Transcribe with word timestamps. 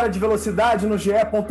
Hora 0.00 0.08
de 0.08 0.18
velocidade 0.18 0.86
no 0.86 0.96
GE. 0.96 1.10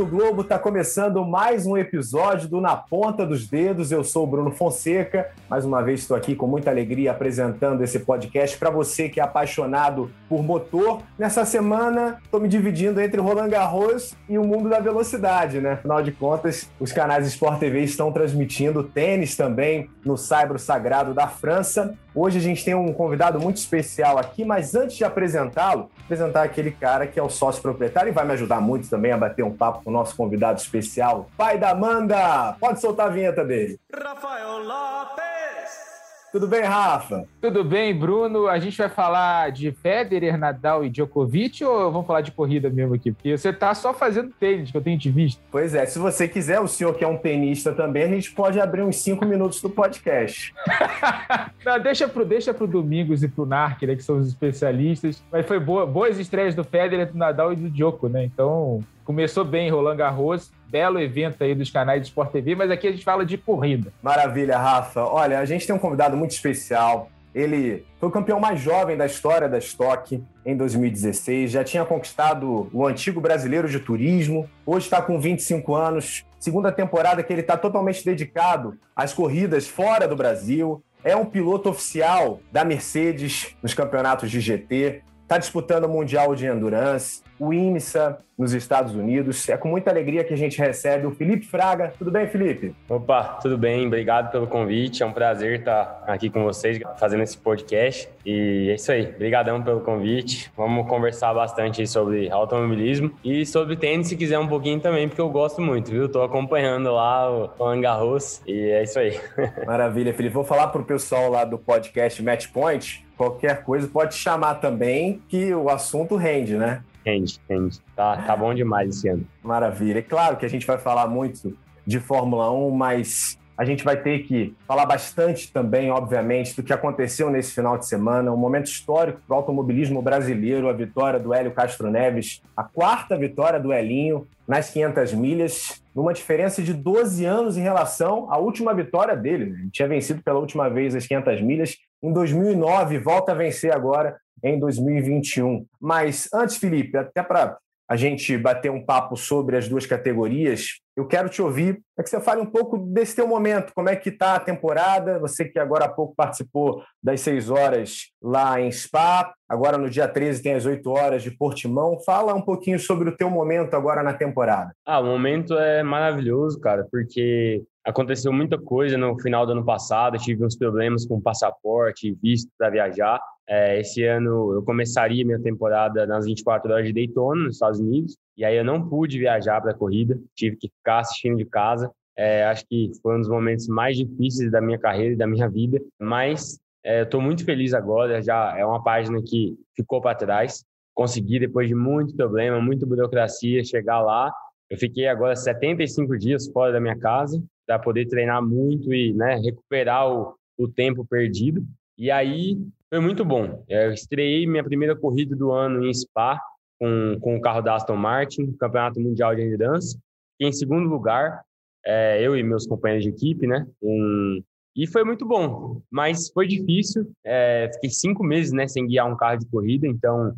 Globo 0.10 0.42
está 0.42 0.58
começando 0.58 1.24
mais 1.24 1.68
um 1.68 1.78
episódio 1.78 2.50
do 2.50 2.60
Na 2.60 2.76
Ponta 2.76 3.24
dos 3.24 3.48
Dedos. 3.48 3.92
Eu 3.92 4.04
sou 4.04 4.24
o 4.24 4.28
Bruno 4.28 4.50
Fonseca. 4.50 5.30
Mais 5.48 5.64
uma 5.66 5.84
vez 5.84 6.00
estou 6.00 6.18
aqui 6.18 6.36
com 6.36 6.48
muita 6.48 6.72
alegria 6.72 7.12
apresentando 7.12 7.84
esse 7.84 8.00
podcast 8.00 8.58
para 8.58 8.72
você 8.72 9.08
que 9.08 9.20
é 9.20 9.24
apaixonado 9.24 10.10
por 10.28 10.42
motor. 10.42 11.04
Nessa 11.16 11.46
semana 11.46 12.18
estou 12.24 12.40
me 12.40 12.48
dividindo 12.48 13.00
entre 13.00 13.22
Roland 13.22 13.50
Garros 13.50 14.16
e 14.28 14.36
o 14.36 14.44
mundo 14.44 14.68
da 14.68 14.80
velocidade, 14.80 15.62
né? 15.62 15.74
Afinal 15.74 16.02
de 16.02 16.12
contas, 16.12 16.68
os 16.80 16.92
canais 16.92 17.28
Sport 17.28 17.60
TV 17.60 17.84
estão 17.84 18.12
transmitindo 18.12 18.82
tênis 18.84 19.36
também 19.38 19.92
no 20.04 20.18
Saibro 20.18 20.58
Sagrado 20.58 21.14
da 21.14 21.28
França. 21.28 21.94
Hoje 22.14 22.40
a 22.40 22.42
gente 22.42 22.66
tem 22.66 22.74
um 22.74 22.92
convidado 22.92 23.40
muito 23.40 23.58
especial 23.58 24.18
aqui, 24.18 24.44
mas 24.44 24.74
antes 24.76 24.98
de 24.98 25.04
apresentá-lo, 25.04 25.90
apresentar 26.06 26.44
aquele 26.44 26.72
cara 26.72 27.06
que 27.06 27.20
é 27.20 27.24
o 27.24 27.30
sócio 27.30 27.62
proprietário 27.62 28.10
e 28.10 28.14
vai 28.14 28.26
me 28.26 28.34
ajudar 28.34 28.60
muito 28.60 28.90
também 28.90 29.12
a 29.12 29.18
bater 29.18 29.44
um 29.44 29.56
papo 29.56 29.84
com 29.84 29.90
o 29.90 29.94
nosso 29.94 30.16
convidado 30.16 30.60
especial, 30.60 31.30
pai 31.38 31.58
da 31.58 31.70
Amanda. 31.70 32.56
Pode 32.60 32.82
soltar 32.82 33.08
a 33.08 33.10
vinheta 33.10 33.46
dele. 33.46 33.80
Rafael 33.94 34.60
Lopes. 34.64 35.89
Tudo 36.32 36.48
bem, 36.48 36.62
Rafa? 36.62 37.26
Tudo 37.42 37.64
bem, 37.64 37.94
Bruno. 37.98 38.48
A 38.48 38.60
gente 38.60 38.78
vai 38.78 38.88
falar 38.88 39.52
de 39.52 39.72
Federer, 39.72 40.38
Nadal 40.38 40.86
e 40.86 40.90
Djokovic 40.90 41.64
ou 41.64 41.92
vamos 41.92 42.06
falar 42.06 42.22
de 42.22 42.32
corrida 42.32 42.70
mesmo 42.70 42.94
aqui? 42.94 43.12
Porque 43.12 43.36
você 43.36 43.52
tá 43.52 43.74
só 43.74 43.94
fazendo 43.94 44.32
tênis, 44.40 44.70
que 44.70 44.78
eu 44.78 44.82
tenho 44.82 45.00
te 45.00 45.10
visto. 45.10 45.42
Pois 45.52 45.74
é, 45.74 45.88
se 45.88 45.98
você 45.98 46.28
quiser, 46.28 46.60
o 46.60 46.68
senhor 46.68 46.94
que 46.94 47.04
é 47.04 47.08
um 47.08 47.18
tenista 47.18 47.74
também, 47.74 48.04
a 48.04 48.08
gente 48.08 48.32
pode 48.32 48.60
abrir 48.60 48.84
uns 48.84 48.98
cinco 48.98 49.26
minutos 49.26 49.60
do 49.60 49.70
podcast. 49.72 50.54
Não, 51.66 51.80
deixa 51.80 52.08
pro, 52.08 52.24
deixa 52.24 52.54
pro 52.54 52.68
Domingos 52.68 53.24
e 53.24 53.28
pro 53.28 53.46
Narc, 53.46 53.82
né, 53.82 53.96
que 53.96 54.04
são 54.04 54.18
os 54.18 54.28
especialistas. 54.28 55.24
Mas 55.32 55.48
foi 55.48 55.60
boa, 55.60 55.86
boas 55.86 56.20
estreias 56.20 56.54
do 56.54 56.64
Federer, 56.64 57.12
do 57.12 57.18
Nadal 57.18 57.54
e 57.54 57.56
do 57.56 57.70
Djoko, 57.72 58.08
né? 58.08 58.24
Então, 58.24 58.84
começou 59.04 59.44
bem 59.44 59.72
Roland 59.72 59.98
Garros 59.98 60.52
belo 60.70 61.00
evento 61.00 61.44
aí 61.44 61.56
dos 61.56 61.70
canais 61.70 62.02
de 62.02 62.08
Sport 62.08 62.32
TV, 62.32 62.56
mas 62.56 62.72
aqui 62.72 62.88
a 62.88 62.92
gente 62.92 63.04
fala 63.04 63.26
de 63.26 63.38
corrida. 63.38 63.92
Maravilha, 64.02 64.58
Rafa. 64.58 65.04
Olha, 65.04 65.40
a 65.40 65.46
gente 65.46 65.66
tem 65.66 65.76
um 65.76 65.80
convidado 65.80 66.16
muito 66.16 66.32
especial. 66.32 67.10
Ele 67.34 67.86
foi 68.00 68.10
o 68.10 68.12
campeão 68.12 68.40
mais 68.40 68.60
jovem 68.60 68.98
da 68.98 69.06
história 69.06 69.48
da 69.48 69.58
Stock 69.60 70.24
em 70.46 70.58
2016, 70.58 71.52
já 71.52 71.64
tinha 71.64 71.86
conquistado 71.86 72.70
o 72.74 72.88
antigo 72.88 73.22
brasileiro 73.22 73.70
de 73.70 73.80
turismo, 73.80 74.50
hoje 74.66 74.86
está 74.86 75.00
com 75.00 75.20
25 75.20 75.76
anos, 75.76 76.26
segunda 76.40 76.72
temporada 76.72 77.22
que 77.22 77.32
ele 77.32 77.42
está 77.42 77.56
totalmente 77.56 78.04
dedicado 78.04 78.80
às 78.96 79.14
corridas 79.14 79.68
fora 79.68 80.08
do 80.08 80.16
Brasil. 80.16 80.84
É 81.04 81.16
um 81.16 81.24
piloto 81.24 81.70
oficial 81.70 82.42
da 82.52 82.66
Mercedes 82.66 83.56
nos 83.62 83.74
campeonatos 83.74 84.30
de 84.30 84.42
GT, 84.42 85.02
está 85.30 85.38
disputando 85.38 85.84
o 85.84 85.90
Mundial 85.90 86.34
de 86.34 86.48
Endurance, 86.48 87.22
o 87.38 87.54
IMSA 87.54 88.18
nos 88.36 88.52
Estados 88.52 88.96
Unidos. 88.96 89.48
É 89.48 89.56
com 89.56 89.68
muita 89.68 89.92
alegria 89.92 90.24
que 90.24 90.34
a 90.34 90.38
gente 90.38 90.58
recebe 90.58 91.06
o 91.06 91.12
Felipe 91.12 91.46
Fraga. 91.46 91.94
Tudo 92.00 92.10
bem, 92.10 92.26
Felipe? 92.28 92.76
Opa, 92.90 93.38
tudo 93.40 93.56
bem. 93.56 93.86
Obrigado 93.86 94.32
pelo 94.32 94.48
convite. 94.48 95.04
É 95.04 95.06
um 95.06 95.12
prazer 95.12 95.60
estar 95.60 96.04
aqui 96.08 96.32
com 96.32 96.44
vocês 96.44 96.80
fazendo 96.98 97.22
esse 97.22 97.38
podcast. 97.38 98.10
E 98.26 98.70
é 98.72 98.74
isso 98.74 98.92
aí. 98.92 99.06
Obrigadão 99.06 99.62
pelo 99.62 99.82
convite. 99.82 100.52
Vamos 100.58 100.88
conversar 100.88 101.32
bastante 101.32 101.86
sobre 101.86 102.32
automobilismo 102.32 103.12
e 103.24 103.46
sobre 103.46 103.76
tênis, 103.76 104.08
se 104.08 104.18
quiser 104.18 104.40
um 104.40 104.48
pouquinho 104.48 104.80
também, 104.80 105.08
porque 105.08 105.22
eu 105.22 105.30
gosto 105.30 105.62
muito, 105.62 105.92
viu? 105.92 106.08
Estou 106.08 106.24
acompanhando 106.24 106.92
lá 106.92 107.30
o 107.30 107.46
Roland 107.56 107.82
Garros 107.82 108.42
e 108.48 108.72
é 108.72 108.82
isso 108.82 108.98
aí. 108.98 109.20
Maravilha, 109.68 110.12
Felipe. 110.12 110.34
Vou 110.34 110.44
falar 110.44 110.70
para 110.70 110.82
o 110.82 110.86
pessoal 110.86 111.30
lá 111.30 111.46
do 111.46 111.60
podcast 111.60 112.24
Match 112.24 112.48
Point 112.48 113.08
qualquer 113.20 113.64
coisa 113.64 113.86
pode 113.86 114.16
chamar 114.16 114.56
também, 114.56 115.22
que 115.28 115.54
o 115.54 115.70
assunto 115.70 116.16
rende, 116.16 116.56
né? 116.56 116.82
Rende, 117.06 117.38
rende. 117.50 117.82
Tá, 117.94 118.16
tá 118.16 118.34
bom 118.34 118.54
demais 118.54 118.96
esse 118.96 119.10
ano. 119.10 119.28
Maravilha. 119.44 120.00
É 120.00 120.02
claro 120.02 120.38
que 120.38 120.46
a 120.46 120.50
gente 120.50 120.66
vai 120.66 120.78
falar 120.78 121.06
muito 121.06 121.54
de 121.86 122.00
Fórmula 122.00 122.50
1, 122.50 122.72
mas 122.72 123.38
a 123.58 123.66
gente 123.66 123.84
vai 123.84 123.98
ter 123.98 124.20
que 124.20 124.56
falar 124.66 124.86
bastante 124.86 125.52
também, 125.52 125.92
obviamente, 125.92 126.56
do 126.56 126.64
que 126.64 126.72
aconteceu 126.72 127.30
nesse 127.30 127.54
final 127.54 127.78
de 127.78 127.86
semana, 127.88 128.32
um 128.32 128.38
momento 128.38 128.68
histórico 128.68 129.20
para 129.28 129.34
o 129.34 129.38
automobilismo 129.38 130.02
brasileiro, 130.02 130.70
a 130.70 130.74
vitória 130.74 131.20
do 131.20 131.34
Hélio 131.34 131.52
Castro 131.52 131.92
Neves, 131.92 132.42
a 132.56 132.64
quarta 132.64 133.18
vitória 133.18 133.60
do 133.60 133.74
Elinho 133.74 134.26
nas 134.48 134.70
500 134.70 135.14
milhas, 135.14 135.84
numa 135.94 136.14
diferença 136.14 136.62
de 136.62 136.74
12 136.74 137.26
anos 137.26 137.58
em 137.58 137.62
relação 137.62 138.32
à 138.32 138.38
última 138.38 138.74
vitória 138.74 139.14
dele. 139.14 139.48
Né? 139.48 139.60
Ele 139.60 139.70
tinha 139.72 139.90
vencido 139.90 140.24
pela 140.24 140.40
última 140.40 140.70
vez 140.70 140.96
as 140.96 141.06
500 141.06 141.42
milhas 141.42 141.78
em 142.02 142.14
2009, 142.14 142.98
volta 143.00 143.32
a 143.32 143.36
vencer 143.36 143.74
agora 143.74 144.18
em 144.44 144.60
2021. 144.60 145.66
Mas 145.80 146.30
antes, 146.34 146.58
Felipe, 146.58 146.98
até 146.98 147.22
para 147.22 147.58
a 147.90 147.96
gente 147.96 148.38
bater 148.38 148.70
um 148.70 148.86
papo 148.86 149.18
sobre 149.18 149.58
as 149.58 149.68
duas 149.68 149.86
categorias, 149.86 150.80
eu 150.96 151.08
quero 151.08 151.28
te 151.28 151.42
ouvir, 151.42 151.82
é 151.98 152.04
que 152.04 152.10
você 152.10 152.22
fale 152.22 152.40
um 152.40 152.46
pouco 152.46 152.78
desse 152.78 153.16
teu 153.16 153.28
momento, 153.28 153.74
como 153.74 153.90
é 153.90 153.96
que 153.96 154.10
está 154.10 154.36
a 154.36 154.40
temporada, 154.40 155.18
você 155.18 155.46
que 155.46 155.58
agora 155.58 155.86
há 155.86 155.90
pouco 155.90 156.14
participou 156.16 156.84
das 157.02 157.22
seis 157.22 157.50
horas 157.50 158.12
lá 158.22 158.60
em 158.60 158.72
Spa, 158.72 159.34
agora 159.48 159.78
no 159.78 159.90
dia 159.90 160.08
13 160.08 160.44
tem 160.44 160.54
as 160.54 160.66
oito 160.66 160.90
horas 160.90 161.24
de 161.24 161.32
Portimão, 161.32 162.00
fala 162.06 162.34
um 162.34 162.42
pouquinho 162.42 162.80
sobre 162.80 163.10
o 163.10 163.16
teu 163.16 163.30
momento 163.30 163.74
agora 163.76 164.04
na 164.04 164.14
temporada. 164.14 164.72
Ah, 164.86 165.00
o 165.00 165.06
momento 165.06 165.54
é 165.54 165.82
maravilhoso, 165.84 166.60
cara, 166.60 166.86
porque 166.92 167.64
aconteceu 167.86 168.32
muita 168.32 168.58
coisa 168.58 168.98
no 168.98 169.20
final 169.20 169.46
do 169.46 169.54
ano 169.54 169.66
passado, 169.66 170.18
tive 170.18 170.46
uns 170.46 170.58
problemas 170.58 171.06
com 171.06 171.22
passaporte, 171.22 172.18
visto 172.22 172.50
para 172.58 172.70
viajar, 172.70 173.20
é, 173.50 173.80
esse 173.80 174.04
ano 174.04 174.54
eu 174.54 174.62
começaria 174.62 175.26
minha 175.26 175.40
temporada 175.40 176.06
nas 176.06 176.26
24 176.26 176.72
horas 176.72 176.86
de 176.86 176.94
Daytona, 176.94 177.46
nos 177.46 177.56
Estados 177.56 177.80
Unidos, 177.80 178.16
e 178.38 178.46
aí 178.46 178.56
eu 178.56 178.64
não 178.64 178.88
pude 178.88 179.18
viajar 179.18 179.60
para 179.60 179.72
a 179.72 179.76
corrida, 179.76 180.20
tive 180.36 180.56
que 180.56 180.70
ficar 180.70 181.00
assistindo 181.00 181.36
de 181.36 181.46
casa. 181.46 181.90
É, 182.16 182.46
acho 182.46 182.64
que 182.68 182.92
foi 183.02 183.16
um 183.16 183.22
dos 183.22 183.30
momentos 183.30 183.68
mais 183.68 183.98
difíceis 183.98 184.52
da 184.52 184.62
minha 184.62 184.78
carreira 184.78 185.14
e 185.14 185.18
da 185.18 185.26
minha 185.26 185.50
vida, 185.50 185.82
mas 186.00 186.60
é, 186.84 187.04
estou 187.04 187.22
muito 187.22 187.44
feliz 187.46 187.74
agora. 187.74 188.22
Já 188.22 188.58
é 188.58 188.66
uma 188.66 188.84
página 188.84 189.22
que 189.22 189.56
ficou 189.76 190.02
para 190.02 190.16
trás. 190.16 190.64
Consegui, 190.94 191.40
depois 191.40 191.68
de 191.68 191.76
muito 191.76 192.16
problema, 192.16 192.60
muita 192.62 192.86
burocracia, 192.86 193.64
chegar 193.64 194.02
lá. 194.02 194.34
Eu 194.70 194.78
fiquei 194.78 195.08
agora 195.08 195.36
75 195.36 196.18
dias 196.18 196.48
fora 196.52 196.72
da 196.72 196.80
minha 196.80 196.98
casa 196.98 197.42
para 197.66 197.80
poder 197.80 198.08
treinar 198.08 198.44
muito 198.44 198.94
e 198.94 199.14
né, 199.14 199.36
recuperar 199.36 200.12
o, 200.12 200.36
o 200.58 200.68
tempo 200.68 201.06
perdido. 201.06 201.64
E 201.98 202.12
aí 202.12 202.58
foi 202.90 203.00
muito 203.00 203.24
bom. 203.24 203.64
É, 203.68 203.88
eu 203.88 203.94
estreiei 203.94 204.46
minha 204.48 204.64
primeira 204.64 204.96
corrida 204.96 205.36
do 205.36 205.52
ano 205.52 205.86
em 205.86 205.94
Spa 205.94 206.40
com, 206.80 207.18
com 207.20 207.36
o 207.36 207.42
carro 207.42 207.62
da 207.62 207.76
Aston 207.76 207.96
Martin, 207.96 208.54
Campeonato 208.54 209.00
Mundial 209.00 209.36
de 209.36 209.42
Endurance. 209.42 209.98
Em 210.40 210.52
segundo 210.52 210.88
lugar, 210.88 211.42
é, 211.86 212.22
eu 212.22 212.38
e 212.38 212.44
meus 212.44 212.66
companheiros 212.66 213.04
de 213.04 213.12
equipe, 213.12 213.46
né? 213.46 213.68
Um, 213.82 214.42
e 214.76 214.88
foi 214.88 215.04
muito 215.04 215.26
bom, 215.26 215.82
mas 215.90 216.30
foi 216.30 216.48
difícil. 216.48 217.12
É, 217.24 217.70
fiquei 217.74 217.90
cinco 217.90 218.24
meses 218.24 218.52
né, 218.52 218.68
sem 218.68 218.88
guiar 218.88 219.12
um 219.12 219.18
carro 219.18 219.40
de 219.40 219.48
corrida, 219.48 219.88
então 219.88 220.34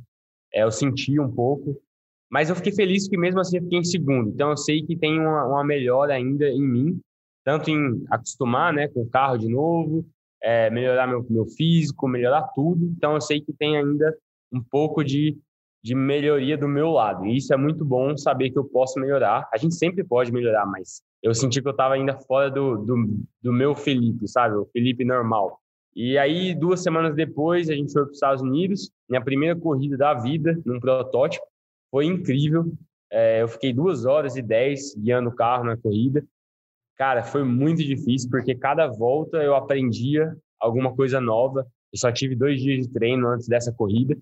é, 0.53 0.63
eu 0.63 0.71
senti 0.71 1.19
um 1.19 1.31
pouco. 1.31 1.79
Mas 2.29 2.49
eu 2.49 2.55
fiquei 2.55 2.71
feliz 2.71 3.07
que 3.07 3.17
mesmo 3.17 3.41
assim 3.41 3.57
eu 3.57 3.63
fiquei 3.63 3.79
em 3.79 3.83
segundo. 3.83 4.29
Então 4.29 4.51
eu 4.51 4.57
sei 4.57 4.83
que 4.83 4.95
tem 4.95 5.19
uma, 5.19 5.45
uma 5.45 5.63
melhora 5.63 6.13
ainda 6.13 6.47
em 6.47 6.61
mim, 6.61 6.99
tanto 7.43 7.69
em 7.69 8.05
acostumar 8.09 8.73
né, 8.73 8.87
com 8.87 9.01
o 9.01 9.09
carro 9.09 9.37
de 9.37 9.49
novo, 9.49 10.05
é, 10.41 10.69
melhorar 10.69 11.07
meu, 11.07 11.25
meu 11.29 11.45
físico, 11.45 12.07
melhorar 12.07 12.43
tudo. 12.55 12.85
Então, 12.85 13.13
eu 13.13 13.21
sei 13.21 13.39
que 13.39 13.53
tem 13.53 13.77
ainda 13.77 14.17
um 14.51 14.61
pouco 14.61 15.03
de, 15.03 15.37
de 15.83 15.93
melhoria 15.93 16.57
do 16.57 16.67
meu 16.67 16.89
lado. 16.89 17.25
E 17.25 17.37
isso 17.37 17.53
é 17.53 17.57
muito 17.57 17.85
bom 17.85 18.17
saber 18.17 18.49
que 18.49 18.57
eu 18.57 18.65
posso 18.65 18.99
melhorar. 18.99 19.47
A 19.53 19.57
gente 19.57 19.75
sempre 19.75 20.03
pode 20.03 20.31
melhorar, 20.31 20.65
mas 20.65 21.01
eu 21.21 21.33
senti 21.33 21.61
que 21.61 21.67
eu 21.67 21.71
estava 21.71 21.93
ainda 21.93 22.17
fora 22.17 22.49
do, 22.49 22.77
do, 22.77 22.95
do 23.41 23.53
meu 23.53 23.75
Felipe, 23.75 24.27
sabe? 24.27 24.55
O 24.55 24.65
Felipe 24.65 25.05
normal. 25.05 25.59
E 25.95 26.17
aí, 26.17 26.55
duas 26.55 26.81
semanas 26.81 27.15
depois, 27.15 27.69
a 27.69 27.73
gente 27.73 27.91
foi 27.91 28.03
para 28.03 28.11
os 28.11 28.17
Estados 28.17 28.41
Unidos, 28.41 28.91
minha 29.09 29.21
primeira 29.21 29.59
corrida 29.59 29.97
da 29.97 30.13
vida, 30.13 30.59
num 30.65 30.79
protótipo. 30.79 31.45
Foi 31.91 32.05
incrível. 32.05 32.71
É, 33.11 33.41
eu 33.41 33.47
fiquei 33.47 33.73
duas 33.73 34.05
horas 34.05 34.37
e 34.37 34.41
dez 34.41 34.95
guiando 34.95 35.29
o 35.29 35.35
carro 35.35 35.65
na 35.65 35.75
corrida. 35.75 36.23
Cara, 36.97 37.23
foi 37.23 37.43
muito 37.43 37.83
difícil, 37.83 38.29
porque 38.29 38.55
cada 38.55 38.87
volta 38.87 39.37
eu 39.43 39.53
aprendia 39.53 40.33
alguma 40.59 40.95
coisa 40.95 41.19
nova. 41.19 41.67
Eu 41.91 41.99
só 41.99 42.11
tive 42.11 42.35
dois 42.35 42.61
dias 42.61 42.87
de 42.87 42.93
treino 42.93 43.27
antes 43.27 43.47
dessa 43.47 43.73
corrida 43.73 44.17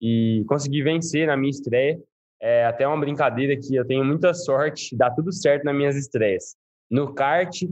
e 0.00 0.44
consegui 0.46 0.82
vencer 0.82 1.26
na 1.26 1.36
minha 1.36 1.50
estreia. 1.50 2.00
É 2.40 2.64
até 2.64 2.86
uma 2.86 2.98
brincadeira 2.98 3.56
que 3.56 3.74
eu 3.74 3.86
tenho 3.86 4.04
muita 4.04 4.32
sorte, 4.32 4.96
dá 4.96 5.10
tudo 5.10 5.32
certo 5.32 5.64
nas 5.64 5.76
minhas 5.76 5.96
estreias. 5.96 6.56
No 6.90 7.12
kart, 7.12 7.62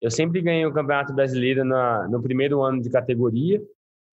eu 0.00 0.10
sempre 0.10 0.42
ganhei 0.42 0.66
o 0.66 0.72
Campeonato 0.72 1.14
Brasileiro 1.14 1.64
na, 1.64 2.08
no 2.08 2.20
primeiro 2.20 2.62
ano 2.62 2.82
de 2.82 2.90
categoria 2.90 3.62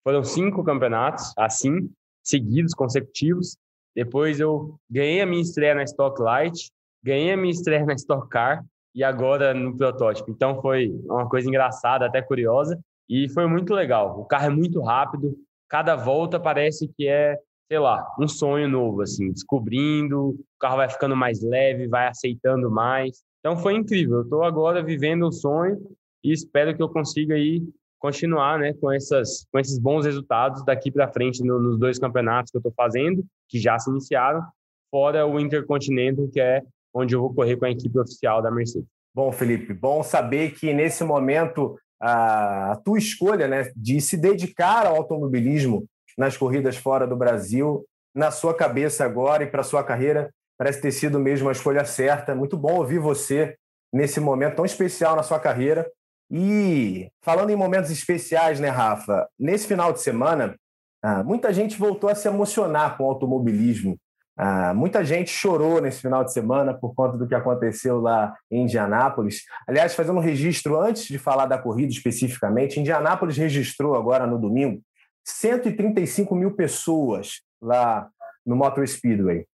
Foram 0.03 0.23
cinco 0.23 0.63
campeonatos, 0.63 1.33
assim, 1.37 1.89
seguidos, 2.23 2.73
consecutivos. 2.73 3.57
Depois 3.95 4.39
eu 4.39 4.75
ganhei 4.89 5.21
a 5.21 5.25
minha 5.25 5.41
estreia 5.41 5.75
na 5.75 5.83
Stock 5.83 6.21
Light, 6.21 6.69
ganhei 7.03 7.31
a 7.31 7.37
minha 7.37 7.51
estreia 7.51 7.85
na 7.85 7.93
Stock 7.93 8.27
Car 8.29 8.63
e 8.93 9.03
agora 9.03 9.53
no 9.53 9.75
protótipo. 9.75 10.29
Então 10.29 10.61
foi 10.61 10.89
uma 11.05 11.27
coisa 11.29 11.47
engraçada, 11.47 12.05
até 12.05 12.21
curiosa, 12.21 12.79
e 13.09 13.29
foi 13.29 13.47
muito 13.47 13.73
legal. 13.73 14.19
O 14.19 14.25
carro 14.25 14.47
é 14.47 14.49
muito 14.49 14.81
rápido, 14.81 15.37
cada 15.69 15.95
volta 15.95 16.39
parece 16.39 16.87
que 16.87 17.07
é, 17.07 17.37
sei 17.73 17.79
lá, 17.79 18.07
um 18.19 18.27
sonho 18.27 18.69
novo, 18.69 19.01
assim, 19.01 19.31
descobrindo, 19.31 20.29
o 20.29 20.45
carro 20.59 20.77
vai 20.77 20.87
ficando 20.87 21.15
mais 21.15 21.41
leve, 21.41 21.87
vai 21.87 22.07
aceitando 22.07 22.69
mais. 22.69 23.23
Então 23.39 23.57
foi 23.57 23.73
incrível. 23.73 24.17
Eu 24.17 24.21
estou 24.21 24.43
agora 24.43 24.83
vivendo 24.83 25.23
o 25.23 25.31
sonho 25.31 25.81
e 26.23 26.31
espero 26.31 26.75
que 26.75 26.83
eu 26.83 26.87
consiga 26.87 27.33
aí 27.33 27.63
continuar, 27.97 28.59
né, 28.59 28.73
com 28.73 28.91
essas, 28.91 29.47
com 29.51 29.57
esses 29.57 29.79
bons 29.79 30.05
resultados 30.05 30.63
daqui 30.63 30.91
para 30.91 31.11
frente 31.11 31.43
no, 31.43 31.57
nos 31.57 31.79
dois 31.79 31.97
campeonatos 31.97 32.51
que 32.51 32.57
eu 32.57 32.59
estou 32.59 32.73
fazendo, 32.77 33.25
que 33.49 33.57
já 33.57 33.79
se 33.79 33.89
iniciaram, 33.89 34.43
fora 34.91 35.25
o 35.25 35.39
Intercontinental, 35.39 36.27
que 36.27 36.39
é 36.39 36.61
onde 36.93 37.15
eu 37.15 37.21
vou 37.21 37.33
correr 37.33 37.57
com 37.57 37.65
a 37.65 37.71
equipe 37.71 37.97
oficial 37.97 38.39
da 38.39 38.51
Mercedes. 38.51 38.87
Bom, 39.15 39.31
Felipe, 39.31 39.73
bom 39.73 40.03
saber 40.03 40.51
que 40.51 40.71
nesse 40.75 41.03
momento 41.03 41.75
a 41.99 42.79
tua 42.85 42.99
escolha 42.99 43.47
né, 43.47 43.71
de 43.75 43.99
se 43.99 44.15
dedicar 44.15 44.85
ao 44.85 44.97
automobilismo 44.97 45.87
nas 46.17 46.37
corridas 46.37 46.77
fora 46.77 47.07
do 47.07 47.15
Brasil, 47.15 47.85
na 48.13 48.31
sua 48.31 48.53
cabeça 48.53 49.03
agora 49.03 49.43
e 49.43 49.47
para 49.47 49.63
sua 49.63 49.83
carreira, 49.83 50.29
parece 50.57 50.81
ter 50.81 50.91
sido 50.91 51.19
mesmo 51.19 51.49
a 51.49 51.51
escolha 51.51 51.83
certa. 51.85 52.35
Muito 52.35 52.57
bom 52.57 52.75
ouvir 52.75 52.99
você 52.99 53.55
nesse 53.91 54.19
momento 54.19 54.55
tão 54.55 54.65
especial 54.65 55.15
na 55.15 55.23
sua 55.23 55.39
carreira. 55.39 55.89
E 56.31 57.09
falando 57.21 57.49
em 57.49 57.55
momentos 57.55 57.91
especiais, 57.91 58.59
né, 58.59 58.69
Rafa? 58.69 59.27
Nesse 59.39 59.67
final 59.67 59.91
de 59.91 60.01
semana, 60.01 60.55
ah, 61.01 61.23
muita 61.23 61.53
gente 61.53 61.77
voltou 61.77 62.09
a 62.09 62.15
se 62.15 62.27
emocionar 62.27 62.97
com 62.97 63.03
o 63.03 63.07
automobilismo. 63.07 63.97
Ah, 64.35 64.73
muita 64.73 65.05
gente 65.05 65.29
chorou 65.29 65.79
nesse 65.79 66.01
final 66.01 66.23
de 66.23 66.33
semana 66.33 66.73
por 66.73 66.95
conta 66.95 67.17
do 67.17 67.27
que 67.27 67.35
aconteceu 67.35 67.99
lá 67.99 68.35
em 68.49 68.63
Indianápolis. 68.63 69.43
Aliás, 69.67 69.93
fazendo 69.93 70.17
um 70.17 70.21
registro 70.21 70.79
antes 70.79 71.05
de 71.05 71.19
falar 71.19 71.45
da 71.45 71.57
corrida 71.57 71.91
especificamente, 71.91 72.79
Indianápolis 72.79 73.37
registrou 73.37 73.95
agora 73.95 74.25
no 74.25 74.39
domingo 74.39 74.81
135 75.23 76.35
mil 76.35 76.51
pessoas 76.51 77.41
lá 77.61 78.09
no 78.45 78.55
Motor 78.55 78.87
Speedway. 78.87 79.45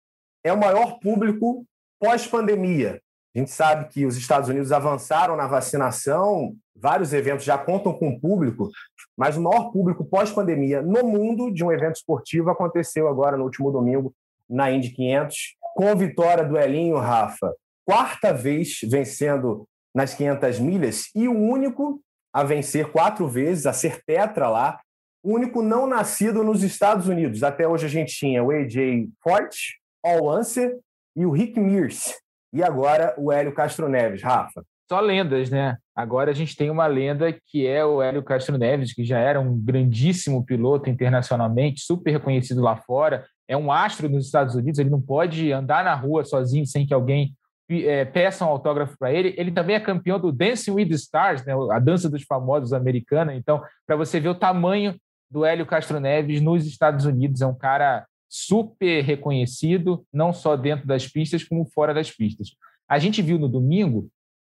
É 0.43 0.53
o 0.53 0.59
maior 0.59 0.99
público 0.99 1.65
pós-pandemia. 2.01 3.01
A 3.35 3.39
gente 3.39 3.51
sabe 3.51 3.89
que 3.89 4.07
os 4.07 4.17
Estados 4.17 4.49
Unidos 4.49 4.73
avançaram 4.73 5.37
na 5.37 5.47
vacinação, 5.47 6.57
vários 6.75 7.13
eventos 7.13 7.45
já 7.45 7.59
contam 7.59 7.93
com 7.93 8.19
público, 8.19 8.71
mas 9.17 9.37
o 9.37 9.43
maior 9.43 9.71
público 9.71 10.05
pós-pandemia 10.05 10.81
no 10.81 11.05
mundo 11.05 11.53
de 11.53 11.65
um 11.65 11.71
evento 11.71 11.97
esportivo 11.97 12.51
aconteceu 12.51 13.09
agora 13.09 13.37
no 13.37 13.45
último 13.45 13.71
domingo 13.71 14.15
na 14.49 14.71
Indy 14.71 14.91
500, 14.91 15.37
com 15.75 15.95
vitória 15.95 16.45
do 16.45 16.59
Elinho 16.59 16.97
Rafa, 16.97 17.55
quarta 17.85 18.33
vez 18.33 18.79
vencendo 18.83 19.69
nas 19.95 20.15
500 20.15 20.59
milhas 20.59 21.11
e 21.15 21.29
o 21.29 21.37
único 21.37 22.01
a 22.33 22.43
vencer 22.43 22.91
quatro 22.91 23.27
vezes, 23.29 23.67
a 23.67 23.73
ser 23.73 24.03
tetra 24.05 24.49
lá, 24.49 24.81
o 25.23 25.35
único 25.35 25.63
não 25.63 25.87
nascido 25.87 26.45
nos 26.45 26.63
Estados 26.63 27.09
Unidos. 27.09 27.43
Até 27.43 27.67
hoje 27.67 27.87
a 27.87 27.89
gente 27.89 28.15
tinha 28.15 28.43
o 28.43 28.51
AJ 28.51 29.09
Forte, 29.23 29.79
Al 30.05 30.39
Unser 30.39 30.79
e 31.17 31.27
o 31.27 31.31
Rick 31.31 31.59
Mears. 31.59 32.15
E 32.53 32.63
agora 32.63 33.15
o 33.19 33.31
Hélio 33.31 33.53
Castro 33.53 33.89
Neves, 33.89 34.23
Rafa. 34.23 34.65
Só 34.91 35.01
lendas, 35.01 35.51
né? 35.51 35.77
Agora 35.95 36.31
a 36.31 36.35
gente 36.35 36.57
tem 36.57 36.71
uma 36.71 36.87
lenda 36.87 37.31
que 37.47 37.67
é 37.67 37.85
o 37.85 38.01
Hélio 38.01 38.23
Castro 38.23 38.57
Neves, 38.57 38.95
que 38.95 39.05
já 39.05 39.19
era 39.19 39.39
um 39.39 39.59
grandíssimo 39.59 40.45
piloto 40.45 40.89
internacionalmente, 40.89 41.83
super 41.83 42.11
reconhecido 42.11 42.63
lá 42.63 42.77
fora, 42.77 43.27
é 43.47 43.57
um 43.57 43.71
astro 43.71 44.09
nos 44.09 44.27
Estados 44.27 44.55
Unidos, 44.55 44.79
ele 44.79 44.91
não 44.91 45.01
pode 45.01 45.53
andar 45.53 45.85
na 45.85 45.95
rua 45.95 46.25
sozinho 46.25 46.67
sem 46.67 46.87
que 46.87 46.95
alguém 46.95 47.35
é, 47.71 48.05
peça 48.05 48.45
um 48.45 48.49
autógrafo 48.49 48.97
para 48.99 49.13
ele. 49.13 49.35
Ele 49.37 49.51
também 49.51 49.77
é 49.77 49.81
campeão 49.81 50.19
do 50.19 50.33
Dancing 50.33 50.71
with 50.71 50.89
the 50.89 50.95
Stars, 50.95 51.45
né, 51.45 51.53
a 51.71 51.79
dança 51.79 52.09
dos 52.09 52.23
famosos 52.23 52.73
americana. 52.73 53.35
Então, 53.35 53.63
para 53.87 53.97
você 53.97 54.19
ver 54.19 54.29
o 54.29 54.35
tamanho 54.35 54.95
do 55.31 55.45
Hélio 55.45 55.67
Castro 55.67 56.01
Neves 56.01 56.41
nos 56.41 56.67
Estados 56.67 57.05
Unidos, 57.05 57.41
é 57.41 57.47
um 57.47 57.55
cara 57.55 58.07
super 58.29 59.03
reconhecido, 59.03 60.05
não 60.13 60.33
só 60.33 60.57
dentro 60.57 60.87
das 60.87 61.07
pistas, 61.07 61.45
como 61.45 61.65
fora 61.65 61.95
das 61.95 62.11
pistas. 62.11 62.49
A 62.89 62.99
gente 62.99 63.23
viu 63.23 63.39
no 63.39 63.49
domingo 63.49 64.09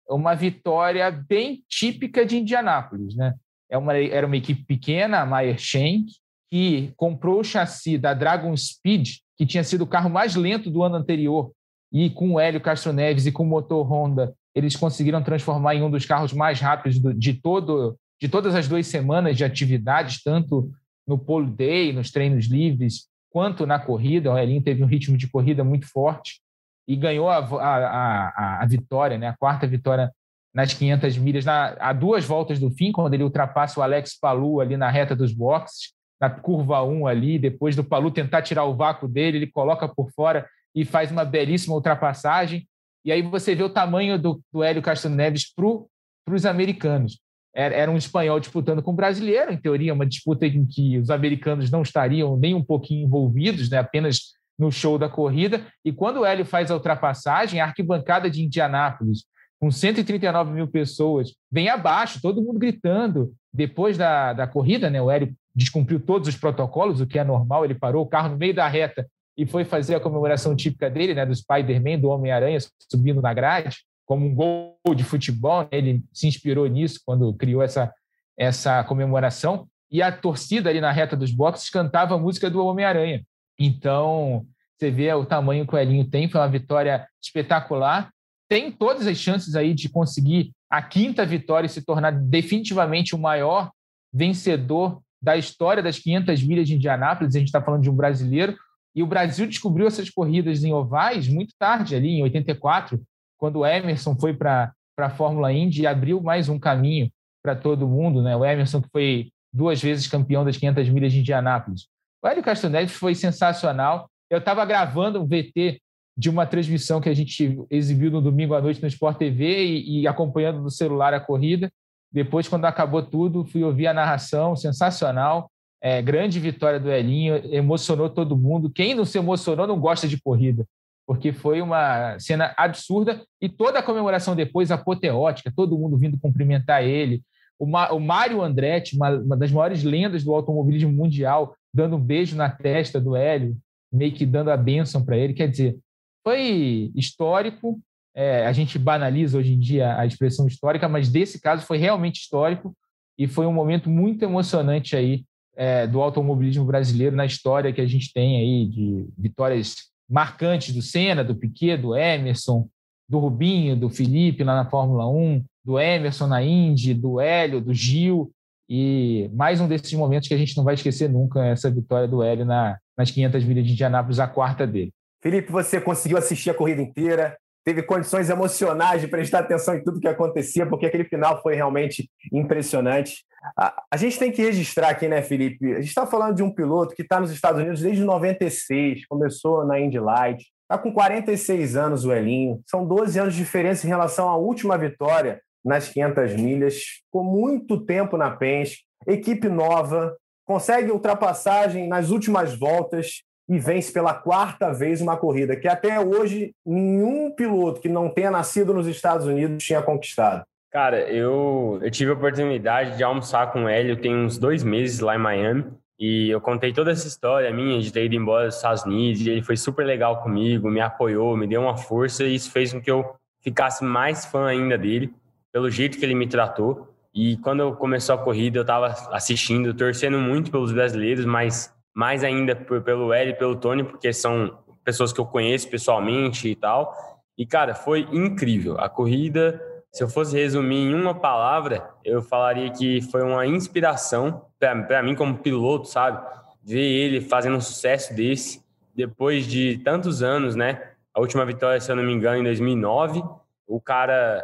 uma 0.09 0.33
vitória 0.33 1.09
bem 1.11 1.63
típica 1.67 2.25
de 2.25 2.37
Indianápolis, 2.37 3.15
né? 3.15 3.35
É 3.69 3.77
uma, 3.77 3.95
era 3.95 4.25
uma 4.25 4.37
equipe 4.37 4.63
pequena, 4.63 5.19
a 5.19 5.25
Meyer 5.25 5.59
Shank, 5.59 6.13
que 6.49 6.91
comprou 6.97 7.39
o 7.39 7.43
chassi 7.43 7.97
da 7.97 8.15
Dragon 8.15 8.55
Speed, 8.57 9.17
que 9.37 9.45
tinha 9.45 9.63
sido 9.63 9.83
o 9.83 9.87
carro 9.87 10.09
mais 10.09 10.35
lento 10.35 10.71
do 10.71 10.83
ano 10.83 10.95
anterior, 10.95 11.51
e 11.91 12.09
com 12.09 12.33
o 12.33 12.39
Hélio 12.39 12.61
Castro 12.61 12.91
Neves 12.91 13.25
e 13.25 13.31
com 13.31 13.43
o 13.43 13.47
motor 13.47 13.83
Honda, 13.83 14.33
eles 14.55 14.75
conseguiram 14.75 15.23
transformar 15.23 15.75
em 15.75 15.83
um 15.83 15.91
dos 15.91 16.05
carros 16.05 16.33
mais 16.33 16.59
rápidos 16.59 16.99
de, 17.17 17.33
todo, 17.33 17.97
de 18.19 18.27
todas 18.27 18.55
as 18.55 18.67
duas 18.67 18.87
semanas 18.87 19.37
de 19.37 19.43
atividades, 19.43 20.21
tanto 20.21 20.71
no 21.07 21.17
pole 21.17 21.49
day, 21.49 21.93
nos 21.93 22.11
treinos 22.11 22.45
livres, 22.45 23.07
quanto 23.31 23.65
na 23.65 23.79
corrida. 23.79 24.31
O 24.31 24.37
Elinho 24.37 24.61
teve 24.61 24.83
um 24.83 24.87
ritmo 24.87 25.17
de 25.17 25.27
corrida 25.27 25.63
muito 25.63 25.87
forte 25.87 26.41
e 26.87 26.95
ganhou 26.95 27.29
a, 27.29 27.37
a, 27.37 27.77
a, 27.77 28.63
a 28.63 28.65
vitória, 28.65 29.17
né? 29.17 29.27
a 29.27 29.37
quarta 29.37 29.65
vitória 29.65 30.11
nas 30.53 30.73
500 30.73 31.17
milhas, 31.17 31.45
na, 31.45 31.75
a 31.79 31.93
duas 31.93 32.25
voltas 32.25 32.59
do 32.59 32.71
fim, 32.71 32.91
quando 32.91 33.13
ele 33.13 33.23
ultrapassa 33.23 33.79
o 33.79 33.83
Alex 33.83 34.17
Palu 34.19 34.59
ali 34.59 34.75
na 34.75 34.89
reta 34.89 35.15
dos 35.15 35.31
boxes 35.31 35.93
na 36.19 36.29
curva 36.29 36.83
1 36.83 37.07
ali, 37.07 37.39
depois 37.39 37.75
do 37.75 37.83
Palu 37.83 38.11
tentar 38.11 38.41
tirar 38.41 38.65
o 38.65 38.75
vácuo 38.75 39.07
dele, 39.07 39.37
ele 39.37 39.47
coloca 39.47 39.87
por 39.87 40.11
fora 40.11 40.45
e 40.75 40.83
faz 40.83 41.11
uma 41.11 41.23
belíssima 41.23 41.75
ultrapassagem. 41.75 42.67
E 43.05 43.11
aí 43.11 43.21
você 43.21 43.55
vê 43.55 43.63
o 43.63 43.69
tamanho 43.69 44.19
do, 44.19 44.41
do 44.51 44.61
Hélio 44.61 44.81
Castro 44.81 45.09
Neves 45.09 45.51
para 45.53 46.35
os 46.35 46.45
americanos. 46.45 47.19
Era, 47.53 47.91
um 47.91 47.97
espanhol 47.97 48.39
disputando 48.39 48.81
com 48.81 48.91
um 48.91 48.95
brasileiro, 48.95 49.51
em 49.51 49.57
teoria, 49.57 49.93
uma 49.93 50.05
disputa 50.05 50.45
em 50.45 50.65
que 50.65 50.97
os 50.97 51.09
americanos 51.09 51.71
não 51.71 51.81
estariam 51.81 52.37
nem 52.37 52.53
um 52.53 52.63
pouquinho 52.63 53.05
envolvidos, 53.05 53.69
né, 53.69 53.79
apenas 53.79 54.33
no 54.57 54.71
show 54.71 54.97
da 54.97 55.09
corrida. 55.09 55.65
E 55.83 55.91
quando 55.91 56.17
o 56.17 56.25
Hélio 56.25 56.45
faz 56.45 56.69
a 56.69 56.75
ultrapassagem, 56.75 57.59
a 57.59 57.65
arquibancada 57.65 58.29
de 58.29 58.43
Indianápolis, 58.43 59.23
com 59.59 59.71
139 59.71 60.51
mil 60.51 60.67
pessoas, 60.67 61.33
vem 61.51 61.69
abaixo, 61.69 62.21
todo 62.21 62.41
mundo 62.41 62.59
gritando. 62.59 63.33
Depois 63.51 63.97
da, 63.97 64.31
da 64.31 64.47
corrida, 64.47 64.89
né, 64.89 65.01
o 65.01 65.09
Hélio 65.09 65.33
descumpriu 65.55 65.99
todos 65.99 66.27
os 66.29 66.35
protocolos, 66.35 67.01
o 67.01 67.07
que 67.07 67.19
é 67.19 67.23
normal, 67.23 67.65
ele 67.65 67.75
parou 67.75 68.03
o 68.03 68.07
carro 68.07 68.29
no 68.29 68.37
meio 68.37 68.53
da 68.53 68.67
reta 68.67 69.07
e 69.37 69.45
foi 69.45 69.63
fazer 69.63 69.95
a 69.95 69.99
comemoração 69.99 70.55
típica 70.55 70.89
dele, 70.89 71.13
né, 71.13 71.25
do 71.25 71.35
Spider-Man, 71.35 71.99
do 71.99 72.09
Homem-Aranha, 72.09 72.59
subindo 72.91 73.21
na 73.21 73.33
grade, 73.33 73.77
como 74.09 74.25
um 74.25 74.33
gol 74.33 74.75
de 74.95 75.03
futebol. 75.03 75.61
Né, 75.61 75.69
ele 75.71 76.03
se 76.11 76.27
inspirou 76.27 76.65
nisso 76.65 76.99
quando 77.05 77.31
criou 77.35 77.61
essa, 77.61 77.93
essa 78.35 78.83
comemoração. 78.83 79.67
E 79.91 80.01
a 80.01 80.11
torcida 80.11 80.71
ali 80.71 80.81
na 80.81 80.91
reta 80.91 81.15
dos 81.15 81.31
boxes 81.31 81.69
cantava 81.69 82.15
a 82.15 82.17
música 82.17 82.49
do 82.49 82.65
Homem-Aranha. 82.65 83.23
Então, 83.59 84.47
você 84.75 84.89
vê 84.89 85.13
o 85.13 85.25
tamanho 85.25 85.67
que 85.67 85.75
o 85.75 85.77
Elinho 85.77 86.09
tem, 86.09 86.27
foi 86.27 86.41
uma 86.41 86.49
vitória 86.49 87.07
espetacular. 87.21 88.09
Tem 88.49 88.71
todas 88.71 89.05
as 89.05 89.17
chances 89.17 89.55
aí 89.55 89.75
de 89.75 89.87
conseguir 89.87 90.51
a 90.71 90.81
quinta 90.81 91.23
vitória 91.23 91.67
e 91.67 91.69
se 91.69 91.83
tornar 91.83 92.11
definitivamente 92.11 93.13
o 93.13 93.19
maior 93.19 93.71
vencedor 94.11 95.01
da 95.21 95.37
história 95.37 95.83
das 95.83 95.99
500 95.99 96.43
milhas 96.43 96.67
de 96.67 96.75
Indianápolis, 96.75 97.35
a 97.35 97.39
gente 97.39 97.49
está 97.49 97.61
falando 97.61 97.83
de 97.83 97.89
um 97.89 97.95
brasileiro, 97.95 98.57
e 98.95 99.03
o 99.03 99.07
Brasil 99.07 99.45
descobriu 99.45 99.85
essas 99.85 100.09
corridas 100.09 100.63
em 100.63 100.73
ovais 100.73 101.27
muito 101.27 101.53
tarde, 101.59 101.95
ali 101.95 102.09
em 102.09 102.23
84, 102.23 102.99
quando 103.39 103.59
o 103.59 103.65
Emerson 103.65 104.15
foi 104.15 104.33
para 104.33 104.73
a 104.97 105.09
Fórmula 105.09 105.51
Indy 105.51 105.83
e 105.83 105.87
abriu 105.87 106.21
mais 106.21 106.49
um 106.49 106.59
caminho 106.59 107.09
para 107.41 107.55
todo 107.55 107.87
mundo. 107.87 108.21
Né? 108.21 108.35
O 108.35 108.45
Emerson, 108.45 108.81
que 108.81 108.89
foi 108.91 109.31
duas 109.51 109.81
vezes 109.81 110.05
campeão 110.05 110.45
das 110.45 110.57
500 110.57 110.89
milhas 110.89 111.11
de 111.11 111.19
Indianápolis. 111.19 111.87
O 112.21 112.27
Hélio 112.27 112.43
Castro 112.43 112.69
Neves 112.69 112.93
foi 112.93 113.15
sensacional. 113.15 114.09
Eu 114.29 114.39
estava 114.39 114.63
gravando 114.65 115.21
um 115.21 115.25
VT 115.25 115.81
de 116.17 116.29
uma 116.29 116.45
transmissão 116.45 116.99
que 116.99 117.07
a 117.07 117.13
gente 117.13 117.57
exibiu 117.71 118.11
no 118.11 118.21
domingo 118.21 118.53
à 118.53 118.61
noite 118.61 118.81
no 118.81 118.87
Sport 118.89 119.17
TV 119.17 119.65
e, 119.65 120.01
e 120.01 120.07
acompanhando 120.07 120.61
no 120.61 120.69
celular 120.69 121.13
a 121.13 121.19
corrida. 121.19 121.71
Depois, 122.11 122.47
quando 122.47 122.65
acabou 122.65 123.01
tudo, 123.01 123.45
fui 123.45 123.63
ouvir 123.63 123.87
a 123.87 123.93
narração, 123.93 124.55
sensacional. 124.55 125.49
É, 125.81 126.01
grande 126.01 126.37
vitória 126.41 126.77
do 126.77 126.91
Elinho, 126.91 127.35
emocionou 127.53 128.09
todo 128.09 128.35
mundo. 128.35 128.69
Quem 128.69 128.93
não 128.93 129.05
se 129.05 129.17
emocionou 129.17 129.65
não 129.65 129.79
gosta 129.79 130.09
de 130.09 130.21
corrida, 130.21 130.65
porque 131.09 131.33
foi 131.33 131.59
uma 131.59 132.19
cena 132.19 132.53
absurda 132.55 133.25
e 133.41 133.49
toda 133.49 133.79
a 133.79 133.83
comemoração 133.83 134.35
depois 134.35 134.69
apoteótica, 134.69 135.51
todo 135.55 135.75
mundo 135.75 135.97
vindo 135.97 136.19
cumprimentar 136.19 136.83
ele. 136.83 137.23
O, 137.57 137.65
Mário 137.99 138.43
Andretti, 138.43 138.95
uma, 138.95 139.09
uma, 139.17 139.35
das 139.35 139.51
maiores 139.51 139.83
lendas 139.83 140.23
do 140.23 140.31
automobilismo 140.31 140.91
mundial, 140.91 141.55
dando 141.73 141.95
um 141.95 141.99
beijo 141.99 142.35
na 142.35 142.47
testa 142.47 143.01
do 143.01 143.15
Hélio, 143.15 143.57
meio 143.91 144.11
que 144.11 144.23
dando 144.23 144.51
a 144.51 144.55
bênção 144.55 145.03
para 145.03 145.17
ele. 145.17 145.33
Quer 145.33 145.49
dizer, 145.49 145.79
foi 146.23 146.91
histórico 146.95 147.81
é, 148.13 148.45
a 148.45 148.53
gente 148.53 148.77
banaliza 148.77 149.39
hoje 149.39 149.53
em 149.53 149.59
dia 149.59 149.97
a 149.97 150.05
expressão 150.05 150.45
histórica, 150.45 150.87
mas 150.87 151.09
desse 151.09 151.41
caso 151.41 151.65
foi 151.65 151.79
realmente 151.79 152.21
histórico 152.21 152.71
e 153.17 153.27
foi 153.27 153.47
um 153.47 153.53
momento 153.53 153.89
muito 153.89 154.23
emocionante 154.23 154.95
aí 154.95 155.25
é, 155.55 155.87
do 155.87 155.99
automobilismo 156.03 156.65
brasileiro 156.65 157.15
na 157.15 157.25
história 157.25 157.73
que 157.73 157.81
a 157.81 157.87
gente 157.87 158.13
tem 158.13 158.37
aí 158.37 158.67
de 158.67 159.07
vitórias 159.17 159.89
marcantes 160.09 160.73
do 160.73 160.81
Senna, 160.81 161.23
do 161.23 161.35
Piquet, 161.35 161.77
do 161.77 161.95
Emerson, 161.95 162.67
do 163.07 163.19
Rubinho, 163.19 163.75
do 163.75 163.89
Felipe 163.89 164.43
lá 164.43 164.55
na 164.55 164.69
Fórmula 164.69 165.07
1, 165.07 165.43
do 165.63 165.79
Emerson 165.79 166.27
na 166.27 166.43
Indy, 166.43 166.93
do 166.93 167.19
Hélio, 167.19 167.61
do 167.61 167.73
Gil. 167.73 168.31
E 168.67 169.29
mais 169.33 169.59
um 169.59 169.67
desses 169.67 169.91
momentos 169.93 170.27
que 170.27 170.33
a 170.33 170.37
gente 170.37 170.55
não 170.55 170.63
vai 170.63 170.75
esquecer 170.75 171.09
nunca, 171.09 171.43
essa 171.45 171.71
vitória 171.71 172.07
do 172.07 172.21
Hélio 172.21 172.45
na, 172.45 172.77
nas 172.97 173.09
500 173.09 173.43
milhas 173.43 173.65
de 173.65 173.73
Indianápolis, 173.73 174.19
a 174.19 174.27
quarta 174.27 174.65
dele. 174.65 174.91
Felipe, 175.21 175.51
você 175.51 175.81
conseguiu 175.81 176.17
assistir 176.17 176.49
a 176.49 176.53
corrida 176.53 176.81
inteira, 176.81 177.37
teve 177.69 177.83
condições 177.83 178.31
emocionais 178.31 178.99
de 178.99 179.07
prestar 179.07 179.39
atenção 179.39 179.75
em 179.75 179.83
tudo 179.83 179.99
que 179.99 180.07
acontecia, 180.07 180.65
porque 180.65 180.87
aquele 180.87 181.03
final 181.03 181.39
foi 181.39 181.53
realmente 181.53 182.09
impressionante. 182.33 183.23
A, 183.55 183.83
a 183.91 183.95
gente 183.95 184.17
tem 184.17 184.31
que 184.31 184.41
registrar 184.41 184.89
aqui, 184.89 185.07
né, 185.07 185.21
Felipe? 185.21 185.73
A 185.73 185.79
gente 185.79 185.89
está 185.89 186.07
falando 186.07 186.35
de 186.35 186.41
um 186.41 186.51
piloto 186.51 186.95
que 186.95 187.03
está 187.03 187.19
nos 187.19 187.29
Estados 187.29 187.61
Unidos 187.61 187.81
desde 187.81 188.03
96, 188.03 189.05
começou 189.05 189.63
na 189.67 189.79
Indy 189.79 189.99
Light, 189.99 190.47
está 190.63 190.79
com 190.79 190.91
46 190.91 191.75
anos 191.75 192.05
o 192.05 192.11
Elinho, 192.11 192.59
são 192.65 192.83
12 192.87 193.19
anos 193.19 193.35
de 193.35 193.39
diferença 193.39 193.85
em 193.85 193.89
relação 193.89 194.27
à 194.27 194.35
última 194.35 194.75
vitória 194.75 195.39
nas 195.63 195.89
500 195.89 196.37
milhas, 196.37 196.81
ficou 197.05 197.23
muito 197.23 197.85
tempo 197.85 198.17
na 198.17 198.31
Penske, 198.31 198.81
equipe 199.05 199.47
nova, 199.47 200.17
consegue 200.43 200.89
ultrapassagem 200.89 201.87
nas 201.87 202.09
últimas 202.09 202.57
voltas, 202.57 203.21
e 203.49 203.57
vence 203.57 203.91
pela 203.91 204.13
quarta 204.13 204.71
vez 204.71 205.01
uma 205.01 205.17
corrida 205.17 205.55
que 205.55 205.67
até 205.67 205.99
hoje 205.99 206.53
nenhum 206.63 207.31
piloto 207.31 207.81
que 207.81 207.89
não 207.89 208.07
tenha 208.07 208.29
nascido 208.29 208.73
nos 208.73 208.85
Estados 208.85 209.25
Unidos 209.25 209.63
tinha 209.63 209.81
conquistado. 209.81 210.43
Cara, 210.71 210.99
eu, 211.09 211.79
eu 211.81 211.89
tive 211.89 212.11
a 212.11 212.13
oportunidade 212.13 212.95
de 212.95 213.03
almoçar 213.03 213.51
com 213.51 213.63
o 213.63 213.67
Hélio 213.67 213.99
tem 213.99 214.15
uns 214.15 214.37
dois 214.37 214.63
meses 214.63 214.99
lá 214.99 215.15
em 215.15 215.19
Miami 215.19 215.65
e 215.99 216.29
eu 216.29 216.39
contei 216.39 216.71
toda 216.71 216.91
essa 216.91 217.07
história 217.07 217.51
minha 217.51 217.81
de 217.81 217.91
ter 217.91 218.05
ido 218.05 218.13
embora 218.13 218.45
dos 218.45 218.57
Estados 218.57 218.83
Unidos 218.83 219.21
e 219.21 219.29
ele 219.31 219.41
foi 219.41 219.57
super 219.57 219.83
legal 219.83 220.21
comigo, 220.21 220.69
me 220.69 220.79
apoiou, 220.79 221.35
me 221.35 221.47
deu 221.47 221.61
uma 221.61 221.75
força 221.75 222.23
e 222.23 222.35
isso 222.35 222.51
fez 222.51 222.71
com 222.71 222.79
que 222.79 222.91
eu 222.91 223.15
ficasse 223.41 223.83
mais 223.83 224.25
fã 224.25 224.45
ainda 224.45 224.77
dele, 224.77 225.11
pelo 225.51 225.71
jeito 225.71 225.97
que 225.97 226.05
ele 226.05 226.13
me 226.13 226.27
tratou. 226.27 226.87
E 227.13 227.37
quando 227.37 227.75
começou 227.75 228.13
a 228.13 228.17
corrida, 228.19 228.59
eu 228.59 228.61
estava 228.61 228.87
assistindo, 229.11 229.73
torcendo 229.73 230.19
muito 230.19 230.51
pelos 230.51 230.71
brasileiros, 230.71 231.25
mas 231.25 231.73
mais 231.99 232.23
ainda 232.23 232.55
pelo 232.55 233.11
Hélio 233.11 233.31
e 233.31 233.35
pelo 233.35 233.57
Tony, 233.57 233.83
porque 233.83 234.13
são 234.13 234.57
pessoas 234.85 235.11
que 235.11 235.19
eu 235.19 235.25
conheço 235.25 235.67
pessoalmente 235.67 236.47
e 236.47 236.55
tal. 236.55 236.95
E, 237.37 237.45
cara, 237.45 237.75
foi 237.75 238.07
incrível. 238.09 238.79
A 238.79 238.87
corrida, 238.87 239.61
se 239.91 240.01
eu 240.01 240.07
fosse 240.07 240.33
resumir 240.33 240.77
em 240.77 240.93
uma 240.93 241.13
palavra, 241.13 241.89
eu 242.05 242.21
falaria 242.21 242.71
que 242.71 243.01
foi 243.01 243.21
uma 243.21 243.45
inspiração 243.45 244.45
para 244.57 245.03
mim 245.03 245.13
como 245.13 245.39
piloto, 245.39 245.89
sabe? 245.89 246.25
Ver 246.63 246.79
ele 246.79 247.19
fazendo 247.19 247.57
um 247.57 247.61
sucesso 247.61 248.15
desse, 248.15 248.63
depois 248.95 249.45
de 249.45 249.79
tantos 249.79 250.23
anos, 250.23 250.55
né? 250.55 250.81
A 251.13 251.19
última 251.19 251.45
vitória, 251.45 251.81
se 251.81 251.91
eu 251.91 251.97
não 251.97 252.03
me 252.03 252.13
engano, 252.13 252.37
em 252.37 252.43
2009. 252.43 253.21
O 253.67 253.81
cara, 253.81 254.41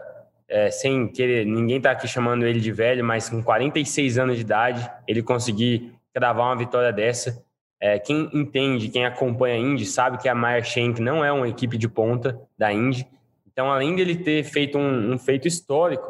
é, 0.49 0.69
sem 0.71 1.07
querer, 1.07 1.45
ninguém 1.45 1.79
tá 1.79 1.91
aqui 1.91 2.05
chamando 2.05 2.45
ele 2.45 2.59
de 2.59 2.73
velho, 2.73 3.01
mas 3.01 3.29
com 3.29 3.41
46 3.41 4.17
anos 4.17 4.35
de 4.35 4.41
idade, 4.41 4.91
ele 5.07 5.23
conseguir 5.23 5.95
cravar 6.13 6.47
uma 6.47 6.55
vitória 6.55 6.93
dessa. 6.93 7.44
É, 7.79 7.99
quem 7.99 8.29
entende, 8.33 8.89
quem 8.89 9.05
acompanha 9.05 9.55
a 9.55 9.57
Indy, 9.57 9.85
sabe 9.85 10.17
que 10.17 10.29
a 10.29 10.35
Meyer 10.35 10.63
Shank 10.63 11.01
não 11.01 11.23
é 11.23 11.31
uma 11.31 11.47
equipe 11.47 11.77
de 11.77 11.87
ponta 11.87 12.39
da 12.57 12.71
Indy. 12.71 13.05
Então, 13.45 13.71
além 13.71 13.95
dele 13.95 14.15
ter 14.15 14.43
feito 14.43 14.77
um, 14.77 15.13
um 15.13 15.17
feito 15.17 15.47
histórico, 15.47 16.09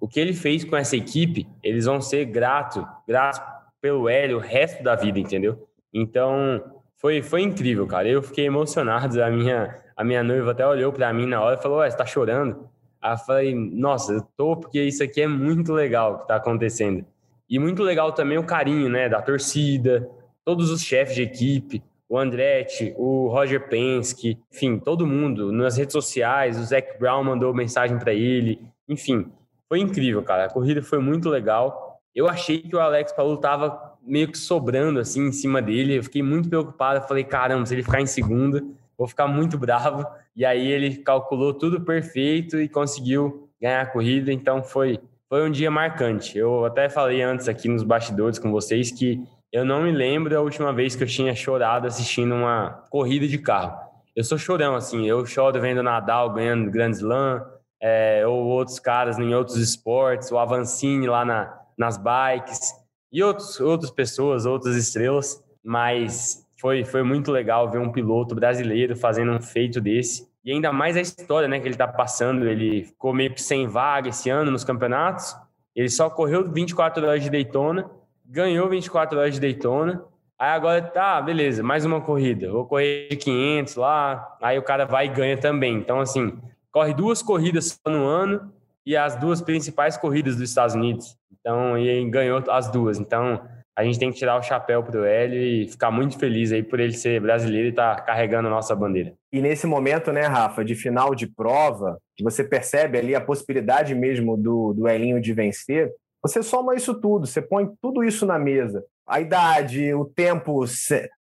o 0.00 0.06
que 0.06 0.20
ele 0.20 0.32
fez 0.32 0.64
com 0.64 0.76
essa 0.76 0.96
equipe, 0.96 1.46
eles 1.62 1.86
vão 1.86 2.00
ser 2.00 2.24
gratos, 2.26 2.84
gratos 3.06 3.40
pelo 3.80 4.08
Hélio 4.08 4.38
o 4.38 4.40
resto 4.40 4.82
da 4.82 4.94
vida, 4.94 5.18
entendeu? 5.18 5.66
Então, 5.92 6.62
foi, 6.96 7.22
foi 7.22 7.42
incrível, 7.42 7.86
cara. 7.86 8.08
Eu 8.08 8.22
fiquei 8.22 8.46
emocionado. 8.46 9.22
A 9.22 9.30
minha, 9.30 9.76
a 9.96 10.04
minha 10.04 10.22
noiva 10.22 10.50
até 10.52 10.66
olhou 10.66 10.92
para 10.92 11.12
mim 11.12 11.26
na 11.26 11.40
hora 11.40 11.58
e 11.58 11.62
falou: 11.62 11.78
Ué, 11.78 11.90
você 11.90 11.96
tá 11.96 12.06
chorando? 12.06 12.68
Aí 13.00 13.12
eu 13.12 13.18
falei: 13.18 13.54
Nossa, 13.54 14.12
eu 14.12 14.22
tô 14.36 14.56
porque 14.56 14.82
isso 14.82 15.02
aqui 15.02 15.22
é 15.22 15.28
muito 15.28 15.72
legal 15.72 16.20
que 16.20 16.28
tá 16.28 16.36
acontecendo. 16.36 17.04
E 17.48 17.58
muito 17.58 17.82
legal 17.82 18.12
também 18.12 18.38
o 18.38 18.44
carinho, 18.44 18.88
né, 18.88 19.08
da 19.08 19.22
torcida, 19.22 20.08
todos 20.46 20.70
os 20.70 20.80
chefes 20.80 21.16
de 21.16 21.22
equipe, 21.22 21.82
o 22.08 22.16
Andretti, 22.16 22.94
o 22.96 23.26
Roger 23.26 23.68
Penske, 23.68 24.38
enfim, 24.54 24.78
todo 24.78 25.04
mundo 25.04 25.50
nas 25.50 25.76
redes 25.76 25.92
sociais, 25.92 26.56
o 26.56 26.62
Zac 26.62 26.96
Brown 27.00 27.24
mandou 27.24 27.52
mensagem 27.52 27.98
para 27.98 28.14
ele, 28.14 28.60
enfim, 28.88 29.26
foi 29.68 29.80
incrível, 29.80 30.22
cara. 30.22 30.44
A 30.44 30.48
corrida 30.48 30.80
foi 30.80 31.00
muito 31.00 31.28
legal. 31.28 32.00
Eu 32.14 32.28
achei 32.28 32.62
que 32.62 32.76
o 32.76 32.78
Alex 32.78 33.12
Paulo 33.12 33.36
tava 33.38 33.96
meio 34.00 34.30
que 34.30 34.38
sobrando 34.38 35.00
assim 35.00 35.26
em 35.26 35.32
cima 35.32 35.60
dele. 35.60 35.98
Eu 35.98 36.04
fiquei 36.04 36.22
muito 36.22 36.48
preocupado. 36.48 37.06
Falei, 37.08 37.24
caramba, 37.24 37.66
se 37.66 37.74
ele 37.74 37.82
ficar 37.82 38.00
em 38.00 38.06
segunda, 38.06 38.62
vou 38.96 39.08
ficar 39.08 39.26
muito 39.26 39.58
bravo. 39.58 40.06
E 40.36 40.44
aí 40.44 40.70
ele 40.70 40.98
calculou 40.98 41.52
tudo 41.52 41.80
perfeito 41.80 42.60
e 42.60 42.68
conseguiu 42.68 43.50
ganhar 43.60 43.80
a 43.80 43.86
corrida. 43.86 44.32
Então 44.32 44.62
foi 44.62 45.00
foi 45.28 45.44
um 45.44 45.50
dia 45.50 45.72
marcante. 45.72 46.38
Eu 46.38 46.64
até 46.64 46.88
falei 46.88 47.20
antes 47.20 47.48
aqui 47.48 47.68
nos 47.68 47.82
bastidores 47.82 48.38
com 48.38 48.52
vocês 48.52 48.92
que 48.92 49.20
eu 49.56 49.64
não 49.64 49.84
me 49.84 49.90
lembro 49.90 50.28
da 50.34 50.42
última 50.42 50.70
vez 50.70 50.94
que 50.94 51.02
eu 51.02 51.06
tinha 51.06 51.34
chorado 51.34 51.86
assistindo 51.86 52.34
uma 52.34 52.84
corrida 52.90 53.26
de 53.26 53.38
carro. 53.38 53.74
Eu 54.14 54.22
sou 54.22 54.36
chorão, 54.36 54.74
assim, 54.74 55.08
eu 55.08 55.24
choro 55.24 55.58
vendo 55.58 55.82
Nadal 55.82 56.30
ganhando 56.34 56.70
Grand 56.70 56.90
Slam, 56.90 57.42
é, 57.80 58.26
ou 58.26 58.44
outros 58.48 58.78
caras 58.78 59.18
em 59.18 59.34
outros 59.34 59.56
esportes, 59.56 60.30
o 60.30 60.36
Avancini 60.36 61.06
lá 61.06 61.24
na, 61.24 61.58
nas 61.78 61.96
bikes, 61.96 62.74
e 63.10 63.22
outros, 63.22 63.58
outras 63.58 63.90
pessoas, 63.90 64.44
outras 64.44 64.76
estrelas, 64.76 65.42
mas 65.64 66.46
foi, 66.60 66.84
foi 66.84 67.02
muito 67.02 67.32
legal 67.32 67.70
ver 67.70 67.78
um 67.78 67.90
piloto 67.90 68.34
brasileiro 68.34 68.94
fazendo 68.94 69.32
um 69.32 69.40
feito 69.40 69.80
desse. 69.80 70.28
E 70.44 70.52
ainda 70.52 70.70
mais 70.70 70.98
a 70.98 71.00
história 71.00 71.48
né, 71.48 71.58
que 71.58 71.66
ele 71.66 71.74
está 71.74 71.88
passando. 71.88 72.46
Ele 72.46 72.84
ficou 72.84 73.14
meio 73.14 73.32
que 73.32 73.42
sem 73.42 73.66
vaga 73.66 74.10
esse 74.10 74.28
ano 74.28 74.50
nos 74.50 74.64
campeonatos. 74.64 75.34
Ele 75.74 75.88
só 75.88 76.10
correu 76.10 76.46
24 76.52 77.06
horas 77.06 77.22
de 77.22 77.30
Daytona, 77.30 77.90
ganhou 78.28 78.68
24 78.68 79.18
horas 79.18 79.34
de 79.34 79.40
Daytona. 79.40 80.04
Aí 80.38 80.50
agora 80.50 80.82
tá, 80.82 81.20
beleza, 81.22 81.62
mais 81.62 81.84
uma 81.84 82.00
corrida. 82.00 82.50
Vou 82.50 82.66
correr 82.66 83.08
de 83.08 83.16
500 83.16 83.76
lá. 83.76 84.36
Aí 84.42 84.58
o 84.58 84.62
cara 84.62 84.84
vai 84.84 85.06
e 85.06 85.10
ganha 85.10 85.36
também. 85.36 85.76
Então, 85.76 86.00
assim, 86.00 86.38
corre 86.70 86.92
duas 86.92 87.22
corridas 87.22 87.80
no 87.86 88.04
ano 88.04 88.52
e 88.84 88.96
as 88.96 89.16
duas 89.16 89.40
principais 89.40 89.96
corridas 89.96 90.36
dos 90.36 90.48
Estados 90.48 90.74
Unidos. 90.74 91.16
Então, 91.40 91.78
e 91.78 92.04
ganhou 92.10 92.42
as 92.50 92.70
duas. 92.70 92.98
Então, 92.98 93.40
a 93.74 93.84
gente 93.84 93.98
tem 93.98 94.10
que 94.10 94.18
tirar 94.18 94.38
o 94.38 94.42
chapéu 94.42 94.82
pro 94.82 95.04
Hélio 95.04 95.40
e 95.40 95.68
ficar 95.68 95.90
muito 95.90 96.18
feliz 96.18 96.50
aí 96.50 96.62
por 96.62 96.80
ele 96.80 96.92
ser 96.92 97.20
brasileiro 97.20 97.68
e 97.68 97.70
estar 97.70 97.96
tá 97.96 98.02
carregando 98.02 98.48
a 98.48 98.50
nossa 98.50 98.74
bandeira. 98.74 99.12
E 99.30 99.42
nesse 99.42 99.66
momento, 99.66 100.12
né, 100.12 100.22
Rafa, 100.22 100.64
de 100.64 100.74
final 100.74 101.14
de 101.14 101.26
prova, 101.26 101.98
que 102.16 102.24
você 102.24 102.42
percebe 102.42 102.98
ali 102.98 103.14
a 103.14 103.20
possibilidade 103.20 103.94
mesmo 103.94 104.36
do, 104.36 104.72
do 104.72 104.88
Elinho 104.88 105.20
de 105.20 105.32
vencer, 105.34 105.92
você 106.26 106.42
soma 106.42 106.74
isso 106.74 107.00
tudo, 107.00 107.26
você 107.26 107.40
põe 107.40 107.68
tudo 107.80 108.02
isso 108.02 108.26
na 108.26 108.38
mesa. 108.38 108.84
A 109.06 109.20
idade, 109.20 109.94
o 109.94 110.04
tempo 110.04 110.64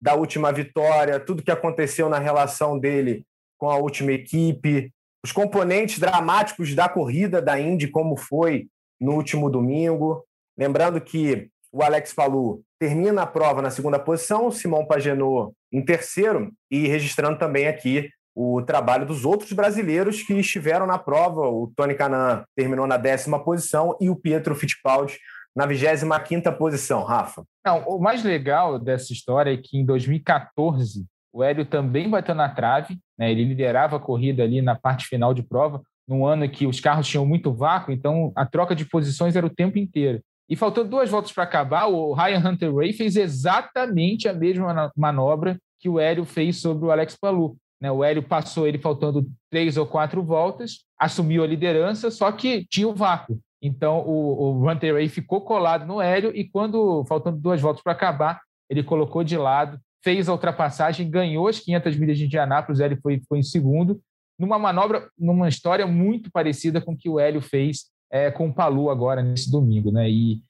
da 0.01 0.15
última 0.15 0.51
vitória, 0.51 1.19
tudo 1.19 1.43
que 1.43 1.51
aconteceu 1.51 2.09
na 2.09 2.17
relação 2.17 2.79
dele 2.79 3.25
com 3.57 3.69
a 3.69 3.77
última 3.77 4.11
equipe, 4.11 4.91
os 5.23 5.31
componentes 5.31 5.99
dramáticos 5.99 6.73
da 6.75 6.89
corrida 6.89 7.41
da 7.41 7.59
Indy, 7.59 7.87
como 7.87 8.17
foi 8.17 8.67
no 8.99 9.13
último 9.13 9.49
domingo. 9.49 10.23
Lembrando 10.57 10.99
que 10.99 11.49
o 11.71 11.83
Alex 11.83 12.13
Palu 12.13 12.61
termina 12.79 13.21
a 13.23 13.27
prova 13.27 13.61
na 13.61 13.69
segunda 13.69 13.99
posição, 13.99 14.47
o 14.47 14.51
Simão 14.51 14.85
Pagenot 14.85 15.53
em 15.71 15.83
terceiro, 15.83 16.51
e 16.71 16.87
registrando 16.87 17.37
também 17.37 17.67
aqui 17.67 18.09
o 18.35 18.61
trabalho 18.61 19.05
dos 19.05 19.23
outros 19.23 19.53
brasileiros 19.53 20.21
que 20.21 20.33
estiveram 20.33 20.85
na 20.85 20.99
prova. 20.99 21.47
O 21.47 21.71
Tony 21.75 21.95
Canan 21.95 22.43
terminou 22.55 22.85
na 22.85 22.97
décima 22.97 23.41
posição 23.41 23.97
e 24.01 24.09
o 24.09 24.15
Pietro 24.15 24.53
Fittipaldi 24.53 25.17
na 25.55 25.65
25 25.65 26.51
posição, 26.57 27.03
Rafa. 27.03 27.45
Não, 27.65 27.79
o 27.87 27.97
mais 27.97 28.23
legal 28.23 28.77
dessa 28.77 29.13
história 29.13 29.53
é 29.53 29.57
que 29.57 29.77
em 29.77 29.85
2014 29.85 31.05
o 31.31 31.43
Hélio 31.43 31.65
também 31.65 32.09
bateu 32.09 32.35
na 32.35 32.49
trave, 32.49 32.97
né? 33.17 33.31
ele 33.31 33.45
liderava 33.45 33.95
a 33.95 33.99
corrida 33.99 34.43
ali 34.43 34.61
na 34.61 34.75
parte 34.75 35.07
final 35.07 35.33
de 35.33 35.43
prova, 35.43 35.81
num 36.07 36.25
ano 36.25 36.47
que 36.49 36.67
os 36.67 36.79
carros 36.79 37.07
tinham 37.07 37.25
muito 37.25 37.53
vácuo, 37.53 37.91
então 37.91 38.31
a 38.35 38.45
troca 38.45 38.75
de 38.75 38.85
posições 38.85 39.35
era 39.35 39.45
o 39.45 39.49
tempo 39.49 39.77
inteiro. 39.77 40.21
E 40.47 40.55
faltando 40.55 40.89
duas 40.89 41.09
voltas 41.09 41.31
para 41.31 41.43
acabar, 41.43 41.87
o 41.87 42.13
Ryan 42.13 42.49
Hunter 42.49 42.73
Ray 42.73 42.93
fez 42.93 43.15
exatamente 43.15 44.27
a 44.27 44.33
mesma 44.33 44.91
manobra 44.95 45.57
que 45.79 45.89
o 45.89 45.99
Hélio 45.99 46.23
fez 46.23 46.61
sobre 46.61 46.85
o 46.85 46.91
Alex 46.91 47.17
Palu. 47.19 47.57
Né? 47.81 47.91
O 47.91 48.03
Hélio 48.03 48.23
passou 48.23 48.67
ele 48.67 48.77
faltando 48.77 49.27
três 49.49 49.77
ou 49.77 49.85
quatro 49.85 50.23
voltas, 50.23 50.85
assumiu 50.99 51.43
a 51.43 51.47
liderança, 51.47 52.09
só 52.09 52.31
que 52.31 52.65
tinha 52.69 52.87
o 52.87 52.95
vácuo. 52.95 53.39
Então 53.61 53.99
o, 53.99 54.61
o 54.61 54.69
Hunter 54.69 55.09
ficou 55.09 55.41
colado 55.41 55.85
no 55.85 56.01
Hélio 56.01 56.31
e 56.35 56.47
quando, 56.47 57.03
faltando 57.05 57.37
duas 57.37 57.61
voltas 57.61 57.81
para 57.81 57.93
acabar, 57.93 58.41
ele 58.69 58.83
colocou 58.83 59.23
de 59.23 59.37
lado, 59.37 59.79
fez 60.03 60.29
a 60.29 60.31
ultrapassagem, 60.31 61.09
ganhou 61.09 61.47
as 61.47 61.59
500 61.59 61.97
milhas 61.97 62.17
de 62.17 62.25
Indianápolis, 62.25 62.79
o 62.79 62.83
Hélio 62.83 62.99
foi, 63.01 63.21
foi 63.27 63.39
em 63.39 63.43
segundo, 63.43 63.99
numa 64.37 64.59
manobra, 64.59 65.09
numa 65.17 65.47
história 65.47 65.87
muito 65.87 66.31
parecida 66.31 66.81
com 66.81 66.93
o 66.93 66.97
que 66.97 67.09
o 67.09 67.19
Hélio 67.19 67.41
fez 67.41 67.85
é, 68.11 68.29
com 68.29 68.47
o 68.47 68.53
Palu 68.53 68.89
agora 68.89 69.23
nesse 69.23 69.49
domingo, 69.51 69.91
né? 69.91 70.09
E 70.09 70.41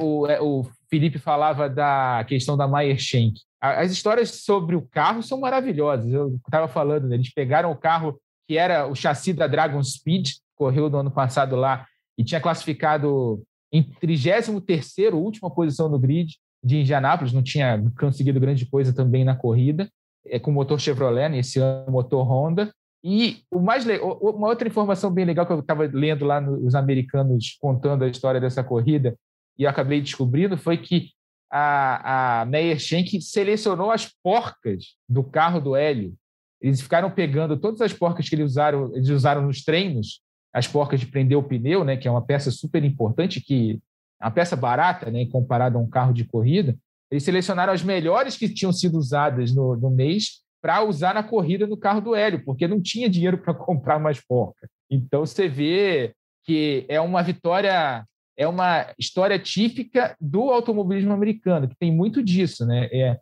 o, 0.00 0.26
é, 0.26 0.40
o 0.40 0.64
Felipe 0.90 1.18
falava 1.18 1.68
da 1.68 2.24
questão 2.26 2.56
da 2.56 2.66
Meyer 2.66 2.98
Shank. 2.98 3.40
As 3.64 3.90
histórias 3.90 4.42
sobre 4.42 4.76
o 4.76 4.86
carro 4.90 5.22
são 5.22 5.40
maravilhosas. 5.40 6.12
Eu 6.12 6.38
estava 6.44 6.68
falando, 6.68 7.08
né? 7.08 7.16
eles 7.16 7.32
pegaram 7.32 7.70
o 7.70 7.76
carro 7.76 8.20
que 8.46 8.58
era 8.58 8.86
o 8.86 8.94
chassi 8.94 9.32
da 9.32 9.46
Dragon 9.46 9.82
Speed, 9.82 10.32
correu 10.54 10.90
no 10.90 10.98
ano 10.98 11.10
passado 11.10 11.56
lá 11.56 11.86
e 12.18 12.22
tinha 12.22 12.40
classificado 12.40 13.42
em 13.72 13.82
33º, 13.82 15.14
última 15.14 15.50
posição 15.50 15.88
no 15.88 15.98
grid 15.98 16.36
de 16.62 16.80
Indianápolis, 16.80 17.32
não 17.32 17.42
tinha 17.42 17.82
conseguido 17.98 18.38
grande 18.38 18.66
coisa 18.66 18.94
também 18.94 19.24
na 19.24 19.34
corrida, 19.34 19.88
é 20.26 20.38
com 20.38 20.52
motor 20.52 20.78
Chevrolet, 20.78 21.30
nesse 21.30 21.58
né, 21.58 21.64
ano 21.64 21.92
motor 21.92 22.22
Honda. 22.22 22.70
E 23.02 23.42
o 23.50 23.60
mais 23.60 23.84
uma 23.84 24.48
outra 24.48 24.68
informação 24.68 25.10
bem 25.10 25.24
legal 25.24 25.46
que 25.46 25.52
eu 25.52 25.60
estava 25.60 25.88
lendo 25.92 26.24
lá 26.24 26.40
nos 26.40 26.74
americanos 26.74 27.56
contando 27.60 28.04
a 28.04 28.08
história 28.08 28.40
dessa 28.40 28.62
corrida 28.62 29.14
e 29.58 29.66
acabei 29.66 30.00
descobrindo 30.00 30.56
foi 30.56 30.76
que 30.78 31.10
a, 31.56 32.40
a 32.40 32.44
Meyer 32.46 32.80
Shank 32.80 33.20
selecionou 33.22 33.92
as 33.92 34.12
porcas 34.24 34.96
do 35.08 35.22
carro 35.22 35.60
do 35.60 35.76
Hélio. 35.76 36.12
Eles 36.60 36.80
ficaram 36.80 37.08
pegando 37.08 37.56
todas 37.56 37.80
as 37.80 37.92
porcas 37.92 38.28
que 38.28 38.34
eles 38.34 38.46
usaram, 38.46 38.92
eles 38.92 39.08
usaram 39.08 39.42
nos 39.42 39.62
treinos, 39.62 40.20
as 40.52 40.66
porcas 40.66 40.98
de 40.98 41.06
prender 41.06 41.38
o 41.38 41.44
pneu, 41.44 41.84
né, 41.84 41.96
que 41.96 42.08
é 42.08 42.10
uma 42.10 42.26
peça 42.26 42.50
super 42.50 42.82
importante, 42.82 43.40
que 43.40 43.80
é 44.20 44.24
uma 44.24 44.32
peça 44.32 44.56
barata, 44.56 45.12
né, 45.12 45.26
comparada 45.26 45.78
a 45.78 45.80
um 45.80 45.88
carro 45.88 46.12
de 46.12 46.24
corrida. 46.24 46.76
Eles 47.08 47.22
selecionaram 47.22 47.72
as 47.72 47.84
melhores 47.84 48.36
que 48.36 48.48
tinham 48.48 48.72
sido 48.72 48.98
usadas 48.98 49.54
no, 49.54 49.76
no 49.76 49.90
mês 49.90 50.42
para 50.60 50.82
usar 50.82 51.14
na 51.14 51.22
corrida 51.22 51.68
do 51.68 51.76
carro 51.76 52.00
do 52.00 52.16
Hélio, 52.16 52.44
porque 52.44 52.66
não 52.66 52.82
tinha 52.82 53.08
dinheiro 53.08 53.38
para 53.38 53.54
comprar 53.54 54.00
mais 54.00 54.20
porca. 54.20 54.68
Então 54.90 55.24
você 55.24 55.48
vê 55.48 56.16
que 56.42 56.84
é 56.88 57.00
uma 57.00 57.22
vitória 57.22 58.04
é 58.36 58.46
uma 58.46 58.86
história 58.98 59.38
típica 59.38 60.16
do 60.20 60.50
automobilismo 60.50 61.12
americano, 61.12 61.68
que 61.68 61.76
tem 61.76 61.92
muito 61.92 62.22
disso, 62.22 62.66
né? 62.66 62.88
É, 62.92 63.18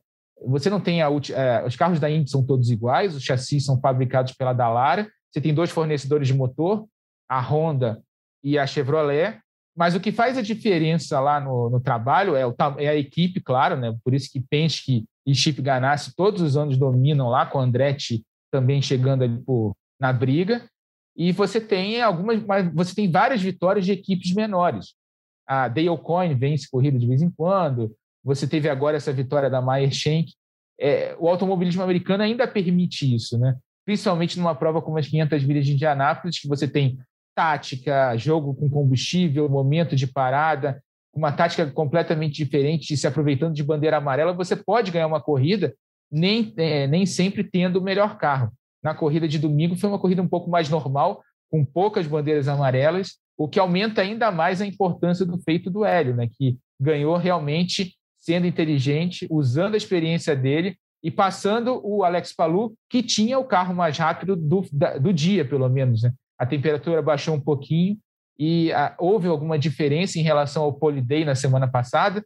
você 0.46 0.70
não 0.70 0.80
tem 0.80 1.02
a, 1.02 1.06
é, 1.06 1.64
os 1.66 1.76
carros 1.76 2.00
da 2.00 2.10
Indy 2.10 2.30
são 2.30 2.44
todos 2.44 2.70
iguais, 2.70 3.14
os 3.14 3.22
chassis 3.22 3.64
são 3.64 3.80
fabricados 3.80 4.32
pela 4.32 4.52
Dallara, 4.52 5.08
você 5.30 5.40
tem 5.40 5.54
dois 5.54 5.70
fornecedores 5.70 6.26
de 6.26 6.34
motor, 6.34 6.86
a 7.28 7.40
Honda 7.40 8.02
e 8.42 8.58
a 8.58 8.66
Chevrolet, 8.66 9.38
mas 9.76 9.94
o 9.94 10.00
que 10.00 10.12
faz 10.12 10.36
a 10.36 10.42
diferença 10.42 11.18
lá 11.20 11.40
no, 11.40 11.70
no 11.70 11.80
trabalho 11.80 12.36
é, 12.36 12.46
o, 12.46 12.54
é, 12.78 12.88
a 12.88 12.96
equipe, 12.96 13.40
claro, 13.40 13.76
né? 13.76 13.94
Por 14.04 14.14
isso 14.14 14.30
que 14.30 14.40
Penske 14.40 15.04
e 15.26 15.34
Chip 15.34 15.62
Ganassi 15.62 16.14
todos 16.14 16.42
os 16.42 16.56
anos 16.56 16.76
dominam 16.76 17.28
lá, 17.28 17.46
com 17.46 17.60
Andretti 17.60 18.24
também 18.50 18.82
chegando 18.82 19.24
ali 19.24 19.38
por, 19.38 19.74
na 19.98 20.12
briga. 20.12 20.66
E 21.16 21.32
você 21.32 21.60
tem 21.60 22.02
algumas, 22.02 22.42
mas 22.44 22.70
você 22.74 22.94
tem 22.94 23.10
várias 23.10 23.40
vitórias 23.40 23.84
de 23.84 23.92
equipes 23.92 24.34
menores 24.34 24.94
a 25.46 25.68
Dale 25.68 25.96
Coyne 25.98 26.34
vence 26.34 26.68
corrida 26.70 26.98
de 26.98 27.06
vez 27.06 27.22
em 27.22 27.30
quando, 27.30 27.94
você 28.24 28.46
teve 28.46 28.68
agora 28.68 28.96
essa 28.96 29.12
vitória 29.12 29.50
da 29.50 29.60
Meyer 29.60 29.92
Shank. 29.92 30.32
É, 30.80 31.14
o 31.18 31.28
automobilismo 31.28 31.82
americano 31.82 32.22
ainda 32.22 32.46
permite 32.46 33.12
isso, 33.14 33.38
né? 33.38 33.56
principalmente 33.84 34.38
numa 34.38 34.54
prova 34.54 34.80
como 34.80 34.98
as 34.98 35.08
500 35.08 35.44
milhas 35.44 35.66
de 35.66 35.72
Indianápolis, 35.72 36.38
que 36.38 36.48
você 36.48 36.68
tem 36.68 36.98
tática, 37.34 38.16
jogo 38.16 38.54
com 38.54 38.68
combustível, 38.68 39.48
momento 39.48 39.96
de 39.96 40.06
parada, 40.06 40.82
uma 41.14 41.32
tática 41.32 41.70
completamente 41.70 42.36
diferente, 42.36 42.96
se 42.96 43.06
aproveitando 43.06 43.54
de 43.54 43.62
bandeira 43.62 43.96
amarela, 43.96 44.32
você 44.32 44.56
pode 44.56 44.90
ganhar 44.90 45.06
uma 45.06 45.20
corrida, 45.20 45.74
nem, 46.10 46.52
é, 46.56 46.86
nem 46.86 47.04
sempre 47.06 47.44
tendo 47.44 47.78
o 47.78 47.82
melhor 47.82 48.18
carro. 48.18 48.52
Na 48.82 48.94
corrida 48.94 49.28
de 49.28 49.38
domingo 49.38 49.76
foi 49.76 49.88
uma 49.88 49.98
corrida 49.98 50.22
um 50.22 50.28
pouco 50.28 50.50
mais 50.50 50.68
normal, 50.68 51.22
com 51.50 51.64
poucas 51.64 52.06
bandeiras 52.06 52.48
amarelas, 52.48 53.18
o 53.42 53.48
que 53.48 53.58
aumenta 53.58 54.00
ainda 54.00 54.30
mais 54.30 54.60
a 54.60 54.66
importância 54.66 55.26
do 55.26 55.36
feito 55.36 55.68
do 55.68 55.84
Hélio, 55.84 56.14
né, 56.14 56.28
que 56.30 56.56
ganhou 56.80 57.16
realmente 57.16 57.96
sendo 58.20 58.46
inteligente, 58.46 59.26
usando 59.28 59.74
a 59.74 59.76
experiência 59.76 60.36
dele 60.36 60.76
e 61.02 61.10
passando 61.10 61.80
o 61.84 62.04
Alex 62.04 62.32
Palu, 62.32 62.72
que 62.88 63.02
tinha 63.02 63.36
o 63.40 63.44
carro 63.44 63.74
mais 63.74 63.98
rápido 63.98 64.36
do, 64.36 64.64
do 65.00 65.12
dia, 65.12 65.44
pelo 65.44 65.68
menos. 65.68 66.02
Né? 66.02 66.12
A 66.38 66.46
temperatura 66.46 67.02
baixou 67.02 67.34
um 67.34 67.40
pouquinho 67.40 67.98
e 68.38 68.72
a, 68.72 68.86
ah, 68.86 68.94
houve 68.96 69.26
alguma 69.26 69.58
diferença 69.58 70.20
em 70.20 70.22
relação 70.22 70.62
ao 70.62 70.72
Poliday 70.72 71.24
na 71.24 71.34
semana 71.34 71.66
passada, 71.66 72.24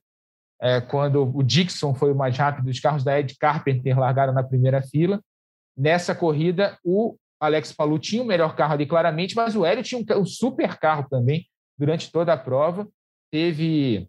é, 0.61 0.83
quando 0.83 1.35
o 1.35 1.43
Dixon 1.43 1.95
foi 1.95 2.13
o 2.13 2.17
mais 2.17 2.37
rápido, 2.37 2.69
os 2.69 2.79
carros 2.79 3.03
da 3.03 3.19
Ed 3.19 3.35
Carpenter 3.39 3.99
largaram 3.99 4.35
na 4.35 4.43
primeira 4.43 4.83
fila. 4.83 5.19
Nessa 5.75 6.15
corrida, 6.15 6.79
o 6.85 7.17
Alex 7.41 7.73
Palu 7.73 7.99
tinha 7.99 8.23
o 8.23 8.27
melhor 8.27 8.57
carro 8.57 8.75
ali 8.75 8.87
claramente, 8.87 9.35
mas 9.35 9.55
o 9.55 9.65
Hélio 9.65 9.83
tinha 9.83 10.01
um, 10.01 10.21
um 10.21 10.25
super 10.25 10.79
carro 10.79 11.07
também 11.09 11.47
durante 11.79 12.11
toda 12.11 12.33
a 12.33 12.37
prova. 12.37 12.89
Teve 13.31 14.09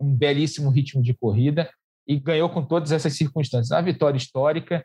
um 0.00 0.14
belíssimo 0.14 0.70
ritmo 0.70 1.02
de 1.02 1.14
corrida 1.14 1.70
e 2.06 2.18
ganhou 2.18 2.48
com 2.50 2.64
todas 2.64 2.92
essas 2.92 3.16
circunstâncias. 3.16 3.70
Uma 3.70 3.82
vitória 3.82 4.16
histórica 4.16 4.84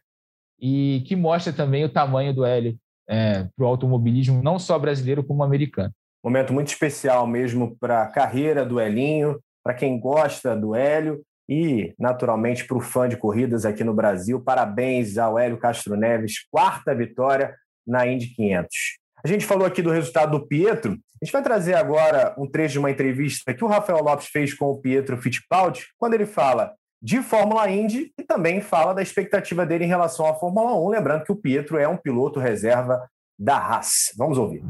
e 0.60 1.03
que 1.05 1.15
mostra 1.15 1.53
também 1.53 1.86
o 1.86 1.89
tamanho 1.89 2.34
do 2.34 2.45
Hélio 2.45 2.77
é, 3.08 3.43
para 3.55 3.65
o 3.65 3.67
automobilismo, 3.67 4.43
não 4.43 4.60
só 4.60 4.77
brasileiro 4.77 5.23
como 5.23 5.43
americano. 5.43 5.93
Momento 6.23 6.53
muito 6.53 6.67
especial 6.67 7.25
mesmo 7.25 7.77
para 7.77 8.03
a 8.03 8.08
carreira 8.08 8.65
do 8.65 8.79
Elinho, 8.79 9.39
para 9.63 9.73
quem 9.73 9.99
gosta 9.99 10.55
do 10.55 10.75
Hélio 10.75 11.23
e, 11.49 11.95
naturalmente, 11.97 12.65
para 12.65 12.77
o 12.77 12.81
fã 12.81 13.09
de 13.09 13.17
corridas 13.17 13.65
aqui 13.65 13.83
no 13.83 13.93
Brasil. 13.93 14.39
Parabéns 14.39 15.17
ao 15.17 15.39
Hélio 15.39 15.57
Castro 15.57 15.95
Neves, 15.95 16.47
quarta 16.51 16.93
vitória 16.93 17.55
na 17.88 18.05
Indy 18.05 18.27
500. 18.35 18.69
A 19.23 19.27
gente 19.27 19.45
falou 19.47 19.65
aqui 19.65 19.81
do 19.81 19.89
resultado 19.89 20.38
do 20.38 20.47
Pietro. 20.47 20.91
A 20.91 21.25
gente 21.25 21.33
vai 21.33 21.41
trazer 21.41 21.73
agora 21.73 22.35
um 22.38 22.47
trecho 22.47 22.73
de 22.73 22.79
uma 22.79 22.91
entrevista 22.91 23.51
que 23.51 23.63
o 23.63 23.67
Rafael 23.67 24.03
Lopes 24.03 24.27
fez 24.27 24.53
com 24.53 24.67
o 24.67 24.77
Pietro 24.77 25.17
Fittipaldi, 25.17 25.88
quando 25.97 26.13
ele 26.13 26.27
fala 26.27 26.71
de 27.01 27.21
Fórmula 27.21 27.69
Indy 27.69 28.13
e 28.17 28.23
também 28.23 28.62
fala 28.62 28.93
da 28.93 29.01
expectativa 29.01 29.65
dele 29.65 29.85
em 29.85 29.88
relação 29.88 30.27
à 30.27 30.35
Fórmula 30.35 30.75
1. 30.79 30.89
Lembrando 30.89 31.23
que 31.23 31.31
o 31.31 31.35
Pietro 31.35 31.79
é 31.79 31.88
um 31.88 31.97
piloto 31.97 32.39
reserva 32.39 33.09
da 33.38 33.57
Haas. 33.57 34.13
Vamos 34.15 34.38
ouvir. 34.38 34.62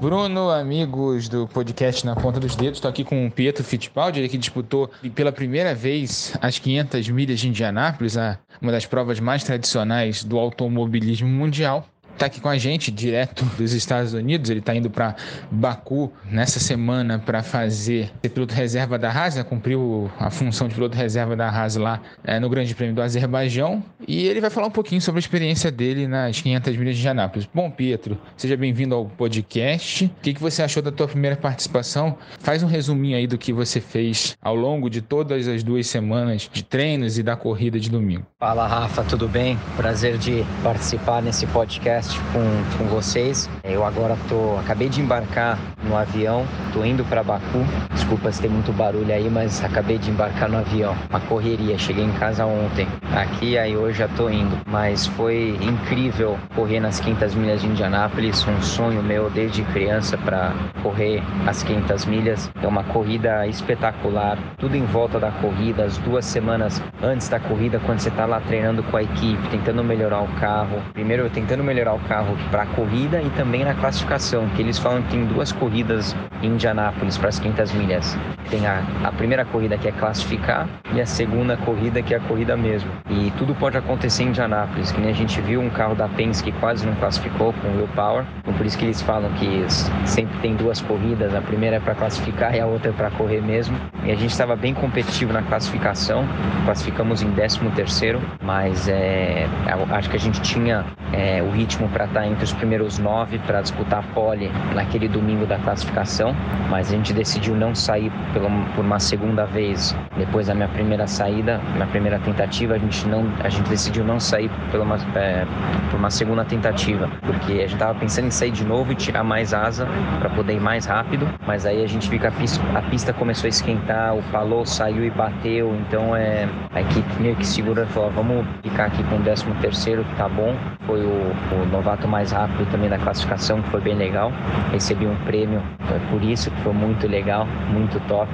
Bruno, 0.00 0.50
amigos 0.50 1.28
do 1.28 1.46
podcast 1.46 2.04
Na 2.06 2.16
Ponta 2.16 2.40
dos 2.40 2.56
Dedos, 2.56 2.78
estou 2.78 2.88
aqui 2.88 3.04
com 3.04 3.26
o 3.26 3.30
Pietro 3.30 3.62
Fittipaldi, 3.62 4.20
ele 4.20 4.28
que 4.28 4.38
disputou 4.38 4.90
pela 5.14 5.30
primeira 5.30 5.74
vez 5.74 6.34
as 6.40 6.58
500 6.58 7.08
milhas 7.10 7.40
de 7.40 7.48
Indianápolis, 7.48 8.16
uma 8.60 8.72
das 8.72 8.86
provas 8.86 9.20
mais 9.20 9.44
tradicionais 9.44 10.24
do 10.24 10.38
automobilismo 10.38 11.28
mundial 11.28 11.86
está 12.16 12.26
aqui 12.26 12.40
com 12.40 12.48
a 12.48 12.56
gente, 12.56 12.90
direto 12.90 13.44
dos 13.56 13.72
Estados 13.72 14.14
Unidos. 14.14 14.50
Ele 14.50 14.60
está 14.60 14.74
indo 14.74 14.90
para 14.90 15.14
Baku 15.50 16.10
nessa 16.30 16.58
semana 16.58 17.18
para 17.18 17.42
fazer 17.42 18.10
piloto 18.22 18.54
reserva 18.54 18.98
da 18.98 19.10
Haas, 19.10 19.36
né? 19.36 19.42
cumpriu 19.42 20.10
a 20.18 20.30
função 20.30 20.66
de 20.66 20.74
piloto 20.74 20.96
reserva 20.96 21.36
da 21.36 21.48
Haas 21.48 21.76
lá 21.76 22.00
é, 22.24 22.40
no 22.40 22.48
Grande 22.48 22.74
Prêmio 22.74 22.94
do 22.94 23.02
Azerbaijão. 23.02 23.82
E 24.06 24.26
ele 24.26 24.40
vai 24.40 24.50
falar 24.50 24.66
um 24.66 24.70
pouquinho 24.70 25.00
sobre 25.00 25.18
a 25.18 25.20
experiência 25.20 25.70
dele 25.70 26.06
nas 26.08 26.40
500 26.40 26.76
milhas 26.76 26.96
de 26.96 27.08
Anápolis. 27.08 27.48
Bom, 27.52 27.70
Pietro, 27.70 28.18
seja 28.36 28.56
bem-vindo 28.56 28.94
ao 28.94 29.04
podcast. 29.06 30.06
O 30.06 30.10
que, 30.22 30.34
que 30.34 30.40
você 30.40 30.62
achou 30.62 30.82
da 30.82 30.90
tua 30.90 31.06
primeira 31.06 31.36
participação? 31.36 32.16
Faz 32.40 32.62
um 32.62 32.66
resuminho 32.66 33.16
aí 33.16 33.26
do 33.26 33.38
que 33.38 33.52
você 33.52 33.80
fez 33.80 34.36
ao 34.42 34.54
longo 34.54 34.88
de 34.88 35.02
todas 35.02 35.46
as 35.48 35.62
duas 35.62 35.86
semanas 35.86 36.48
de 36.52 36.64
treinos 36.64 37.18
e 37.18 37.22
da 37.22 37.36
corrida 37.36 37.78
de 37.78 37.90
domingo. 37.90 38.26
Fala, 38.38 38.66
Rafa, 38.66 39.04
tudo 39.04 39.28
bem? 39.28 39.58
Prazer 39.76 40.18
de 40.18 40.44
participar 40.62 41.22
nesse 41.22 41.46
podcast 41.46 42.05
podcast 42.06 42.20
com, 42.32 42.78
com 42.78 42.84
vocês. 42.88 43.50
Eu 43.64 43.84
agora 43.84 44.16
tô, 44.28 44.56
acabei 44.58 44.88
de 44.88 45.00
embarcar 45.00 45.58
no 45.82 45.96
avião, 45.96 46.46
tô 46.72 46.84
indo 46.84 47.04
para 47.04 47.22
Baku. 47.22 47.64
Desculpa 47.92 48.30
se 48.32 48.40
tem 48.40 48.50
muito 48.50 48.72
barulho 48.72 49.12
aí, 49.12 49.28
mas 49.28 49.62
acabei 49.64 49.98
de 49.98 50.10
embarcar 50.10 50.48
no 50.48 50.58
avião. 50.58 50.94
Uma 51.10 51.20
correria, 51.20 51.78
cheguei 51.78 52.04
em 52.04 52.12
casa 52.12 52.46
ontem. 52.46 52.86
Aqui 53.14 53.58
aí 53.58 53.76
hoje 53.76 53.98
já 53.98 54.08
tô 54.08 54.28
indo, 54.28 54.58
mas 54.66 55.06
foi 55.06 55.58
incrível 55.60 56.38
correr 56.54 56.80
nas 56.80 57.00
500 57.00 57.34
milhas 57.34 57.60
de 57.60 57.66
Indianápolis, 57.66 58.46
um 58.46 58.60
sonho 58.62 59.02
meu 59.02 59.30
desde 59.30 59.62
criança 59.64 60.16
para 60.18 60.52
correr 60.82 61.22
as 61.46 61.62
500 61.62 62.06
milhas. 62.06 62.50
É 62.62 62.66
uma 62.66 62.84
corrida 62.84 63.46
espetacular, 63.46 64.38
tudo 64.58 64.76
em 64.76 64.84
volta 64.84 65.18
da 65.18 65.30
corrida, 65.30 65.84
as 65.84 65.98
duas 65.98 66.24
semanas 66.24 66.82
antes 67.02 67.28
da 67.28 67.40
corrida, 67.40 67.80
quando 67.84 68.00
você 68.00 68.10
tá 68.10 68.26
lá 68.26 68.40
treinando 68.40 68.82
com 68.84 68.96
a 68.96 69.02
equipe, 69.02 69.48
tentando 69.50 69.82
melhorar 69.82 70.20
o 70.20 70.28
carro. 70.38 70.82
Primeiro 70.92 71.28
tentando 71.30 71.64
melhorar 71.64 71.94
o 71.96 72.08
carro 72.08 72.36
para 72.50 72.62
a 72.62 72.66
corrida 72.66 73.20
e 73.20 73.30
também 73.30 73.64
na 73.64 73.74
classificação, 73.74 74.48
que 74.50 74.62
eles 74.62 74.78
falam 74.78 75.02
que 75.02 75.10
tem 75.10 75.26
duas 75.26 75.52
corridas 75.52 76.14
em 76.42 76.48
Indianápolis 76.48 77.18
para 77.18 77.28
as 77.28 77.38
500 77.38 77.72
milhas. 77.72 78.18
Tem 78.50 78.66
a, 78.66 78.82
a 79.04 79.12
primeira 79.12 79.44
corrida 79.44 79.76
que 79.76 79.88
é 79.88 79.92
classificar 79.92 80.68
e 80.94 81.00
a 81.00 81.06
segunda 81.06 81.56
corrida 81.56 82.00
que 82.00 82.14
é 82.14 82.18
a 82.18 82.20
corrida 82.20 82.56
mesmo. 82.56 82.90
E 83.10 83.32
tudo 83.38 83.54
pode 83.54 83.76
acontecer 83.76 84.22
em 84.22 84.28
Indianápolis, 84.28 84.92
que 84.92 85.00
nem 85.00 85.10
a 85.10 85.14
gente 85.14 85.40
viu 85.40 85.60
um 85.60 85.70
carro 85.70 85.94
da 85.94 86.08
Penske 86.08 86.52
que 86.52 86.58
quase 86.60 86.86
não 86.86 86.94
classificou 86.94 87.52
com 87.54 87.68
o 87.82 87.88
Power. 87.88 88.24
Então 88.38 88.54
por 88.54 88.64
isso 88.64 88.78
que 88.78 88.84
eles 88.84 89.02
falam 89.02 89.30
que 89.32 89.66
sempre 90.04 90.38
tem 90.38 90.54
duas 90.54 90.80
corridas, 90.80 91.34
a 91.34 91.40
primeira 91.40 91.76
é 91.76 91.80
para 91.80 91.94
classificar 91.94 92.54
e 92.54 92.60
a 92.60 92.66
outra 92.66 92.90
é 92.90 92.92
para 92.92 93.10
correr 93.10 93.40
mesmo. 93.40 93.76
E 94.04 94.12
a 94.12 94.14
gente 94.14 94.30
estava 94.30 94.54
bem 94.54 94.72
competitivo 94.72 95.32
na 95.32 95.42
classificação, 95.42 96.24
classificamos 96.64 97.22
em 97.22 97.32
13 97.32 97.58
terceiro, 97.74 98.20
mas 98.42 98.88
é, 98.88 99.48
acho 99.90 100.08
que 100.08 100.16
a 100.16 100.20
gente 100.20 100.40
tinha 100.42 100.84
é, 101.12 101.42
o 101.42 101.50
ritmo 101.50 101.85
para 101.88 102.04
estar 102.04 102.20
tá 102.20 102.26
entre 102.26 102.44
os 102.44 102.52
primeiros 102.52 102.98
nove 102.98 103.38
para 103.40 103.60
disputar 103.60 104.00
a 104.00 104.14
pole 104.14 104.50
naquele 104.74 105.08
domingo 105.08 105.46
da 105.46 105.58
classificação, 105.58 106.34
mas 106.70 106.88
a 106.88 106.92
gente 106.92 107.12
decidiu 107.12 107.54
não 107.54 107.74
sair 107.74 108.10
pela, 108.32 108.48
por 108.74 108.84
uma 108.84 108.98
segunda 108.98 109.44
vez 109.44 109.94
depois 110.16 110.46
da 110.46 110.54
minha 110.54 110.68
primeira 110.68 111.06
saída, 111.06 111.60
minha 111.74 111.86
primeira 111.86 112.18
tentativa, 112.18 112.74
a 112.74 112.78
gente 112.78 113.06
não, 113.06 113.24
a 113.42 113.48
gente 113.48 113.68
decidiu 113.68 114.04
não 114.04 114.18
sair 114.18 114.50
pela 114.70 114.84
uma, 114.84 114.96
é, 115.14 115.44
por 115.90 115.98
uma 115.98 116.10
segunda 116.10 116.44
tentativa, 116.44 117.10
porque 117.22 117.52
a 117.52 117.56
gente 117.56 117.74
estava 117.74 117.98
pensando 117.98 118.26
em 118.26 118.30
sair 118.30 118.50
de 118.50 118.64
novo 118.64 118.92
e 118.92 118.94
tirar 118.94 119.22
mais 119.22 119.52
asa 119.52 119.86
para 120.18 120.30
poder 120.30 120.54
ir 120.54 120.60
mais 120.60 120.86
rápido, 120.86 121.28
mas 121.46 121.66
aí 121.66 121.82
a 121.82 121.86
gente 121.86 122.08
fica 122.08 122.28
a 122.28 122.32
pista, 122.32 122.60
a 122.74 122.82
pista 122.82 123.12
começou 123.12 123.46
a 123.46 123.48
esquentar, 123.48 124.14
o 124.14 124.22
falou 124.22 124.64
saiu 124.64 125.04
e 125.04 125.10
bateu, 125.10 125.74
então 125.80 126.16
é 126.16 126.48
a 126.72 126.80
equipe 126.80 127.20
meio 127.20 127.36
que 127.36 127.46
segura 127.46 127.86
falou, 127.86 128.10
vamos 128.10 128.46
ficar 128.62 128.86
aqui 128.86 129.02
com 129.04 129.16
o 129.16 129.22
13 129.22 129.46
terceiro 129.60 130.04
que 130.04 130.14
tá 130.16 130.28
bom. 130.28 130.54
Foi 130.86 131.00
o, 131.00 131.32
o 131.62 131.66
novato 131.76 132.08
mais 132.08 132.32
rápido 132.32 132.68
também 132.70 132.88
da 132.88 132.98
classificação, 132.98 133.60
que 133.62 133.70
foi 133.70 133.80
bem 133.80 133.94
legal. 133.94 134.32
Recebi 134.72 135.06
um 135.06 135.16
prêmio 135.24 135.62
por 136.10 136.22
isso, 136.22 136.50
que 136.50 136.60
foi 136.62 136.72
muito 136.72 137.06
legal, 137.06 137.46
muito 137.70 138.00
top. 138.08 138.30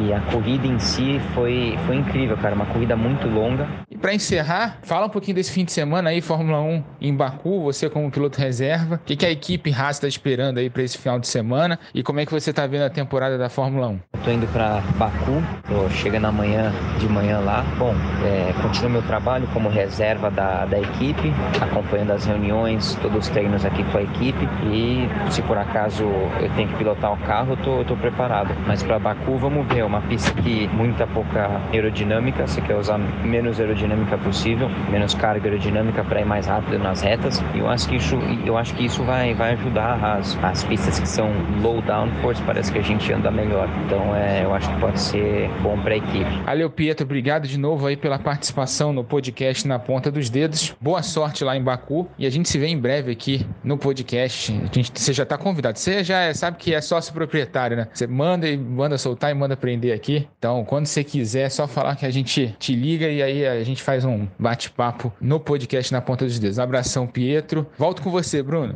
E 0.00 0.12
a 0.12 0.20
corrida 0.32 0.66
em 0.66 0.78
si 0.78 1.20
foi, 1.34 1.76
foi 1.86 1.96
incrível, 1.96 2.36
cara, 2.36 2.54
uma 2.54 2.66
corrida 2.66 2.96
muito 2.96 3.28
longa. 3.28 3.66
Para 4.02 4.12
encerrar, 4.12 4.78
fala 4.82 5.06
um 5.06 5.08
pouquinho 5.08 5.36
desse 5.36 5.52
fim 5.52 5.64
de 5.64 5.70
semana 5.70 6.10
aí, 6.10 6.20
Fórmula 6.20 6.60
1 6.60 6.82
em 7.00 7.14
Baku, 7.14 7.62
você 7.62 7.88
como 7.88 8.10
piloto 8.10 8.36
reserva. 8.36 8.96
O 8.96 9.06
que, 9.06 9.14
que 9.14 9.24
a 9.24 9.30
equipe 9.30 9.72
Haas 9.72 9.94
está 9.94 10.08
esperando 10.08 10.58
aí 10.58 10.68
para 10.68 10.82
esse 10.82 10.98
final 10.98 11.20
de 11.20 11.28
semana 11.28 11.78
e 11.94 12.02
como 12.02 12.18
é 12.18 12.26
que 12.26 12.32
você 12.32 12.50
está 12.50 12.66
vendo 12.66 12.82
a 12.82 12.90
temporada 12.90 13.38
da 13.38 13.48
Fórmula 13.48 13.86
1? 13.86 14.00
Estou 14.16 14.34
indo 14.34 14.46
para 14.48 14.80
Baku, 14.96 15.40
tô 15.68 15.88
chegando 15.90 16.24
amanhã 16.24 16.72
de 16.98 17.08
manhã 17.08 17.38
lá. 17.38 17.64
Bom, 17.78 17.94
é, 18.24 18.52
continuo 18.60 18.90
meu 18.90 19.02
trabalho 19.02 19.46
como 19.52 19.68
reserva 19.68 20.32
da, 20.32 20.64
da 20.64 20.80
equipe, 20.80 21.32
acompanhando 21.60 22.10
as 22.10 22.24
reuniões, 22.24 22.98
todos 23.00 23.28
os 23.28 23.28
treinos 23.28 23.64
aqui 23.64 23.84
com 23.84 23.98
a 23.98 24.02
equipe 24.02 24.48
e 24.72 25.08
se 25.30 25.42
por 25.42 25.56
acaso 25.56 26.02
eu 26.02 26.50
tenho 26.56 26.68
que 26.70 26.74
pilotar 26.74 27.12
o 27.12 27.16
carro, 27.18 27.56
eu 27.64 27.84
tô, 27.84 27.96
preparado. 27.96 28.52
Mas 28.66 28.82
para 28.82 28.98
Baku, 28.98 29.38
vamos 29.38 29.64
ver, 29.68 29.78
é 29.78 29.84
uma 29.84 30.00
pista 30.02 30.32
que 30.42 30.66
muita 30.68 31.06
pouca 31.06 31.60
aerodinâmica, 31.72 32.48
você 32.48 32.60
quer 32.60 32.74
usar 32.74 32.98
menos 32.98 33.60
aerodinâmica 33.60 33.91
possível, 34.24 34.68
menos 34.90 35.14
carga 35.14 35.48
aerodinâmica 35.48 36.04
para 36.04 36.20
ir 36.20 36.24
mais 36.24 36.46
rápido 36.46 36.78
nas 36.78 37.02
retas. 37.02 37.42
E 37.54 37.58
eu 37.58 37.68
acho 37.68 37.88
que 37.88 37.96
isso, 37.96 38.16
eu 38.44 38.56
acho 38.56 38.74
que 38.74 38.84
isso 38.84 39.02
vai, 39.04 39.34
vai 39.34 39.52
ajudar 39.52 40.02
as, 40.02 40.36
as 40.42 40.64
pistas 40.64 40.98
que 40.98 41.08
são 41.08 41.30
low 41.60 41.80
downforce, 41.82 42.42
parece 42.42 42.72
que 42.72 42.78
a 42.78 42.82
gente 42.82 43.12
anda 43.12 43.30
melhor. 43.30 43.68
Então 43.84 44.14
é, 44.14 44.44
eu 44.44 44.54
acho 44.54 44.68
que 44.68 44.80
pode 44.80 45.00
ser 45.00 45.50
bom 45.62 45.78
para 45.80 45.94
a 45.94 45.96
equipe. 45.96 46.42
Valeu, 46.44 46.70
Pietro, 46.70 47.04
obrigado 47.04 47.46
de 47.46 47.58
novo 47.58 47.86
aí 47.86 47.96
pela 47.96 48.18
participação 48.18 48.92
no 48.92 49.04
podcast 49.04 49.66
na 49.66 49.78
ponta 49.78 50.10
dos 50.10 50.30
dedos. 50.30 50.74
Boa 50.80 51.02
sorte 51.02 51.44
lá 51.44 51.56
em 51.56 51.62
Baku 51.62 52.08
e 52.18 52.26
a 52.26 52.30
gente 52.30 52.48
se 52.48 52.58
vê 52.58 52.66
em 52.68 52.78
breve 52.78 53.12
aqui 53.12 53.46
no 53.62 53.76
podcast. 53.76 54.52
A 54.52 54.74
gente, 54.74 54.92
você 54.94 55.12
já 55.12 55.22
está 55.22 55.36
convidado. 55.36 55.78
Você 55.78 56.02
já 56.04 56.20
é, 56.20 56.34
sabe 56.34 56.56
que 56.56 56.74
é 56.74 56.80
sócio 56.80 57.12
proprietário, 57.12 57.76
né? 57.76 57.88
Você 57.92 58.06
manda 58.06 58.48
e 58.48 58.56
manda 58.56 58.96
soltar 58.98 59.30
e 59.30 59.34
manda 59.34 59.56
prender 59.56 59.94
aqui. 59.94 60.26
Então, 60.38 60.64
quando 60.64 60.86
você 60.86 61.04
quiser, 61.04 61.42
é 61.42 61.48
só 61.48 61.66
falar 61.66 61.96
que 61.96 62.06
a 62.06 62.10
gente 62.10 62.54
te 62.58 62.74
liga 62.74 63.08
e 63.08 63.22
aí 63.22 63.46
a 63.46 63.62
gente 63.64 63.81
faz 63.82 64.04
um 64.04 64.26
bate-papo 64.38 65.12
no 65.20 65.38
podcast 65.38 65.92
na 65.92 66.00
ponta 66.00 66.24
dos 66.24 66.38
dedos. 66.38 66.58
Abração, 66.58 67.06
Pietro. 67.06 67.66
Volto 67.76 68.02
com 68.02 68.10
você, 68.10 68.42
Bruno. 68.42 68.74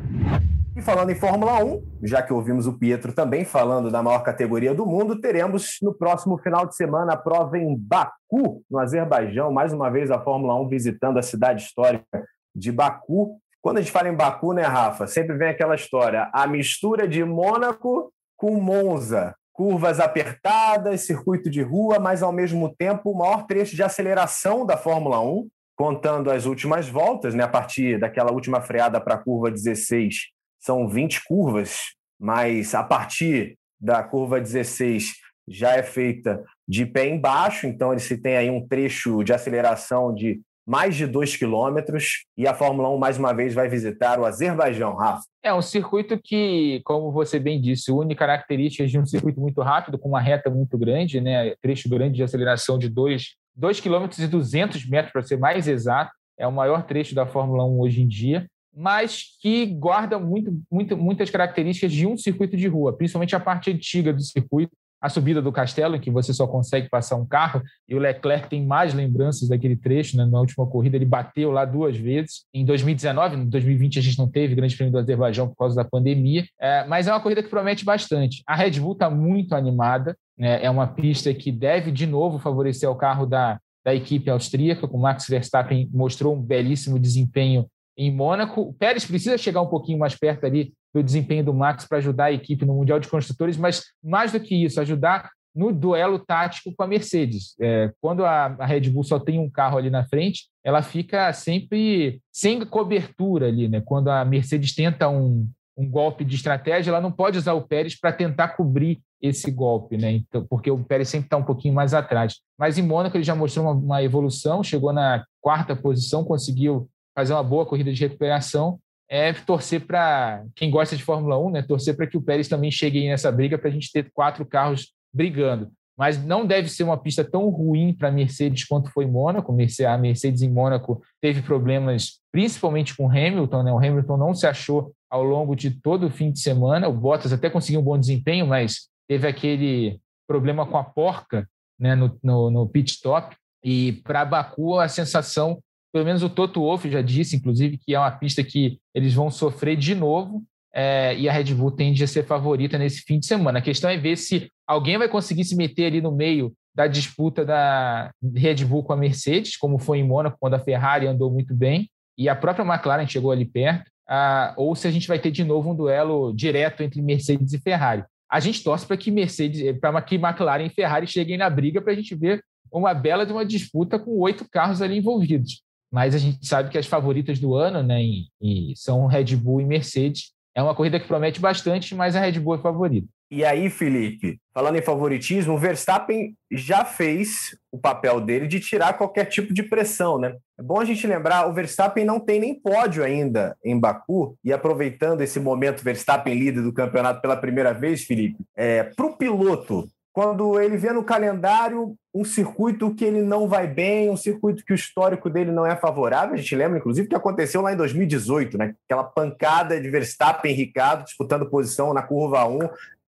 E 0.77 0.83
falando 0.83 1.11
em 1.11 1.15
Fórmula 1.15 1.65
1, 1.65 1.83
já 2.03 2.23
que 2.23 2.35
ouvimos 2.35 2.67
o 2.67 2.75
Pietro 2.75 3.11
também 3.11 3.47
falando 3.47 3.91
da 3.91 4.03
maior 4.03 4.23
categoria 4.23 4.75
do 4.75 4.85
mundo, 4.85 5.19
teremos 5.19 5.79
no 5.81 5.95
próximo 5.95 6.37
final 6.37 6.67
de 6.67 6.77
semana 6.77 7.15
a 7.15 7.17
prova 7.17 7.57
em 7.57 7.75
Baku, 7.75 8.63
no 8.71 8.79
Azerbaijão. 8.79 9.51
Mais 9.51 9.73
uma 9.73 9.91
vez 9.91 10.11
a 10.11 10.21
Fórmula 10.21 10.55
1 10.61 10.69
visitando 10.69 11.19
a 11.19 11.23
cidade 11.23 11.63
histórica 11.63 12.23
de 12.55 12.71
Baku. 12.71 13.39
Quando 13.63 13.79
a 13.79 13.81
gente 13.81 13.91
fala 13.91 14.11
em 14.11 14.15
Baku, 14.15 14.53
né, 14.53 14.65
Rafa? 14.65 15.07
Sempre 15.07 15.37
vem 15.37 15.49
aquela 15.49 15.75
história: 15.75 16.29
a 16.31 16.47
mistura 16.47 17.09
de 17.09 17.25
Mônaco 17.25 18.13
com 18.37 18.61
Monza. 18.61 19.35
Curvas 19.57 19.99
apertadas, 20.01 21.01
circuito 21.01 21.49
de 21.49 21.63
rua, 21.63 21.99
mas 21.99 22.23
ao 22.23 22.31
mesmo 22.31 22.75
tempo 22.77 23.11
o 23.11 23.17
maior 23.17 23.47
trecho 23.47 23.75
de 23.75 23.83
aceleração 23.83 24.67
da 24.67 24.77
Fórmula 24.77 25.19
1, 25.21 25.49
contando 25.75 26.31
as 26.31 26.45
últimas 26.45 26.87
voltas, 26.89 27.35
né, 27.35 27.43
a 27.43 27.49
partir 27.49 27.99
daquela 27.99 28.33
última 28.33 28.61
freada 28.61 29.01
para 29.01 29.15
a 29.15 29.19
curva 29.19 29.51
16 29.51 30.29
são 30.61 30.87
20 30.87 31.25
curvas, 31.25 31.79
mas 32.21 32.75
a 32.75 32.83
partir 32.83 33.57
da 33.81 34.03
curva 34.03 34.41
16 34.41 35.15
já 35.49 35.75
é 35.75 35.83
feita 35.83 36.45
de 36.69 36.85
pé 36.85 37.09
embaixo, 37.09 37.67
então 37.67 37.99
se 37.99 38.19
tem 38.19 38.37
aí 38.37 38.51
um 38.51 38.67
trecho 38.67 39.23
de 39.25 39.33
aceleração 39.33 40.13
de 40.13 40.41
mais 40.67 40.97
de 40.97 41.07
2 41.07 41.37
quilômetros 41.37 42.25
e 42.37 42.47
a 42.47 42.53
Fórmula 42.53 42.91
1 42.91 42.99
mais 42.99 43.19
uma 43.19 43.33
vez 43.33 43.55
vai 43.55 43.69
visitar 43.69 44.19
o 44.19 44.25
Azerbaijão, 44.25 44.97
Rafa. 44.97 45.23
É 45.43 45.55
um 45.55 45.63
circuito 45.63 46.19
que, 46.19 46.81
como 46.85 47.13
você 47.13 47.39
bem 47.39 47.61
disse, 47.61 47.93
une 47.93 48.17
características 48.17 48.91
de 48.91 48.99
um 48.99 49.07
circuito 49.07 49.41
muito 49.41 49.63
rápido, 49.63 49.99
com 49.99 50.09
uma 50.09 50.21
reta 50.21 50.51
muito 50.51 50.77
grande, 50.77 51.21
né? 51.21 51.55
trecho 51.63 51.89
grande 51.89 52.17
de 52.17 52.25
aceleração 52.25 52.79
de 52.79 52.89
2 52.89 53.37
km 53.81 54.09
e 54.19 54.27
200 54.27 54.89
metros, 54.89 55.13
para 55.13 55.23
ser 55.23 55.39
mais 55.39 55.69
exato. 55.69 56.11
É 56.37 56.47
o 56.47 56.53
maior 56.53 56.83
trecho 56.83 57.15
da 57.15 57.25
Fórmula 57.25 57.65
1 57.65 57.81
hoje 57.81 58.03
em 58.03 58.09
dia 58.09 58.47
mas 58.79 59.39
que 59.41 59.65
guarda 59.65 60.19
muito, 60.19 60.55
muito, 60.71 60.99
muitas 60.99 61.31
características 61.31 61.91
de 61.91 62.07
um 62.07 62.15
circuito 62.15 62.59
de 62.59 62.69
rua, 62.69 62.95
principalmente 62.95 63.35
a 63.35 63.41
parte 63.41 63.71
antiga 63.71 64.13
do 64.13 64.21
circuito, 64.21 64.77
a 65.01 65.09
subida 65.09 65.43
do 65.43 65.53
castelo, 65.53 65.97
em 65.97 66.01
que 66.01 66.11
você 66.11 66.33
só 66.33 66.47
consegue 66.47 66.89
passar 66.89 67.17
um 67.17 67.27
carro, 67.27 67.63
e 67.89 67.95
o 67.95 67.99
Leclerc 67.99 68.49
tem 68.49 68.65
mais 68.65 68.95
lembranças 68.95 69.49
daquele 69.49 69.77
trecho, 69.77 70.17
né? 70.17 70.25
na 70.25 70.41
última 70.41 70.67
corrida 70.67 70.97
ele 70.97 71.05
bateu 71.05 71.51
lá 71.51 71.65
duas 71.65 71.97
vezes, 71.97 72.45
em 72.53 72.65
2019, 72.65 73.37
em 73.37 73.49
2020 73.49 73.99
a 73.99 74.03
gente 74.03 74.19
não 74.19 74.29
teve 74.29 74.55
grande 74.55 74.77
prêmio 74.77 74.93
do 74.93 74.99
Azerbaijão 74.99 75.49
por 75.49 75.57
causa 75.57 75.77
da 75.77 75.85
pandemia, 75.85 76.45
é, 76.61 76.85
mas 76.87 77.07
é 77.07 77.13
uma 77.13 77.21
corrida 77.21 77.43
que 77.43 77.49
promete 77.49 77.85
bastante. 77.85 78.43
A 78.47 78.55
Red 78.55 78.81
Bull 78.81 78.93
está 78.93 79.11
muito 79.11 79.55
animada, 79.55 80.17
né? 80.37 80.65
é 80.65 80.71
uma 80.71 80.87
pista 80.87 81.33
que 81.33 81.53
deve 81.53 81.91
de 81.91 82.07
novo 82.07 82.39
favorecer 82.39 82.91
o 82.91 82.97
carro 82.97 83.27
da, 83.27 83.59
da 83.85 83.95
equipe 83.95 84.29
austríaca, 84.31 84.89
com 84.89 84.99
Max 84.99 85.27
Verstappen 85.29 85.89
mostrou 85.93 86.35
um 86.35 86.43
belíssimo 86.43 86.99
desempenho 86.99 87.67
em 87.97 88.13
Mônaco. 88.13 88.61
O 88.61 88.73
Pérez 88.73 89.05
precisa 89.05 89.39
chegar 89.39 89.63
um 89.63 89.69
pouquinho 89.69 89.99
mais 89.99 90.15
perto 90.15 90.45
ali 90.45 90.73
do 90.95 91.03
desempenho 91.03 91.45
do 91.45 91.55
Max 91.55 91.85
para 91.85 91.99
ajudar 91.99 92.27
a 92.27 92.33
equipe 92.33 92.65
no 92.65 92.75
Mundial 92.75 92.99
de 92.99 93.09
Construtores, 93.09 93.57
mas 93.57 93.85
mais 94.03 94.33
do 94.33 94.41
que 94.41 94.55
isso, 94.55 94.81
ajudar 94.81 95.31
no 95.55 95.73
duelo 95.73 96.19
tático 96.19 96.73
com 96.77 96.83
a 96.83 96.87
Mercedes. 96.87 97.55
É, 97.59 97.91
quando 98.01 98.27
a, 98.27 98.55
a, 98.59 98.67
Red 98.67 98.91
Bull 98.91 99.05
só 99.05 99.19
tem 99.19 99.39
um 99.39 99.49
carro 99.49 99.79
ali 99.79 99.89
na 99.89 100.05
frente, 100.05 100.49
ela 100.63 100.83
fica 100.83 101.33
sempre 101.33 102.21
sem 102.31 102.63
cobertura 102.67 103.47
ali, 103.49 103.67
né? 103.67 103.81
Quando 103.81 104.11
a 104.11 104.23
Mercedes 104.23 104.75
tenta 104.75 105.09
um, 105.09 105.49
um 105.77 105.89
golpe 105.89 106.25
de 106.27 106.37
estratégia, 106.37 106.91
ela 106.91 107.01
não 107.01 107.11
pode 107.11 107.39
usar 107.39 107.55
o 107.55 107.63
Pérez 107.63 107.99
para 107.99 108.13
tentar 108.13 108.49
cobrir 108.49 109.01
esse 109.21 109.51
golpe, 109.51 109.97
né? 109.97 110.13
Então, 110.13 110.45
porque 110.45 110.71
o 110.71 110.85
Pérez 110.85 111.09
sempre 111.09 111.27
está 111.27 111.39
um 111.39 111.45
pouquinho 111.45 111.75
mais 111.75 111.95
atrás. 111.95 112.37
Mas 112.59 112.77
em 112.77 112.83
Mônaco 112.83 113.17
ele 113.17 113.25
já 113.25 113.35
mostrou 113.35 113.65
uma, 113.65 113.73
uma 113.73 114.03
evolução, 114.03 114.63
chegou 114.63 114.93
na 114.93 115.25
quarta 115.41 115.75
posição, 115.75 116.23
conseguiu 116.23 116.87
fazer 117.17 117.33
uma 117.33 117.43
boa 117.43 117.65
corrida 117.65 117.93
de 117.93 118.01
recuperação, 118.01 118.79
é 119.09 119.33
torcer 119.33 119.87
para 119.87 120.45
quem 120.55 120.71
gosta 120.71 120.97
de 120.97 121.03
Fórmula 121.03 121.39
1, 121.39 121.51
né? 121.51 121.63
Torcer 121.63 121.97
para 121.97 122.07
que 122.07 122.17
o 122.17 122.23
Pérez 122.23 122.49
também 122.49 122.71
chegue 122.71 123.09
nessa 123.09 123.33
briga 123.33 123.57
para 123.57 123.69
a 123.69 123.73
gente 123.73 123.91
ter 123.91 124.11
quatro 124.13 124.45
carros 124.45 124.93
brigando. 125.15 125.71
Mas 125.97 126.23
não 126.23 126.45
deve 126.45 126.69
ser 126.69 126.83
uma 126.83 126.99
pista 126.99 127.25
tão 127.25 127.49
ruim 127.49 127.95
para 127.95 128.09
a 128.09 128.13
Mercedes 128.13 128.65
quanto 128.65 128.91
foi 128.91 129.07
Mônaco. 129.07 129.57
A 129.89 129.97
Mercedes 129.97 130.43
em 130.43 130.51
Mônaco 130.51 131.01
teve 131.23 131.41
problemas, 131.41 132.21
principalmente 132.31 132.95
com 132.95 133.09
Hamilton. 133.09 133.63
Né? 133.63 133.73
O 133.73 133.79
Hamilton 133.79 134.17
não 134.19 134.35
se 134.35 134.47
achou 134.47 134.93
ao 135.09 135.23
longo 135.23 135.57
de 135.57 135.71
todo 135.71 136.07
o 136.07 136.11
fim 136.11 136.31
de 136.31 136.41
semana. 136.41 136.87
O 136.87 136.93
Bottas 136.93 137.33
até 137.33 137.49
conseguiu 137.49 137.81
um 137.81 137.85
bom 137.85 137.99
desempenho, 137.99 138.47
mas 138.47 138.89
teve 139.09 139.27
aquele 139.27 139.99
problema 140.29 140.67
com 140.67 140.77
a 140.77 140.85
porca 140.85 141.49
né? 141.81 141.95
no, 141.95 142.19
no, 142.23 142.51
no 142.51 142.69
pit 142.69 142.93
stop. 142.93 143.35
E 143.65 143.93
para 144.05 144.25
Baku, 144.25 144.79
a 144.79 144.89
sensação 144.89 145.63
pelo 145.97 146.05
menos 146.05 146.23
o 146.23 146.29
Toto 146.29 146.61
Wolff 146.61 146.91
já 146.91 147.01
disse, 147.01 147.37
inclusive, 147.37 147.79
que 147.79 147.95
é 147.95 147.99
uma 147.99 148.11
pista 148.11 148.45
que 148.45 148.79
eles 148.95 149.15
vão 149.15 149.31
sofrer 149.31 149.79
de 149.79 149.95
novo 149.95 150.45
é, 150.75 151.17
e 151.17 151.27
a 151.27 151.33
Red 151.33 151.55
Bull 151.55 151.71
tende 151.71 152.05
a 152.05 152.07
ser 152.07 152.27
favorita 152.27 152.77
nesse 152.77 153.01
fim 153.01 153.19
de 153.19 153.25
semana. 153.25 153.61
A 153.61 153.63
questão 153.63 153.89
é 153.89 153.97
ver 153.97 154.19
se 154.19 154.51
alguém 154.67 154.99
vai 154.99 155.09
conseguir 155.09 155.45
se 155.45 155.57
meter 155.57 155.87
ali 155.87 156.03
no 156.03 156.13
meio 156.13 156.53
da 156.75 156.87
disputa 156.87 157.47
da 157.47 158.11
Red 158.35 158.57
Bull 158.67 158.85
com 158.85 158.93
a 158.93 158.97
Mercedes, 158.97 159.57
como 159.57 159.79
foi 159.79 160.01
em 160.01 160.07
Mônaco, 160.07 160.37
quando 160.39 160.53
a 160.53 160.59
Ferrari 160.59 161.07
andou 161.07 161.33
muito 161.33 161.55
bem, 161.55 161.89
e 162.19 162.29
a 162.29 162.37
própria 162.37 162.63
McLaren 162.63 163.07
chegou 163.07 163.33
ali 163.33 163.47
perto, 163.47 163.91
ah, 164.07 164.53
ou 164.55 164.77
se 164.77 164.87
a 164.87 164.91
gente 164.91 165.09
vai 165.09 165.19
ter 165.19 165.31
de 165.31 165.45
novo 165.45 165.71
um 165.71 165.75
duelo 165.75 166.31
direto 166.35 166.83
entre 166.83 167.01
Mercedes 167.01 167.55
e 167.55 167.59
Ferrari. 167.59 168.05
A 168.31 168.39
gente 168.39 168.63
torce 168.63 168.85
para 168.85 168.99
que 168.99 169.11
Mercedes, 169.11 169.79
para 169.81 170.03
que 170.03 170.17
McLaren 170.17 170.67
e 170.67 170.69
Ferrari 170.69 171.07
cheguem 171.07 171.39
na 171.39 171.49
briga 171.49 171.81
para 171.81 171.95
a 171.95 171.97
gente 171.97 172.15
ver 172.15 172.43
uma 172.71 172.93
bela 172.93 173.25
de 173.25 173.33
uma 173.33 173.47
disputa 173.47 173.99
com 173.99 174.11
oito 174.19 174.47
carros 174.51 174.83
ali 174.83 174.99
envolvidos 174.99 175.65
mas 175.93 176.15
a 176.15 176.19
gente 176.19 176.47
sabe 176.47 176.71
que 176.71 176.79
as 176.79 176.87
favoritas 176.87 177.39
do 177.39 177.55
ano 177.55 177.83
né, 177.83 178.03
e, 178.03 178.27
e 178.41 178.75
são 178.77 179.07
Red 179.07 179.37
Bull 179.37 179.61
e 179.61 179.65
Mercedes. 179.65 180.33
É 180.55 180.63
uma 180.63 180.75
corrida 180.75 180.99
que 180.99 181.07
promete 181.07 181.41
bastante, 181.41 181.95
mas 181.95 182.17
a 182.17 182.21
Red 182.21 182.41
Bull 182.41 182.55
é 182.55 182.59
favorita. 182.59 183.09
E 183.29 183.45
aí, 183.45 183.69
Felipe, 183.69 184.39
falando 184.55 184.77
em 184.77 184.83
favoritismo, 184.83 185.55
o 185.55 185.59
Verstappen 185.59 186.37
já 186.49 186.85
fez 186.85 187.59
o 187.73 187.79
papel 187.79 188.21
dele 188.21 188.47
de 188.47 188.61
tirar 188.61 188.97
qualquer 188.97 189.25
tipo 189.25 189.53
de 189.53 189.65
pressão, 189.65 190.17
né? 190.17 190.37
É 190.57 190.63
bom 190.63 190.79
a 190.79 190.85
gente 190.85 191.05
lembrar, 191.09 191.49
o 191.49 191.53
Verstappen 191.53 192.05
não 192.05 192.21
tem 192.21 192.39
nem 192.39 192.55
pódio 192.55 193.03
ainda 193.03 193.57
em 193.65 193.79
Baku, 193.79 194.39
e 194.45 194.53
aproveitando 194.53 195.23
esse 195.23 195.41
momento 195.41 195.83
Verstappen 195.83 196.39
líder 196.39 196.63
do 196.63 196.73
campeonato 196.73 197.21
pela 197.21 197.37
primeira 197.37 197.75
vez, 197.75 198.05
Felipe, 198.05 198.45
é, 198.55 198.85
para 198.85 199.07
o 199.07 199.17
piloto 199.17 199.91
quando 200.17 200.59
ele 200.59 200.79
vê 200.79 200.95
no 200.95 201.05
calendário 201.05 201.95
um 202.15 202.25
circuito 202.25 202.95
que 202.95 203.05
ele 203.05 203.21
não 203.21 203.47
vai 203.47 203.67
bem, 203.67 204.09
um 204.09 204.17
circuito 204.17 204.65
que 204.65 204.73
o 204.73 204.75
histórico 204.75 205.29
dele 205.29 205.53
não 205.53 205.67
é 205.67 205.77
favorável. 205.77 206.33
A 206.33 206.39
gente 206.39 206.57
lembra, 206.57 206.79
inclusive, 206.79 207.07
que 207.07 207.15
aconteceu 207.15 207.61
lá 207.61 207.71
em 207.71 207.77
2018, 207.77 208.57
né? 208.57 208.75
Aquela 208.87 209.05
pancada 209.05 209.79
de 209.79 209.91
Verstappen 209.91 210.51
e 210.51 210.55
Ricardo 210.55 211.05
disputando 211.05 211.51
posição 211.51 211.93
na 211.93 212.01
curva 212.01 212.49
1 212.49 212.61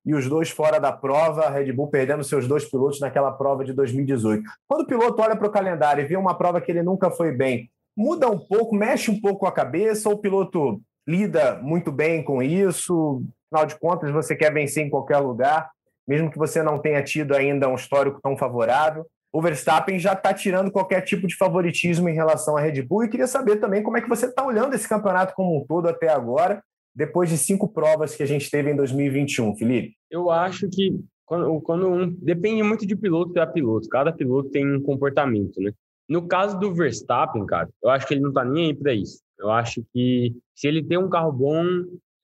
e 0.04 0.14
os 0.14 0.28
dois 0.28 0.50
fora 0.50 0.78
da 0.78 0.92
prova, 0.92 1.48
Red 1.48 1.72
Bull 1.72 1.88
perdendo 1.88 2.22
seus 2.22 2.46
dois 2.46 2.66
pilotos 2.66 3.00
naquela 3.00 3.32
prova 3.32 3.64
de 3.64 3.72
2018. 3.72 4.42
Quando 4.68 4.82
o 4.82 4.86
piloto 4.86 5.22
olha 5.22 5.34
para 5.34 5.48
o 5.48 5.50
calendário 5.50 6.04
e 6.04 6.06
vê 6.06 6.14
uma 6.18 6.36
prova 6.36 6.60
que 6.60 6.70
ele 6.70 6.82
nunca 6.82 7.10
foi 7.10 7.32
bem, 7.32 7.70
muda 7.96 8.28
um 8.28 8.38
pouco, 8.38 8.76
mexe 8.76 9.10
um 9.10 9.18
pouco 9.18 9.46
a 9.46 9.52
cabeça, 9.52 10.10
ou 10.10 10.16
o 10.16 10.20
piloto 10.20 10.78
lida 11.08 11.58
muito 11.62 11.90
bem 11.90 12.22
com 12.22 12.42
isso? 12.42 13.22
Afinal 13.50 13.66
de 13.66 13.78
contas, 13.80 14.10
você 14.10 14.36
quer 14.36 14.52
vencer 14.52 14.84
em 14.84 14.90
qualquer 14.90 15.16
lugar 15.16 15.70
mesmo 16.08 16.30
que 16.30 16.38
você 16.38 16.62
não 16.62 16.78
tenha 16.78 17.02
tido 17.02 17.34
ainda 17.34 17.68
um 17.68 17.74
histórico 17.74 18.18
tão 18.22 18.36
favorável. 18.36 19.06
O 19.30 19.42
Verstappen 19.42 19.98
já 19.98 20.14
está 20.14 20.32
tirando 20.32 20.70
qualquer 20.70 21.02
tipo 21.02 21.26
de 21.26 21.36
favoritismo 21.36 22.08
em 22.08 22.14
relação 22.14 22.56
à 22.56 22.60
Red 22.60 22.80
Bull 22.82 23.04
e 23.04 23.08
queria 23.08 23.26
saber 23.26 23.56
também 23.56 23.82
como 23.82 23.98
é 23.98 24.00
que 24.00 24.08
você 24.08 24.24
está 24.24 24.44
olhando 24.44 24.74
esse 24.74 24.88
campeonato 24.88 25.34
como 25.34 25.58
um 25.58 25.66
todo 25.66 25.86
até 25.86 26.08
agora, 26.08 26.62
depois 26.94 27.28
de 27.28 27.36
cinco 27.36 27.68
provas 27.68 28.16
que 28.16 28.22
a 28.22 28.26
gente 28.26 28.50
teve 28.50 28.70
em 28.70 28.76
2021, 28.76 29.54
Felipe. 29.54 29.94
Eu 30.10 30.30
acho 30.30 30.66
que 30.70 30.98
quando, 31.26 31.60
quando 31.60 31.88
um, 31.88 32.10
depende 32.10 32.62
muito 32.62 32.86
de 32.86 32.96
piloto 32.96 33.34
para 33.34 33.46
piloto, 33.46 33.86
cada 33.90 34.10
piloto 34.10 34.48
tem 34.48 34.66
um 34.66 34.80
comportamento, 34.80 35.60
né? 35.60 35.72
No 36.08 36.26
caso 36.26 36.58
do 36.58 36.74
Verstappen, 36.74 37.44
cara, 37.44 37.68
eu 37.82 37.90
acho 37.90 38.06
que 38.06 38.14
ele 38.14 38.22
não 38.22 38.30
está 38.30 38.42
nem 38.42 38.68
aí 38.68 38.74
para 38.74 38.94
isso. 38.94 39.20
Eu 39.38 39.50
acho 39.50 39.84
que 39.92 40.34
se 40.54 40.66
ele 40.66 40.82
tem 40.82 40.96
um 40.96 41.10
carro 41.10 41.30
bom, 41.30 41.62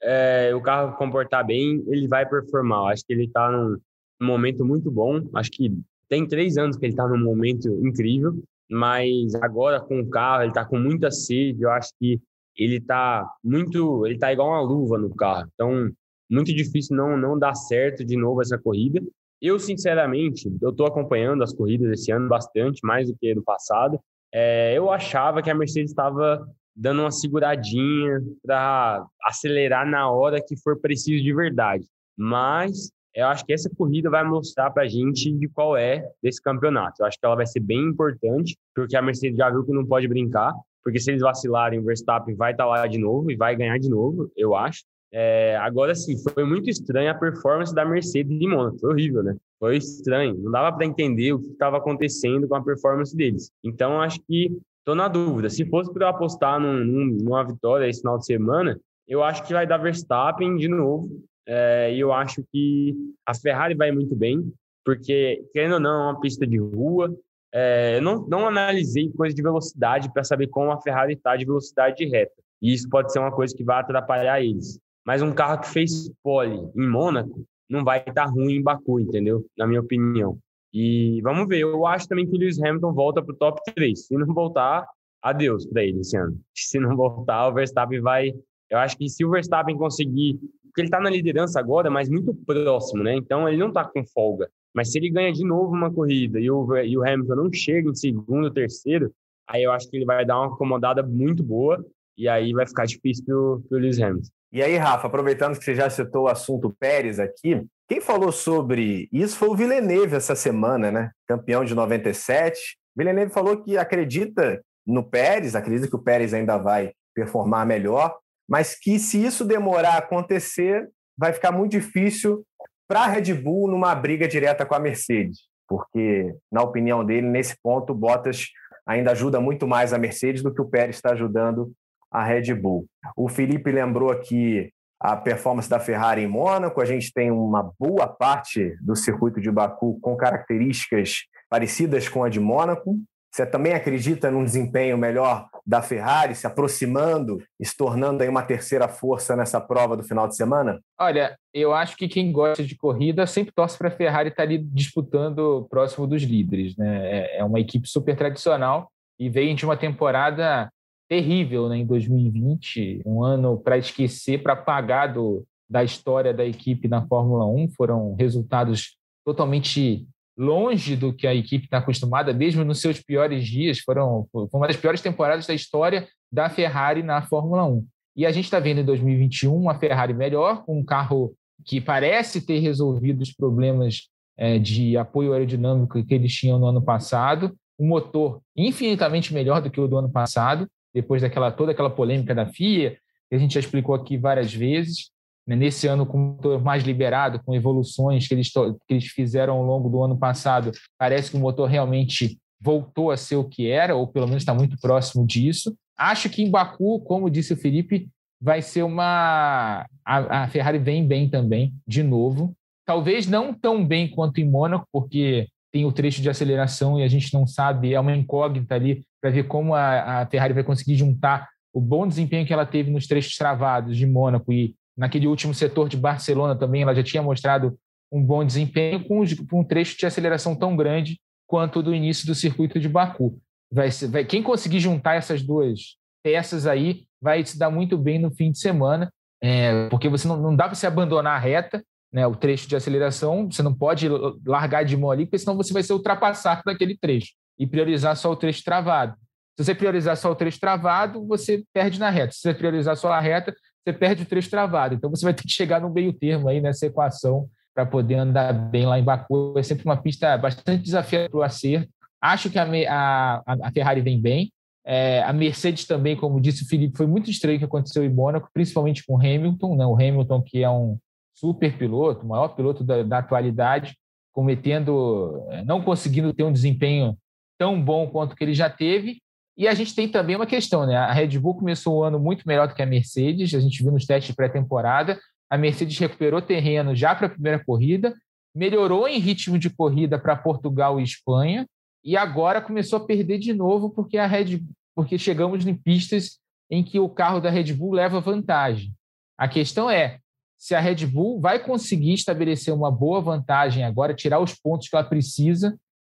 é, 0.04 0.54
o 0.54 0.60
carro 0.60 0.96
comportar 0.96 1.44
bem, 1.44 1.82
ele 1.88 2.06
vai 2.06 2.28
performar. 2.28 2.92
Acho 2.92 3.04
que 3.06 3.12
ele 3.12 3.24
está 3.24 3.50
num, 3.50 3.78
momento 4.20 4.64
muito 4.64 4.90
bom. 4.90 5.22
Acho 5.34 5.50
que 5.50 5.72
tem 6.08 6.26
três 6.26 6.56
anos 6.56 6.76
que 6.76 6.84
ele 6.84 6.92
está 6.92 7.08
num 7.08 7.22
momento 7.22 7.68
incrível, 7.84 8.34
mas 8.70 9.34
agora 9.36 9.80
com 9.80 10.00
o 10.00 10.08
carro, 10.08 10.42
ele 10.42 10.50
está 10.50 10.64
com 10.64 10.78
muita 10.78 11.10
sede. 11.10 11.62
Eu 11.62 11.70
acho 11.70 11.90
que 11.98 12.20
ele 12.56 12.76
está 12.76 13.26
muito, 13.42 14.06
ele 14.06 14.14
está 14.14 14.32
igual 14.32 14.50
uma 14.50 14.60
luva 14.60 14.98
no 14.98 15.14
carro. 15.14 15.48
Então, 15.54 15.90
muito 16.30 16.54
difícil 16.54 16.96
não 16.96 17.16
não 17.16 17.38
dar 17.38 17.54
certo 17.54 18.04
de 18.04 18.16
novo 18.16 18.40
essa 18.40 18.58
corrida. 18.58 19.00
Eu, 19.40 19.58
sinceramente, 19.58 20.50
eu 20.60 20.70
estou 20.70 20.86
acompanhando 20.86 21.42
as 21.42 21.52
corridas 21.52 21.90
esse 21.90 22.10
ano 22.12 22.28
bastante, 22.28 22.80
mais 22.84 23.08
do 23.08 23.16
que 23.16 23.34
no 23.34 23.42
passado. 23.42 23.98
É, 24.32 24.76
eu 24.76 24.90
achava 24.90 25.42
que 25.42 25.50
a 25.50 25.54
Mercedes 25.54 25.90
estava 25.90 26.46
dando 26.74 27.00
uma 27.00 27.10
seguradinha 27.10 28.20
para 28.42 29.06
acelerar 29.22 29.88
na 29.88 30.10
hora 30.10 30.42
que 30.44 30.56
for 30.56 30.80
preciso 30.80 31.22
de 31.22 31.34
verdade. 31.34 31.86
Mas 32.16 32.90
eu 33.14 33.26
acho 33.28 33.44
que 33.44 33.52
essa 33.52 33.70
corrida 33.70 34.10
vai 34.10 34.24
mostrar 34.24 34.70
para 34.70 34.82
a 34.82 34.88
gente 34.88 35.32
de 35.32 35.48
qual 35.48 35.76
é 35.76 36.04
desse 36.22 36.42
campeonato. 36.42 36.96
Eu 37.00 37.06
acho 37.06 37.18
que 37.18 37.24
ela 37.24 37.36
vai 37.36 37.46
ser 37.46 37.60
bem 37.60 37.80
importante, 37.80 38.56
porque 38.74 38.96
a 38.96 39.02
Mercedes 39.02 39.38
já 39.38 39.48
viu 39.50 39.64
que 39.64 39.72
não 39.72 39.86
pode 39.86 40.08
brincar, 40.08 40.52
porque 40.82 40.98
se 40.98 41.10
eles 41.10 41.22
vacilarem, 41.22 41.78
o 41.78 41.84
Verstappen 41.84 42.34
vai 42.34 42.52
estar 42.52 42.64
tá 42.64 42.70
lá 42.70 42.86
de 42.86 42.98
novo 42.98 43.30
e 43.30 43.36
vai 43.36 43.54
ganhar 43.54 43.78
de 43.78 43.88
novo, 43.88 44.30
eu 44.36 44.54
acho. 44.54 44.82
É, 45.12 45.56
agora 45.58 45.94
sim, 45.94 46.16
foi 46.18 46.44
muito 46.44 46.68
estranha 46.68 47.12
a 47.12 47.14
performance 47.14 47.72
da 47.72 47.84
Mercedes 47.84 48.36
de 48.36 48.48
Mônaco, 48.48 48.80
foi 48.80 48.90
horrível, 48.90 49.22
né? 49.22 49.36
Foi 49.60 49.76
estranho, 49.76 50.34
não 50.34 50.50
dava 50.50 50.76
para 50.76 50.84
entender 50.84 51.32
o 51.32 51.38
que 51.38 51.52
estava 51.52 51.76
acontecendo 51.78 52.48
com 52.48 52.56
a 52.56 52.64
performance 52.64 53.16
deles. 53.16 53.48
Então, 53.62 54.00
acho 54.00 54.18
que 54.26 54.50
Tô 54.84 54.94
na 54.94 55.08
dúvida. 55.08 55.48
Se 55.48 55.64
fosse 55.68 55.92
para 55.92 56.10
apostar 56.10 56.60
num, 56.60 56.84
numa 56.84 57.44
vitória 57.44 57.88
esse 57.88 58.00
final 58.00 58.18
de 58.18 58.26
semana, 58.26 58.78
eu 59.08 59.22
acho 59.22 59.42
que 59.44 59.52
vai 59.52 59.66
dar 59.66 59.78
Verstappen 59.78 60.56
de 60.56 60.68
novo. 60.68 61.08
É, 61.46 61.94
e 61.94 62.00
eu 62.00 62.12
acho 62.12 62.42
que 62.52 62.94
a 63.26 63.34
Ferrari 63.34 63.74
vai 63.74 63.92
muito 63.92 64.14
bem, 64.14 64.50
porque, 64.84 65.44
querendo 65.52 65.74
ou 65.74 65.80
não, 65.80 66.08
é 66.08 66.12
uma 66.12 66.20
pista 66.20 66.46
de 66.46 66.58
rua. 66.58 67.14
É, 67.52 67.98
eu 67.98 68.02
não, 68.02 68.26
não 68.26 68.48
analisei 68.48 69.10
coisa 69.10 69.34
de 69.34 69.42
velocidade 69.42 70.12
para 70.12 70.24
saber 70.24 70.48
como 70.48 70.70
a 70.70 70.80
Ferrari 70.80 71.14
está 71.14 71.36
de 71.36 71.44
velocidade 71.44 71.96
de 71.96 72.06
reta. 72.06 72.32
E 72.60 72.72
isso 72.72 72.88
pode 72.88 73.12
ser 73.12 73.18
uma 73.18 73.32
coisa 73.32 73.54
que 73.54 73.64
vai 73.64 73.80
atrapalhar 73.80 74.42
eles. 74.42 74.78
Mas 75.06 75.22
um 75.22 75.32
carro 75.32 75.60
que 75.60 75.68
fez 75.68 76.10
pole 76.22 76.68
em 76.74 76.88
Mônaco 76.88 77.44
não 77.68 77.84
vai 77.84 77.98
estar 77.98 78.12
tá 78.12 78.24
ruim 78.24 78.54
em 78.54 78.62
Baku, 78.62 79.00
entendeu? 79.00 79.44
Na 79.56 79.66
minha 79.66 79.80
opinião. 79.80 80.38
E 80.74 81.20
vamos 81.22 81.46
ver, 81.46 81.60
eu 81.60 81.86
acho 81.86 82.08
também 82.08 82.26
que 82.26 82.34
o 82.34 82.38
Lewis 82.38 82.60
Hamilton 82.60 82.92
volta 82.92 83.22
para 83.22 83.32
o 83.32 83.36
top 83.36 83.60
3. 83.76 84.06
Se 84.06 84.18
não 84.18 84.26
voltar, 84.34 84.84
adeus 85.22 85.64
para 85.66 85.84
ele 85.84 86.00
esse 86.00 86.16
ano. 86.16 86.36
Se 86.52 86.80
não 86.80 86.96
voltar, 86.96 87.48
o 87.48 87.54
Verstappen 87.54 88.00
vai. 88.00 88.34
Eu 88.68 88.78
acho 88.78 88.98
que 88.98 89.08
se 89.08 89.24
o 89.24 89.30
Verstappen 89.30 89.78
conseguir. 89.78 90.40
Porque 90.64 90.80
ele 90.80 90.88
está 90.88 90.98
na 90.98 91.08
liderança 91.08 91.60
agora, 91.60 91.88
mas 91.88 92.08
muito 92.08 92.34
próximo, 92.34 93.04
né? 93.04 93.14
Então 93.14 93.48
ele 93.48 93.58
não 93.58 93.68
está 93.68 93.84
com 93.84 94.04
folga. 94.04 94.50
Mas 94.74 94.90
se 94.90 94.98
ele 94.98 95.08
ganha 95.08 95.32
de 95.32 95.44
novo 95.44 95.72
uma 95.72 95.92
corrida 95.92 96.40
e 96.40 96.50
o, 96.50 96.76
e 96.78 96.98
o 96.98 97.06
Hamilton 97.06 97.36
não 97.36 97.52
chega 97.52 97.88
em 97.88 97.94
segundo, 97.94 98.50
terceiro, 98.50 99.14
aí 99.48 99.62
eu 99.62 99.70
acho 99.70 99.88
que 99.88 99.96
ele 99.96 100.04
vai 100.04 100.26
dar 100.26 100.40
uma 100.40 100.52
acomodada 100.52 101.00
muito 101.00 101.44
boa 101.44 101.86
e 102.18 102.28
aí 102.28 102.52
vai 102.52 102.66
ficar 102.66 102.84
difícil 102.84 103.24
para 103.24 103.36
o 103.36 103.80
Lewis 103.80 104.00
Hamilton. 104.00 104.28
E 104.52 104.62
aí, 104.62 104.76
Rafa, 104.76 105.06
aproveitando 105.06 105.56
que 105.56 105.64
você 105.64 105.76
já 105.76 105.88
citou 105.88 106.24
o 106.24 106.28
assunto 106.28 106.74
Pérez 106.78 107.20
aqui, 107.20 107.64
quem 107.88 108.00
falou 108.00 108.32
sobre 108.32 109.08
isso 109.12 109.36
foi 109.36 109.48
o 109.48 109.56
Villeneuve 109.56 110.16
essa 110.16 110.34
semana, 110.34 110.90
né? 110.90 111.10
Campeão 111.28 111.64
de 111.64 111.74
97. 111.74 112.78
Villeneuve 112.96 113.32
falou 113.32 113.62
que 113.62 113.76
acredita 113.76 114.62
no 114.86 115.02
Pérez, 115.02 115.54
acredita 115.54 115.88
que 115.88 115.96
o 115.96 116.02
Pérez 116.02 116.32
ainda 116.32 116.56
vai 116.56 116.92
performar 117.14 117.66
melhor, 117.66 118.16
mas 118.48 118.78
que 118.78 118.98
se 118.98 119.24
isso 119.24 119.44
demorar 119.44 119.94
a 119.94 119.98
acontecer, 119.98 120.88
vai 121.16 121.32
ficar 121.32 121.52
muito 121.52 121.72
difícil 121.72 122.44
para 122.88 123.00
a 123.00 123.06
Red 123.06 123.32
Bull 123.34 123.70
numa 123.70 123.94
briga 123.94 124.28
direta 124.28 124.66
com 124.66 124.74
a 124.74 124.78
Mercedes, 124.78 125.40
porque, 125.68 126.34
na 126.52 126.62
opinião 126.62 127.04
dele, 127.04 127.26
nesse 127.26 127.56
ponto, 127.62 127.92
o 127.92 127.96
Bottas 127.96 128.48
ainda 128.86 129.12
ajuda 129.12 129.40
muito 129.40 129.66
mais 129.66 129.92
a 129.92 129.98
Mercedes 129.98 130.42
do 130.42 130.52
que 130.52 130.60
o 130.60 130.68
Pérez 130.68 130.96
está 130.96 131.12
ajudando 131.12 131.72
a 132.10 132.22
Red 132.22 132.54
Bull. 132.54 132.86
O 133.16 133.28
Felipe 133.28 133.70
lembrou 133.72 134.10
aqui 134.10 134.70
a 135.00 135.16
performance 135.16 135.68
da 135.68 135.80
Ferrari 135.80 136.22
em 136.22 136.26
Mônaco, 136.26 136.80
a 136.80 136.84
gente 136.84 137.12
tem 137.12 137.30
uma 137.30 137.72
boa 137.78 138.06
parte 138.06 138.76
do 138.80 138.96
circuito 138.96 139.40
de 139.40 139.50
Baku 139.50 139.98
com 140.00 140.16
características 140.16 141.24
parecidas 141.48 142.08
com 142.08 142.24
a 142.24 142.28
de 142.28 142.40
Mônaco. 142.40 142.96
Você 143.30 143.44
também 143.44 143.74
acredita 143.74 144.30
num 144.30 144.44
desempenho 144.44 144.96
melhor 144.96 145.48
da 145.66 145.82
Ferrari, 145.82 146.34
se 146.34 146.46
aproximando 146.46 147.42
e 147.58 147.66
se 147.66 147.76
tornando 147.76 148.22
aí 148.22 148.28
uma 148.28 148.42
terceira 148.42 148.86
força 148.86 149.34
nessa 149.34 149.60
prova 149.60 149.96
do 149.96 150.04
final 150.04 150.28
de 150.28 150.36
semana? 150.36 150.80
Olha, 150.98 151.36
eu 151.52 151.74
acho 151.74 151.96
que 151.96 152.06
quem 152.06 152.30
gosta 152.30 152.62
de 152.62 152.76
corrida 152.76 153.26
sempre 153.26 153.52
torce 153.52 153.76
para 153.76 153.88
a 153.88 153.90
Ferrari 153.90 154.28
estar 154.28 154.42
tá 154.42 154.48
ali 154.48 154.58
disputando 154.58 155.66
próximo 155.68 156.06
dos 156.06 156.22
líderes. 156.22 156.76
Né? 156.76 157.10
É, 157.10 157.38
é 157.38 157.44
uma 157.44 157.58
equipe 157.58 157.88
super 157.88 158.16
tradicional 158.16 158.88
e 159.18 159.28
vem 159.28 159.54
de 159.54 159.64
uma 159.64 159.76
temporada 159.76 160.70
terrível 161.14 161.68
né, 161.68 161.76
em 161.78 161.86
2020, 161.86 163.02
um 163.06 163.22
ano 163.22 163.56
para 163.56 163.78
esquecer, 163.78 164.42
para 164.42 164.54
apagar 164.54 165.12
do, 165.12 165.46
da 165.70 165.84
história 165.84 166.34
da 166.34 166.44
equipe 166.44 166.88
na 166.88 167.06
Fórmula 167.06 167.46
1. 167.46 167.68
Foram 167.76 168.16
resultados 168.16 168.96
totalmente 169.24 170.08
longe 170.36 170.96
do 170.96 171.12
que 171.12 171.26
a 171.26 171.34
equipe 171.34 171.66
está 171.66 171.78
acostumada, 171.78 172.32
mesmo 172.32 172.64
nos 172.64 172.80
seus 172.80 173.00
piores 173.00 173.46
dias. 173.46 173.78
Foram 173.78 174.26
foi 174.32 174.48
uma 174.52 174.66
das 174.66 174.76
piores 174.76 175.00
temporadas 175.00 175.46
da 175.46 175.54
história 175.54 176.08
da 176.32 176.50
Ferrari 176.50 177.04
na 177.04 177.22
Fórmula 177.22 177.64
1. 177.64 177.86
E 178.16 178.26
a 178.26 178.32
gente 178.32 178.46
está 178.46 178.58
vendo 178.58 178.80
em 178.80 178.84
2021 178.84 179.54
uma 179.56 179.78
Ferrari 179.78 180.14
melhor, 180.14 180.64
com 180.64 180.80
um 180.80 180.84
carro 180.84 181.32
que 181.64 181.80
parece 181.80 182.44
ter 182.44 182.58
resolvido 182.58 183.22
os 183.22 183.32
problemas 183.32 184.08
é, 184.36 184.58
de 184.58 184.96
apoio 184.96 185.32
aerodinâmico 185.32 186.04
que 186.04 186.14
eles 186.14 186.32
tinham 186.32 186.58
no 186.58 186.66
ano 186.66 186.82
passado, 186.82 187.54
um 187.78 187.86
motor 187.86 188.40
infinitamente 188.56 189.32
melhor 189.32 189.60
do 189.62 189.70
que 189.70 189.80
o 189.80 189.86
do 189.86 189.96
ano 189.96 190.10
passado, 190.10 190.68
depois 190.94 191.22
daquela 191.22 191.50
toda 191.50 191.72
aquela 191.72 191.90
polêmica 191.90 192.34
da 192.34 192.46
FIA, 192.46 192.96
que 193.28 193.34
a 193.34 193.38
gente 193.38 193.54
já 193.54 193.60
explicou 193.60 193.94
aqui 193.94 194.16
várias 194.16 194.54
vezes. 194.54 195.10
Né? 195.46 195.56
Nesse 195.56 195.86
ano, 195.86 196.06
com 196.06 196.16
o 196.16 196.20
motor 196.20 196.62
mais 196.62 196.84
liberado, 196.84 197.42
com 197.44 197.54
evoluções 197.54 198.28
que 198.28 198.34
eles, 198.34 198.50
que 198.50 198.94
eles 198.94 199.06
fizeram 199.06 199.54
ao 199.54 199.62
longo 199.62 199.88
do 199.88 200.02
ano 200.02 200.16
passado, 200.16 200.70
parece 200.98 201.30
que 201.30 201.36
o 201.36 201.40
motor 201.40 201.68
realmente 201.68 202.38
voltou 202.60 203.10
a 203.10 203.16
ser 203.16 203.36
o 203.36 203.44
que 203.44 203.68
era, 203.68 203.94
ou 203.94 204.06
pelo 204.06 204.26
menos 204.26 204.42
está 204.42 204.54
muito 204.54 204.78
próximo 204.78 205.26
disso. 205.26 205.76
Acho 205.96 206.30
que 206.30 206.42
em 206.42 206.50
Baku, 206.50 207.00
como 207.00 207.30
disse 207.30 207.52
o 207.52 207.56
Felipe, 207.56 208.08
vai 208.40 208.62
ser 208.62 208.82
uma. 208.82 209.86
A, 210.04 210.44
a 210.44 210.48
Ferrari 210.48 210.78
vem 210.78 211.06
bem 211.06 211.28
também, 211.28 211.74
de 211.86 212.02
novo. 212.02 212.54
Talvez 212.86 213.26
não 213.26 213.54
tão 213.54 213.84
bem 213.84 214.08
quanto 214.08 214.40
em 214.40 214.48
Mônaco, 214.48 214.86
porque 214.92 215.48
tem 215.72 215.84
o 215.84 215.92
trecho 215.92 216.22
de 216.22 216.30
aceleração 216.30 217.00
e 217.00 217.02
a 217.02 217.08
gente 217.08 217.34
não 217.34 217.46
sabe, 217.46 217.94
é 217.94 217.98
uma 217.98 218.14
incógnita 218.14 218.76
ali 218.76 219.02
para 219.24 219.30
ver 219.30 219.44
como 219.44 219.74
a, 219.74 220.20
a, 220.20 220.26
Ferrari 220.26 220.52
vai 220.52 220.62
conseguir 220.62 220.96
juntar 220.96 221.48
o 221.72 221.80
bom 221.80 222.06
desempenho 222.06 222.46
que 222.46 222.52
ela 222.52 222.66
teve 222.66 222.90
nos 222.90 223.06
trechos 223.06 223.38
travados 223.38 223.96
de 223.96 224.06
Mônaco 224.06 224.52
e 224.52 224.76
naquele 224.94 225.26
último 225.26 225.54
setor 225.54 225.88
de 225.88 225.96
Barcelona 225.96 226.54
também, 226.54 226.82
ela 226.82 226.94
já 226.94 227.02
tinha 227.02 227.22
mostrado 227.22 227.74
um 228.12 228.22
bom 228.22 228.44
desempenho 228.44 229.02
com 229.02 229.24
um 229.54 229.64
trecho 229.64 229.96
de 229.96 230.04
aceleração 230.04 230.54
tão 230.54 230.76
grande 230.76 231.18
quanto 231.46 231.82
do 231.82 231.94
início 231.94 232.26
do 232.26 232.34
circuito 232.34 232.78
de 232.78 232.86
Baku. 232.86 233.38
Vai, 233.72 233.88
vai, 234.10 234.26
quem 234.26 234.42
conseguir 234.42 234.78
juntar 234.78 235.14
essas 235.14 235.42
duas 235.42 235.96
peças 236.22 236.66
aí 236.66 237.04
vai 237.18 237.42
se 237.46 237.58
dar 237.58 237.70
muito 237.70 237.96
bem 237.96 238.18
no 238.18 238.30
fim 238.30 238.52
de 238.52 238.58
semana, 238.58 239.10
é, 239.42 239.88
porque 239.88 240.10
você 240.10 240.28
não, 240.28 240.36
não 240.36 240.54
dá 240.54 240.66
para 240.66 240.74
se 240.74 240.86
abandonar 240.86 241.36
a 241.36 241.40
reta, 241.40 241.82
né, 242.12 242.26
o 242.26 242.36
trecho 242.36 242.68
de 242.68 242.76
aceleração, 242.76 243.50
você 243.50 243.62
não 243.62 243.72
pode 243.72 244.06
largar 244.44 244.84
de 244.84 244.98
mão 244.98 245.10
ali, 245.10 245.24
porque 245.24 245.38
senão 245.38 245.56
você 245.56 245.72
vai 245.72 245.82
ser 245.82 245.94
ultrapassado 245.94 246.60
naquele 246.66 246.94
trecho 246.94 247.32
e 247.58 247.66
priorizar 247.66 248.16
só 248.16 248.30
o 248.30 248.36
trecho 248.36 248.62
travado. 248.64 249.14
Se 249.56 249.64
você 249.64 249.74
priorizar 249.74 250.16
só 250.16 250.30
o 250.32 250.34
trecho 250.34 250.58
travado, 250.58 251.24
você 251.26 251.62
perde 251.72 252.00
na 252.00 252.10
reta. 252.10 252.32
Se 252.32 252.40
você 252.40 252.54
priorizar 252.54 252.96
só 252.96 253.12
a 253.12 253.20
reta, 253.20 253.54
você 253.84 253.92
perde 253.92 254.22
o 254.22 254.26
trecho 254.26 254.50
travado. 254.50 254.94
Então 254.94 255.08
você 255.08 255.24
vai 255.24 255.34
ter 255.34 255.42
que 255.42 255.52
chegar 255.52 255.80
no 255.80 255.92
meio 255.92 256.12
termo 256.12 256.48
aí 256.48 256.60
nessa 256.60 256.86
equação 256.86 257.48
para 257.74 257.86
poder 257.86 258.16
andar 258.16 258.52
bem 258.52 258.86
lá 258.86 258.98
em 258.98 259.04
Baku. 259.04 259.54
É 259.56 259.62
sempre 259.62 259.84
uma 259.84 259.96
pista 259.96 260.36
bastante 260.36 260.82
desafiadora 260.82 261.30
para 261.30 261.38
o 261.38 261.42
acerto. 261.42 261.88
Acho 262.20 262.50
que 262.50 262.58
a, 262.58 262.66
a, 262.88 263.42
a 263.46 263.72
Ferrari 263.72 264.00
vem 264.00 264.20
bem. 264.20 264.52
É, 264.84 265.22
a 265.22 265.32
Mercedes 265.32 265.86
também, 265.86 266.16
como 266.16 266.40
disse 266.40 266.62
o 266.62 266.68
Felipe, 266.68 266.96
foi 266.96 267.06
muito 267.06 267.30
estranho 267.30 267.56
o 267.56 267.58
que 267.58 267.64
aconteceu 267.64 268.04
em 268.04 268.12
Mônaco, 268.12 268.50
principalmente 268.52 269.04
com 269.06 269.14
o 269.14 269.18
Hamilton, 269.18 269.76
né? 269.76 269.86
o 269.86 269.94
Hamilton 269.94 270.42
que 270.42 270.62
é 270.62 270.68
um 270.68 270.98
super 271.34 271.76
piloto, 271.76 272.24
o 272.24 272.28
maior 272.28 272.48
piloto 272.48 272.84
da, 272.84 273.02
da 273.02 273.18
atualidade, 273.18 273.96
cometendo, 274.32 275.46
é, 275.50 275.64
não 275.64 275.80
conseguindo 275.80 276.32
ter 276.34 276.42
um 276.44 276.52
desempenho 276.52 277.16
tão 277.58 277.80
bom 277.82 278.08
quanto 278.08 278.34
que 278.34 278.44
ele 278.44 278.54
já 278.54 278.68
teve. 278.68 279.22
E 279.56 279.68
a 279.68 279.74
gente 279.74 279.94
tem 279.94 280.08
também 280.08 280.34
uma 280.34 280.46
questão, 280.46 280.86
né? 280.86 280.96
A 280.96 281.12
Red 281.12 281.38
Bull 281.38 281.54
começou 281.54 281.98
o 281.98 282.02
ano 282.02 282.18
muito 282.18 282.46
melhor 282.46 282.66
do 282.66 282.74
que 282.74 282.82
a 282.82 282.86
Mercedes, 282.86 283.54
a 283.54 283.60
gente 283.60 283.82
viu 283.82 283.92
nos 283.92 284.04
testes 284.04 284.30
de 284.30 284.36
pré-temporada. 284.36 285.18
A 285.48 285.56
Mercedes 285.56 285.96
recuperou 285.98 286.42
terreno 286.42 286.94
já 286.94 287.14
para 287.14 287.28
a 287.28 287.30
primeira 287.30 287.64
corrida, 287.64 288.12
melhorou 288.54 289.06
em 289.06 289.18
ritmo 289.18 289.58
de 289.58 289.70
corrida 289.70 290.18
para 290.18 290.34
Portugal 290.34 290.98
e 290.98 291.04
Espanha, 291.04 291.66
e 292.04 292.16
agora 292.16 292.60
começou 292.60 292.98
a 292.98 293.06
perder 293.06 293.38
de 293.38 293.52
novo 293.52 293.90
porque 293.90 294.18
a 294.18 294.26
Red 294.26 294.60
porque 294.94 295.18
chegamos 295.18 295.66
em 295.66 295.74
pistas 295.74 296.38
em 296.70 296.82
que 296.82 297.00
o 297.00 297.08
carro 297.08 297.40
da 297.40 297.50
Red 297.50 297.72
Bull 297.72 297.92
leva 297.92 298.20
vantagem. 298.20 298.92
A 299.36 299.48
questão 299.48 299.90
é 299.90 300.18
se 300.56 300.74
a 300.74 300.80
Red 300.80 301.06
Bull 301.06 301.40
vai 301.40 301.58
conseguir 301.58 302.14
estabelecer 302.14 302.72
uma 302.72 302.90
boa 302.90 303.20
vantagem 303.20 303.84
agora, 303.84 304.14
tirar 304.14 304.38
os 304.38 304.54
pontos 304.54 304.88
que 304.88 304.96
ela 304.96 305.04
precisa 305.04 305.76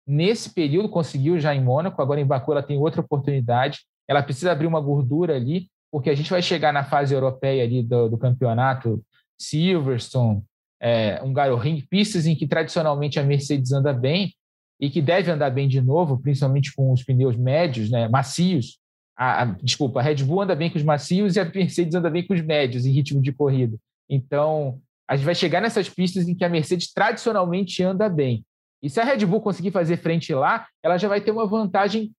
nesse 0.07 0.53
período, 0.53 0.89
conseguiu 0.89 1.39
já 1.39 1.55
em 1.55 1.63
Mônaco, 1.63 2.01
agora 2.01 2.21
em 2.21 2.25
Baku 2.25 2.51
ela 2.51 2.63
tem 2.63 2.77
outra 2.77 3.01
oportunidade, 3.01 3.79
ela 4.07 4.21
precisa 4.21 4.51
abrir 4.51 4.67
uma 4.67 4.79
gordura 4.79 5.35
ali, 5.35 5.67
porque 5.91 6.09
a 6.09 6.15
gente 6.15 6.29
vai 6.29 6.41
chegar 6.41 6.71
na 6.71 6.83
fase 6.83 7.13
europeia 7.13 7.63
ali 7.63 7.81
do, 7.81 8.09
do 8.09 8.17
campeonato, 8.17 9.03
Silverstone, 9.37 10.43
é, 10.79 11.21
um 11.23 11.33
Ring, 11.55 11.81
pistas 11.89 12.25
em 12.25 12.35
que 12.35 12.47
tradicionalmente 12.47 13.19
a 13.19 13.23
Mercedes 13.23 13.71
anda 13.71 13.93
bem 13.93 14.33
e 14.79 14.89
que 14.89 15.01
deve 15.01 15.31
andar 15.31 15.49
bem 15.49 15.67
de 15.67 15.81
novo, 15.81 16.17
principalmente 16.19 16.73
com 16.75 16.91
os 16.91 17.03
pneus 17.03 17.35
médios, 17.35 17.89
né, 17.89 18.07
macios. 18.07 18.77
A, 19.17 19.43
a, 19.43 19.45
desculpa, 19.45 19.99
a 19.99 20.03
Red 20.03 20.15
Bull 20.15 20.41
anda 20.41 20.55
bem 20.55 20.69
com 20.69 20.77
os 20.77 20.83
macios 20.83 21.35
e 21.35 21.39
a 21.39 21.45
Mercedes 21.45 21.95
anda 21.95 22.09
bem 22.09 22.25
com 22.27 22.33
os 22.33 22.41
médios 22.41 22.85
em 22.85 22.91
ritmo 22.91 23.21
de 23.21 23.31
corrida. 23.31 23.77
Então, 24.09 24.79
a 25.07 25.15
gente 25.15 25.25
vai 25.25 25.35
chegar 25.35 25.61
nessas 25.61 25.89
pistas 25.89 26.27
em 26.27 26.35
que 26.35 26.43
a 26.43 26.49
Mercedes 26.49 26.91
tradicionalmente 26.91 27.81
anda 27.81 28.09
bem. 28.09 28.45
E 28.81 28.89
se 28.89 28.99
a 28.99 29.03
Red 29.03 29.25
Bull 29.25 29.41
conseguir 29.41 29.71
fazer 29.71 29.97
frente 29.97 30.33
lá, 30.33 30.67
ela 30.83 30.97
já 30.97 31.07
vai 31.07 31.21
ter 31.21 31.31
uma 31.31 31.47
vantagem 31.47 32.11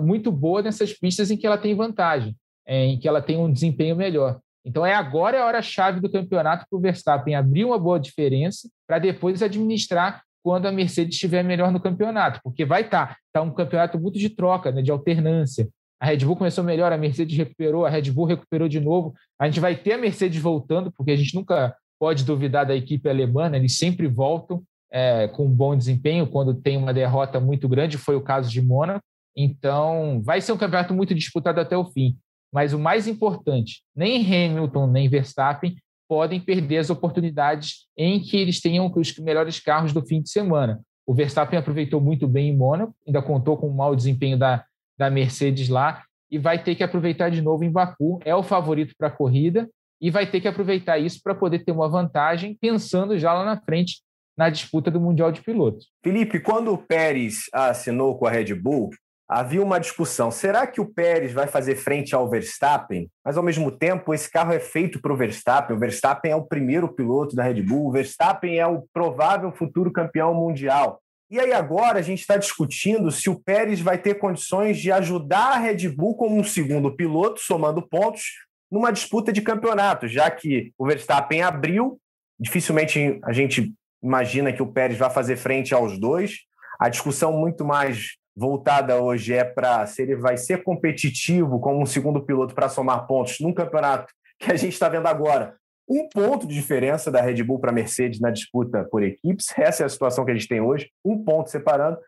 muito 0.00 0.32
boa 0.32 0.62
nessas 0.62 0.92
pistas 0.92 1.30
em 1.30 1.36
que 1.36 1.46
ela 1.46 1.58
tem 1.58 1.74
vantagem, 1.74 2.34
é, 2.66 2.86
em 2.86 2.98
que 2.98 3.06
ela 3.06 3.20
tem 3.20 3.36
um 3.36 3.52
desempenho 3.52 3.96
melhor. 3.96 4.40
Então 4.64 4.86
é 4.86 4.94
agora 4.94 5.42
a 5.42 5.46
hora-chave 5.46 6.00
do 6.00 6.10
campeonato 6.10 6.64
para 6.68 6.76
o 6.78 6.80
Verstappen 6.80 7.34
abrir 7.34 7.64
uma 7.64 7.78
boa 7.78 8.00
diferença 8.00 8.68
para 8.86 8.98
depois 8.98 9.42
administrar 9.42 10.22
quando 10.42 10.66
a 10.66 10.72
Mercedes 10.72 11.14
estiver 11.14 11.42
melhor 11.42 11.70
no 11.70 11.80
campeonato, 11.80 12.40
porque 12.42 12.64
vai 12.64 12.82
estar 12.82 13.08
tá, 13.08 13.16
tá 13.32 13.42
um 13.42 13.50
campeonato 13.50 13.98
muito 13.98 14.18
de 14.18 14.28
troca, 14.28 14.70
né, 14.70 14.82
de 14.82 14.90
alternância. 14.90 15.68
A 16.00 16.06
Red 16.06 16.18
Bull 16.18 16.36
começou 16.36 16.62
melhor, 16.62 16.92
a 16.92 16.98
Mercedes 16.98 17.36
recuperou, 17.36 17.86
a 17.86 17.88
Red 17.88 18.10
Bull 18.10 18.26
recuperou 18.26 18.68
de 18.68 18.78
novo. 18.78 19.14
A 19.38 19.46
gente 19.46 19.60
vai 19.60 19.74
ter 19.74 19.94
a 19.94 19.98
Mercedes 19.98 20.40
voltando, 20.40 20.92
porque 20.92 21.12
a 21.12 21.16
gente 21.16 21.34
nunca 21.34 21.74
pode 21.98 22.24
duvidar 22.24 22.66
da 22.66 22.76
equipe 22.76 23.08
alemã, 23.08 23.48
né? 23.48 23.56
eles 23.56 23.78
sempre 23.78 24.06
voltam 24.06 24.62
é, 24.92 25.28
com 25.28 25.46
um 25.46 25.50
bom 25.50 25.76
desempenho 25.76 26.26
quando 26.26 26.54
tem 26.54 26.76
uma 26.76 26.94
derrota 26.94 27.40
muito 27.40 27.68
grande, 27.68 27.98
foi 27.98 28.16
o 28.16 28.22
caso 28.22 28.50
de 28.50 28.62
Mônaco. 28.62 29.04
Então, 29.36 30.22
vai 30.22 30.40
ser 30.40 30.52
um 30.52 30.56
campeonato 30.56 30.94
muito 30.94 31.14
disputado 31.14 31.60
até 31.60 31.76
o 31.76 31.86
fim. 31.86 32.16
Mas 32.52 32.72
o 32.72 32.78
mais 32.78 33.08
importante, 33.08 33.82
nem 33.96 34.22
Hamilton 34.22 34.86
nem 34.86 35.08
Verstappen 35.08 35.74
podem 36.08 36.38
perder 36.38 36.78
as 36.78 36.90
oportunidades 36.90 37.86
em 37.96 38.20
que 38.20 38.36
eles 38.36 38.60
tenham 38.60 38.92
os 38.94 39.18
melhores 39.18 39.58
carros 39.58 39.92
do 39.92 40.06
fim 40.06 40.22
de 40.22 40.30
semana. 40.30 40.80
O 41.06 41.12
Verstappen 41.12 41.58
aproveitou 41.58 42.00
muito 42.00 42.28
bem 42.28 42.50
em 42.50 42.56
Mônaco, 42.56 42.94
ainda 43.06 43.20
contou 43.20 43.56
com 43.56 43.68
o 43.68 43.74
mau 43.74 43.96
desempenho 43.96 44.38
da, 44.38 44.64
da 44.96 45.10
Mercedes 45.10 45.68
lá, 45.68 46.02
e 46.30 46.38
vai 46.38 46.62
ter 46.62 46.74
que 46.74 46.82
aproveitar 46.82 47.30
de 47.30 47.42
novo 47.42 47.64
em 47.64 47.70
Baku. 47.70 48.20
É 48.24 48.34
o 48.34 48.42
favorito 48.42 48.94
para 48.96 49.08
a 49.08 49.10
corrida 49.10 49.68
e 50.00 50.10
vai 50.10 50.26
ter 50.26 50.40
que 50.40 50.48
aproveitar 50.48 50.98
isso 50.98 51.20
para 51.22 51.34
poder 51.34 51.60
ter 51.60 51.72
uma 51.72 51.88
vantagem, 51.88 52.56
pensando 52.60 53.18
já 53.18 53.32
lá 53.32 53.44
na 53.44 53.60
frente 53.60 54.00
na 54.36 54.50
disputa 54.50 54.90
do 54.90 55.00
Mundial 55.00 55.30
de 55.30 55.42
Pilotos. 55.42 55.88
Felipe, 56.02 56.40
quando 56.40 56.72
o 56.72 56.78
Pérez 56.78 57.44
assinou 57.52 58.18
com 58.18 58.26
a 58.26 58.30
Red 58.30 58.54
Bull, 58.54 58.90
havia 59.28 59.62
uma 59.62 59.78
discussão: 59.78 60.30
será 60.30 60.66
que 60.66 60.80
o 60.80 60.92
Pérez 60.92 61.32
vai 61.32 61.46
fazer 61.46 61.76
frente 61.76 62.14
ao 62.14 62.28
Verstappen? 62.28 63.08
Mas, 63.24 63.36
ao 63.36 63.42
mesmo 63.42 63.70
tempo, 63.70 64.12
esse 64.12 64.30
carro 64.30 64.52
é 64.52 64.60
feito 64.60 65.00
para 65.00 65.12
o 65.12 65.16
Verstappen. 65.16 65.76
O 65.76 65.80
Verstappen 65.80 66.32
é 66.32 66.36
o 66.36 66.44
primeiro 66.46 66.88
piloto 66.92 67.34
da 67.34 67.42
Red 67.42 67.62
Bull, 67.62 67.88
o 67.88 67.92
Verstappen 67.92 68.58
é 68.58 68.66
o 68.66 68.84
provável 68.92 69.52
futuro 69.52 69.92
campeão 69.92 70.34
mundial. 70.34 71.00
E 71.30 71.40
aí, 71.40 71.52
agora, 71.52 71.98
a 71.98 72.02
gente 72.02 72.20
está 72.20 72.36
discutindo 72.36 73.10
se 73.10 73.30
o 73.30 73.40
Pérez 73.40 73.80
vai 73.80 73.98
ter 73.98 74.16
condições 74.16 74.78
de 74.78 74.92
ajudar 74.92 75.54
a 75.54 75.58
Red 75.58 75.88
Bull 75.88 76.14
como 76.14 76.36
um 76.36 76.44
segundo 76.44 76.94
piloto, 76.94 77.40
somando 77.40 77.82
pontos, 77.82 78.22
numa 78.70 78.92
disputa 78.92 79.32
de 79.32 79.40
campeonato, 79.40 80.06
já 80.06 80.30
que 80.30 80.72
o 80.76 80.86
Verstappen 80.86 81.42
abriu, 81.42 81.98
dificilmente 82.38 83.18
a 83.24 83.32
gente 83.32 83.72
imagina 84.04 84.52
que 84.52 84.62
o 84.62 84.70
Pérez 84.70 84.98
vai 84.98 85.08
fazer 85.08 85.36
frente 85.36 85.74
aos 85.74 85.98
dois. 85.98 86.40
A 86.78 86.90
discussão 86.90 87.32
muito 87.32 87.64
mais 87.64 88.16
voltada 88.36 89.00
hoje 89.00 89.32
é 89.32 89.44
para 89.44 89.86
se 89.86 90.02
ele 90.02 90.14
vai 90.14 90.36
ser 90.36 90.62
competitivo 90.62 91.58
como 91.58 91.80
um 91.80 91.86
segundo 91.86 92.20
piloto 92.20 92.54
para 92.54 92.68
somar 92.68 93.06
pontos 93.06 93.40
num 93.40 93.54
campeonato 93.54 94.12
que 94.38 94.52
a 94.52 94.56
gente 94.56 94.74
está 94.74 94.88
vendo 94.88 95.06
agora. 95.06 95.56
Um 95.88 96.08
ponto 96.08 96.46
de 96.46 96.54
diferença 96.54 97.10
da 97.10 97.20
Red 97.20 97.42
Bull 97.42 97.58
para 97.58 97.70
a 97.70 97.74
Mercedes 97.74 98.20
na 98.20 98.30
disputa 98.30 98.86
por 98.90 99.02
equipes. 99.02 99.46
Essa 99.56 99.84
é 99.84 99.86
a 99.86 99.88
situação 99.88 100.24
que 100.24 100.30
a 100.30 100.34
gente 100.34 100.48
tem 100.48 100.60
hoje, 100.60 100.90
um 101.04 101.22
ponto 101.22 101.50
separando. 101.50 101.98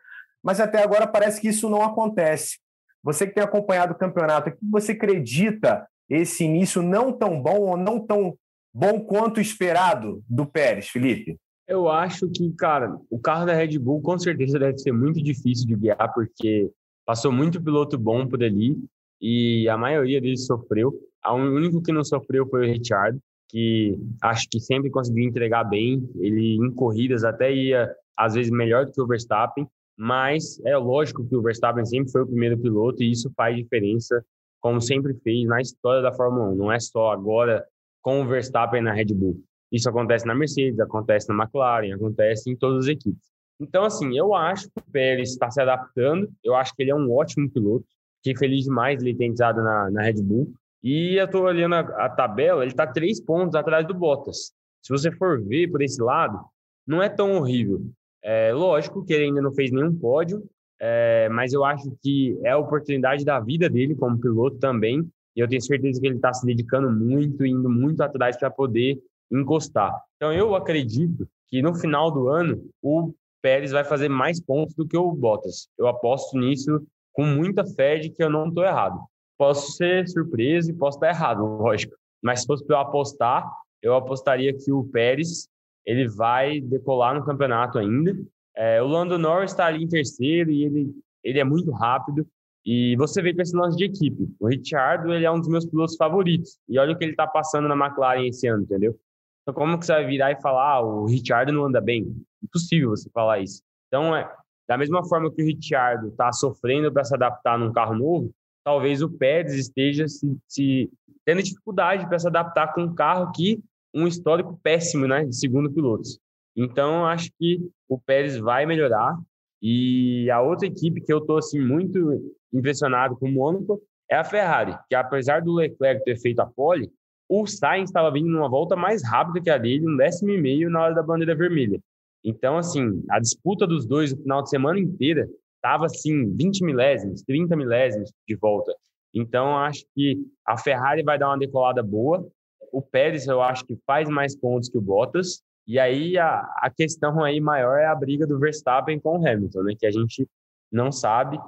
Mas 0.43 0.59
até 0.59 0.83
agora 0.83 1.07
parece 1.07 1.41
que 1.41 1.47
isso 1.47 1.69
não 1.69 1.81
acontece. 1.81 2.59
Você 3.03 3.25
que 3.25 3.33
tem 3.33 3.43
acompanhado 3.43 3.93
o 3.93 3.97
campeonato, 3.97 4.51
você 4.71 4.91
acredita 4.91 5.87
esse 6.09 6.43
início 6.43 6.81
não 6.81 7.11
tão 7.11 7.41
bom 7.41 7.59
ou 7.59 7.77
não 7.77 7.99
tão 7.99 8.35
bom 8.73 8.99
quanto 8.99 9.39
esperado 9.39 10.23
do 10.27 10.45
Pérez, 10.45 10.89
Felipe? 10.89 11.37
Eu 11.67 11.89
acho 11.89 12.29
que, 12.29 12.49
cara, 12.53 12.97
o 13.09 13.19
carro 13.19 13.45
da 13.45 13.53
Red 13.53 13.77
Bull 13.77 14.01
com 14.01 14.17
certeza 14.17 14.57
deve 14.57 14.77
ser 14.77 14.93
muito 14.93 15.21
difícil 15.21 15.67
de 15.67 15.75
guiar, 15.75 16.13
porque 16.13 16.71
passou 17.05 17.31
muito 17.31 17.61
piloto 17.61 17.97
bom 17.97 18.25
por 18.25 18.41
ali 18.41 18.77
e 19.21 19.67
a 19.67 19.77
maioria 19.77 20.21
deles 20.21 20.45
sofreu. 20.45 20.93
O 21.25 21.35
único 21.35 21.81
que 21.81 21.91
não 21.91 22.05
sofreu 22.05 22.47
foi 22.47 22.61
o 22.61 22.71
Richard, 22.71 23.19
que 23.49 23.99
acho 24.21 24.47
que 24.49 24.61
sempre 24.61 24.89
conseguiu 24.89 25.27
entregar 25.27 25.65
bem. 25.65 26.09
Ele 26.15 26.55
em 26.55 26.71
corridas 26.71 27.25
até 27.25 27.53
ia, 27.53 27.93
às 28.15 28.35
vezes, 28.35 28.49
melhor 28.49 28.85
do 28.85 28.93
que 28.93 29.01
o 29.01 29.07
Verstappen, 29.07 29.67
mas 29.97 30.61
é 30.65 30.77
lógico 30.77 31.27
que 31.27 31.35
o 31.35 31.41
Verstappen 31.41 31.85
sempre 31.85 32.11
foi 32.11 32.21
o 32.21 32.27
primeiro 32.27 32.57
piloto 32.57 33.03
e 33.03 33.11
isso 33.11 33.29
faz 33.35 33.55
diferença, 33.57 34.23
como 34.61 34.79
sempre 34.79 35.13
fez 35.15 35.45
na 35.47 35.59
história 35.59 36.01
da 36.01 36.13
Fórmula 36.13 36.49
1. 36.49 36.55
Não 36.55 36.71
é 36.71 36.79
só 36.79 37.11
agora 37.11 37.65
com 38.01 38.21
o 38.21 38.25
Verstappen 38.25 38.81
na 38.81 38.93
Red 38.93 39.13
Bull. 39.13 39.41
Isso 39.71 39.89
acontece 39.89 40.25
na 40.25 40.33
Mercedes, 40.33 40.79
acontece 40.79 41.27
na 41.29 41.43
McLaren, 41.43 41.93
acontece 41.93 42.49
em 42.49 42.55
todas 42.55 42.85
as 42.85 42.87
equipes. 42.87 43.27
Então, 43.59 43.83
assim, 43.83 44.17
eu 44.17 44.35
acho 44.35 44.69
que 44.69 44.79
o 44.79 44.91
Pérez 44.91 45.31
está 45.31 45.49
se 45.49 45.61
adaptando, 45.61 46.29
eu 46.43 46.55
acho 46.55 46.75
que 46.75 46.83
ele 46.83 46.91
é 46.91 46.95
um 46.95 47.11
ótimo 47.11 47.49
piloto, 47.49 47.85
fiquei 48.17 48.37
feliz 48.37 48.65
demais 48.65 48.99
de 48.99 49.09
ele 49.09 49.17
ter 49.17 49.25
entrado 49.25 49.61
na, 49.63 49.89
na 49.89 50.03
Red 50.03 50.21
Bull. 50.21 50.53
E 50.83 51.15
eu 51.15 51.25
estou 51.25 51.43
olhando 51.43 51.73
a, 51.73 51.79
a, 51.79 52.09
tabela, 52.09 52.63
ele 52.63 52.71
está 52.71 52.85
três 52.85 53.19
pontos 53.19 53.55
atrás 53.55 53.85
do 53.85 53.93
Bottas. 53.93 54.53
Se 54.81 54.89
você 54.89 55.11
for 55.11 55.41
ver 55.43 55.69
por 55.69 55.81
esse 55.81 56.01
lado, 56.01 56.39
não 56.85 57.01
é 57.01 57.09
tão 57.09 57.35
horrível. 57.37 57.81
É 58.23 58.53
lógico 58.53 59.03
que 59.03 59.13
ele 59.13 59.25
ainda 59.25 59.41
não 59.41 59.51
fez 59.51 59.71
nenhum 59.71 59.93
pódio, 59.93 60.43
é, 60.79 61.27
mas 61.29 61.51
eu 61.51 61.65
acho 61.65 61.91
que 62.01 62.37
é 62.43 62.51
a 62.51 62.57
oportunidade 62.57 63.25
da 63.25 63.39
vida 63.39 63.69
dele 63.69 63.95
como 63.95 64.19
piloto 64.19 64.57
também. 64.59 64.99
E 65.35 65.39
eu 65.39 65.47
tenho 65.47 65.61
certeza 65.61 65.99
que 65.99 66.07
ele 66.07 66.15
está 66.15 66.33
se 66.33 66.45
dedicando 66.45 66.91
muito, 66.91 67.45
indo 67.45 67.69
muito 67.69 68.01
atrás 68.01 68.37
para 68.37 68.49
poder 68.49 68.99
encostar. 69.31 69.93
Então 70.15 70.33
eu 70.33 70.55
acredito 70.55 71.27
que 71.47 71.61
no 71.61 71.73
final 71.75 72.11
do 72.11 72.27
ano 72.27 72.69
o 72.81 73.13
Pérez 73.41 73.71
vai 73.71 73.83
fazer 73.83 74.09
mais 74.09 74.41
pontos 74.41 74.75
do 74.75 74.87
que 74.87 74.97
o 74.97 75.11
Bottas. 75.11 75.69
Eu 75.77 75.87
aposto 75.87 76.37
nisso 76.37 76.85
com 77.13 77.23
muita 77.23 77.65
fé 77.65 77.97
de 77.97 78.09
que 78.09 78.23
eu 78.23 78.29
não 78.29 78.47
estou 78.47 78.63
errado. 78.63 78.99
Posso 79.37 79.71
ser 79.73 80.07
surpreso 80.07 80.71
e 80.71 80.73
posso 80.73 80.97
estar 80.97 81.09
errado, 81.09 81.45
lógico. 81.57 81.95
Mas 82.21 82.41
se 82.41 82.47
fosse 82.47 82.65
para 82.65 82.77
eu 82.77 82.81
apostar, 82.81 83.49
eu 83.81 83.95
apostaria 83.95 84.53
que 84.53 84.71
o 84.71 84.83
Pérez 84.83 85.47
ele 85.85 86.07
vai 86.07 86.59
decolar 86.59 87.15
no 87.15 87.25
campeonato 87.25 87.77
ainda. 87.77 88.15
É, 88.55 88.81
o 88.81 88.87
Lando 88.87 89.17
Norris 89.17 89.51
está 89.51 89.67
ali 89.67 89.83
em 89.83 89.87
terceiro 89.87 90.51
e 90.51 90.63
ele, 90.63 90.91
ele 91.23 91.39
é 91.39 91.43
muito 91.43 91.71
rápido. 91.71 92.27
E 92.65 92.97
você 92.97 93.21
vê 93.21 93.33
com 93.33 93.41
esse 93.41 93.55
lance 93.55 93.77
de 93.77 93.85
equipe. 93.85 94.27
O 94.39 94.47
Ricciardo, 94.47 95.13
ele 95.13 95.23
é 95.23 95.31
um 95.31 95.39
dos 95.39 95.47
meus 95.47 95.65
pilotos 95.65 95.95
favoritos. 95.95 96.57
E 96.67 96.77
olha 96.77 96.91
o 96.91 96.97
que 96.97 97.05
ele 97.05 97.11
está 97.11 97.25
passando 97.25 97.67
na 97.67 97.75
McLaren 97.75 98.27
esse 98.27 98.45
ano, 98.47 98.63
entendeu? 98.63 98.99
Então, 99.47 99.55
como 99.55 99.79
que 99.79 99.85
você 99.85 99.93
vai 99.93 100.05
virar 100.05 100.31
e 100.33 100.41
falar, 100.41 100.73
ah, 100.73 100.81
o 100.81 101.05
Ricciardo 101.05 101.53
não 101.53 101.63
anda 101.63 101.79
bem? 101.79 102.13
Impossível 102.43 102.89
você 102.89 103.09
falar 103.11 103.39
isso. 103.39 103.63
Então, 103.87 104.13
é, 104.13 104.29
da 104.67 104.77
mesma 104.77 105.07
forma 105.07 105.31
que 105.31 105.41
o 105.41 105.45
Ricciardo 105.45 106.09
está 106.09 106.33
sofrendo 106.33 106.91
para 106.91 107.05
se 107.05 107.15
adaptar 107.15 107.57
num 107.57 107.71
carro 107.71 107.95
novo, 107.95 108.29
talvez 108.61 109.01
o 109.01 109.09
Pérez 109.09 109.53
esteja 109.53 110.05
se, 110.09 110.37
se 110.49 110.91
tendo 111.23 111.41
dificuldade 111.41 112.05
para 112.09 112.19
se 112.19 112.27
adaptar 112.27 112.73
com 112.73 112.81
um 112.81 112.93
carro 112.93 113.31
que 113.31 113.63
um 113.93 114.05
histórico 114.05 114.59
péssimo, 114.61 115.07
né, 115.07 115.23
de 115.23 115.33
segundo 115.33 115.71
pilotos. 115.71 116.19
Então, 116.53 117.05
acho 117.05 117.31
que 117.39 117.61
o 117.87 117.97
Pérez 117.97 118.37
vai 118.37 118.65
melhorar. 118.65 119.17
E 119.61 120.29
a 120.29 120.41
outra 120.41 120.67
equipe 120.67 120.99
que 120.99 121.13
eu 121.13 121.19
estou 121.19 121.37
assim 121.37 121.61
muito 121.61 122.35
impressionado 122.51 123.15
com 123.15 123.29
o 123.29 123.31
Mônaco 123.31 123.81
é 124.11 124.17
a 124.17 124.25
Ferrari, 124.25 124.77
que 124.89 124.95
apesar 124.95 125.41
do 125.41 125.53
Leclerc 125.53 126.03
ter 126.03 126.19
feito 126.19 126.41
a 126.41 126.45
pole, 126.45 126.91
o 127.29 127.45
Sainz 127.45 127.89
estava 127.89 128.11
vindo 128.11 128.29
numa 128.29 128.49
volta 128.49 128.75
mais 128.75 129.03
rápida 129.03 129.41
que 129.41 129.49
a 129.49 129.57
dele, 129.57 129.87
um 129.87 129.97
décimo 129.97 130.31
e 130.31 130.41
meio 130.41 130.69
na 130.69 130.83
hora 130.83 130.95
da 130.95 131.03
bandeira 131.03 131.35
vermelha. 131.35 131.79
Então, 132.23 132.57
assim, 132.57 133.03
a 133.09 133.19
disputa 133.19 133.67
dos 133.67 133.85
dois 133.85 134.13
no 134.13 134.21
final 134.21 134.41
de 134.41 134.49
semana 134.49 134.79
inteira 134.79 135.27
estava, 135.55 135.85
assim, 135.85 136.33
20 136.35 136.63
milésimos, 136.63 137.21
30 137.23 137.55
milésimos 137.55 138.11
de 138.27 138.35
volta. 138.35 138.73
Então, 139.13 139.57
acho 139.57 139.83
que 139.95 140.17
a 140.45 140.57
Ferrari 140.57 141.03
vai 141.03 141.17
dar 141.17 141.29
uma 141.29 141.37
decolada 141.37 141.83
boa. 141.83 142.25
O 142.71 142.81
Pérez, 142.81 143.27
eu 143.27 143.41
acho 143.41 143.65
que 143.65 143.77
faz 143.85 144.09
mais 144.09 144.35
pontos 144.35 144.69
que 144.69 144.77
o 144.77 144.81
Bottas. 144.81 145.41
E 145.65 145.79
aí, 145.79 146.17
a, 146.17 146.39
a 146.57 146.69
questão 146.69 147.23
aí 147.23 147.41
maior 147.41 147.77
é 147.77 147.85
a 147.85 147.95
briga 147.95 148.25
do 148.25 148.39
Verstappen 148.39 148.99
com 148.99 149.19
o 149.19 149.27
Hamilton, 149.27 149.63
né? 149.63 149.73
Que 149.77 149.85
a 149.85 149.91
gente 149.91 150.27
não 150.71 150.91
sabe. 150.91 151.39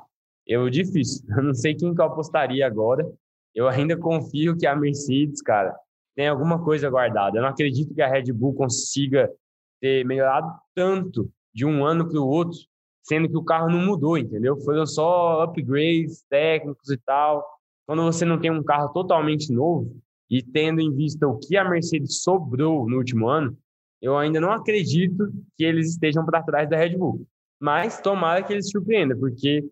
Eu, 0.45 0.69
difícil. 0.69 1.25
Eu 1.35 1.43
não 1.43 1.53
sei 1.53 1.75
quem 1.75 1.93
que 1.93 2.01
eu 2.01 2.05
apostaria 2.05 2.65
agora 2.65 3.05
eu 3.53 3.67
ainda 3.67 3.97
confio 3.97 4.57
que 4.57 4.67
a 4.67 4.75
Mercedes, 4.75 5.41
cara, 5.41 5.75
tem 6.15 6.27
alguma 6.27 6.63
coisa 6.63 6.89
guardada. 6.89 7.37
Eu 7.37 7.41
não 7.41 7.49
acredito 7.49 7.93
que 7.93 8.01
a 8.01 8.07
Red 8.07 8.31
Bull 8.33 8.53
consiga 8.53 9.31
ter 9.81 10.05
melhorado 10.05 10.51
tanto 10.75 11.29
de 11.53 11.65
um 11.65 11.85
ano 11.85 12.07
para 12.07 12.19
o 12.19 12.27
outro, 12.27 12.59
sendo 13.03 13.29
que 13.29 13.37
o 13.37 13.43
carro 13.43 13.69
não 13.69 13.79
mudou, 13.79 14.17
entendeu? 14.17 14.59
Foram 14.61 14.85
só 14.85 15.43
upgrades 15.43 16.23
técnicos 16.29 16.89
e 16.89 16.97
tal. 16.97 17.45
Quando 17.87 18.03
você 18.03 18.25
não 18.25 18.39
tem 18.39 18.51
um 18.51 18.63
carro 18.63 18.89
totalmente 18.89 19.51
novo 19.51 19.95
e 20.29 20.43
tendo 20.43 20.79
em 20.79 20.93
vista 20.93 21.27
o 21.27 21.39
que 21.39 21.57
a 21.57 21.67
Mercedes 21.67 22.21
sobrou 22.21 22.87
no 22.87 22.97
último 22.97 23.27
ano, 23.27 23.57
eu 24.01 24.17
ainda 24.17 24.39
não 24.39 24.51
acredito 24.51 25.31
que 25.57 25.63
eles 25.63 25.89
estejam 25.91 26.25
para 26.25 26.43
trás 26.43 26.69
da 26.69 26.77
Red 26.77 26.97
Bull. 26.97 27.25
Mas 27.59 27.99
tomara 27.99 28.43
que 28.43 28.53
eles 28.53 28.69
surpreendam, 28.69 29.19
porque 29.19 29.65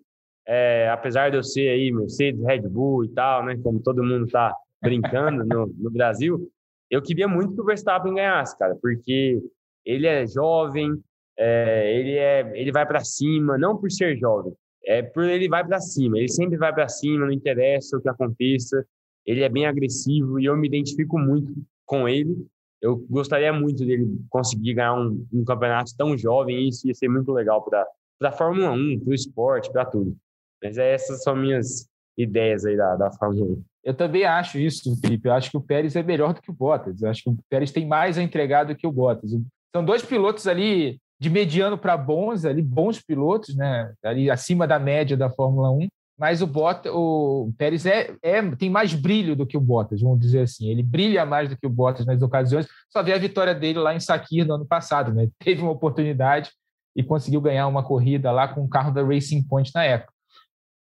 é, 0.48 0.90
apesar 0.90 1.30
de 1.30 1.38
eu 1.38 1.44
ser 1.44 1.70
aí 1.70 1.92
Mercedes, 1.92 2.42
Red 2.44 2.62
Bull 2.62 3.04
e 3.04 3.10
tal, 3.10 3.46
né, 3.46 3.58
como 3.62 3.82
todo 3.82 4.04
mundo 4.04 4.26
está 4.26 4.56
brincando 4.82 5.44
no, 5.46 5.68
no, 5.78 5.92
Brasil, 5.92 6.50
eu 6.90 7.02
queria 7.02 7.28
muito 7.28 7.54
que 7.54 7.62
o 7.62 7.66
Verstappen 7.66 8.14
ganhasse, 8.14 8.58
cara, 8.58 8.76
porque 8.82 9.42
ele 9.86 10.08
é 10.08 10.26
jovem, 10.26 10.98
é, 11.38 12.00
ele 12.00 12.18
é, 12.18 12.52
ele 12.56 12.72
vai 12.72 12.86
para 12.86 13.02
cima, 13.02 13.58
não 13.58 13.76
por 13.78 13.92
ser 13.92 14.18
jovem, 14.18 14.54
é 14.86 15.02
por 15.02 15.26
ele 15.26 15.50
vai 15.50 15.66
para 15.68 15.82
cima, 15.82 16.18
ele 16.18 16.30
sempre 16.30 16.58
vai 16.58 16.74
para 16.74 16.88
cima, 16.88 17.26
não 17.26 17.32
interessa 17.32 17.98
o 17.98 18.02
que 18.02 18.08
aconteça, 18.08 18.86
ele 19.26 19.44
é 19.44 19.50
bem 19.50 19.66
agressivo 19.66 20.40
e 20.40 20.46
eu 20.46 20.56
me 20.56 20.68
identifico 20.68 21.20
muito 21.20 21.54
com 21.86 22.08
ele. 22.08 22.48
Eu 22.82 22.96
gostaria 23.10 23.52
muito 23.52 23.84
dele 23.86 24.08
conseguir 24.30 24.76
ganhar 24.76 24.94
um, 24.94 25.28
um 25.34 25.44
campeonato 25.44 25.92
tão 25.98 26.18
jovem, 26.18 26.70
isso 26.70 26.88
ia 26.88 26.94
ser 26.94 27.10
muito 27.10 27.34
legal 27.34 27.62
para 27.66 27.86
a 28.22 28.32
Fórmula 28.32 28.72
1, 28.72 29.02
para 29.02 29.10
o 29.10 29.14
esporte, 29.14 29.72
para 29.72 29.84
tudo. 29.84 30.16
Mas 30.64 30.78
é, 30.78 30.94
essas 30.94 31.24
são 31.24 31.36
minhas 31.36 31.88
ideias 32.18 32.66
aí 32.66 32.76
da, 32.76 32.96
da 32.96 33.12
Fórmula 33.12 33.46
1. 33.46 33.64
Eu 33.84 33.94
também 33.94 34.26
acho 34.26 34.58
isso, 34.58 35.00
Felipe. 35.00 35.30
Eu 35.30 35.34
acho 35.34 35.50
que 35.50 35.58
o 35.58 35.62
Pérez 35.62 35.96
é 35.96 36.04
melhor 36.04 36.34
do 36.34 36.42
que 36.42 36.52
o 36.52 36.54
Bottas. 36.54 37.02
Eu 37.02 37.10
acho 37.10 37.24
que 37.24 37.30
o 37.30 37.38
Pérez 37.50 37.72
tem 37.72 37.88
mais 37.88 38.18
a 38.18 38.24
entregar 38.24 38.66
do 38.66 38.76
que 38.76 38.86
o 38.86 38.92
Bottas. 38.92 39.32
São 39.74 39.86
dois 39.86 40.04
pilotos 40.04 40.48
ali 40.48 41.00
de 41.20 41.30
mediano 41.30 41.78
para 41.78 41.96
bons, 41.96 42.46
ali 42.46 42.62
bons 42.62 43.02
pilotos, 43.02 43.56
né? 43.56 43.94
Ali 44.04 44.30
acima 44.30 44.68
da 44.68 44.78
média 44.78 45.16
da 45.16 45.30
Fórmula 45.30 45.72
1. 45.72 45.88
Mas 46.18 46.42
o 46.42 46.48
Bottas, 46.48 46.92
o 46.94 47.54
Pérez 47.58 47.86
é, 47.86 48.16
é, 48.24 48.42
tem 48.56 48.70
mais 48.70 48.94
brilho 48.94 49.36
do 49.36 49.46
que 49.46 49.56
o 49.56 49.62
Bottas, 49.62 50.02
vamos 50.02 50.20
dizer 50.20 50.42
assim. 50.42 50.68
Ele 50.68 50.82
brilha 50.82 51.26
mais 51.26 51.48
do 51.48 51.56
que 51.56 51.68
o 51.68 51.70
Bottas 51.70 52.06
nas 52.06 52.22
ocasiões. 52.22 52.68
Só 52.90 53.04
vê 53.04 53.14
a 53.14 53.20
vitória 53.20 53.54
dele 53.54 53.80
lá 53.80 53.96
em 53.96 54.00
Sakir 54.00 54.46
no 54.46 54.56
ano 54.56 54.66
passado, 54.66 55.14
né? 55.14 55.30
Teve 55.40 55.62
uma 55.62 55.72
oportunidade 55.72 56.52
e 56.96 57.04
conseguiu 57.04 57.40
ganhar 57.40 57.68
uma 57.68 57.84
corrida 57.84 58.32
lá 58.32 58.48
com 58.48 58.64
o 58.64 58.68
carro 58.68 58.92
da 58.92 59.04
Racing 59.04 59.44
Point 59.44 59.72
na 59.76 59.84
época. 59.84 60.12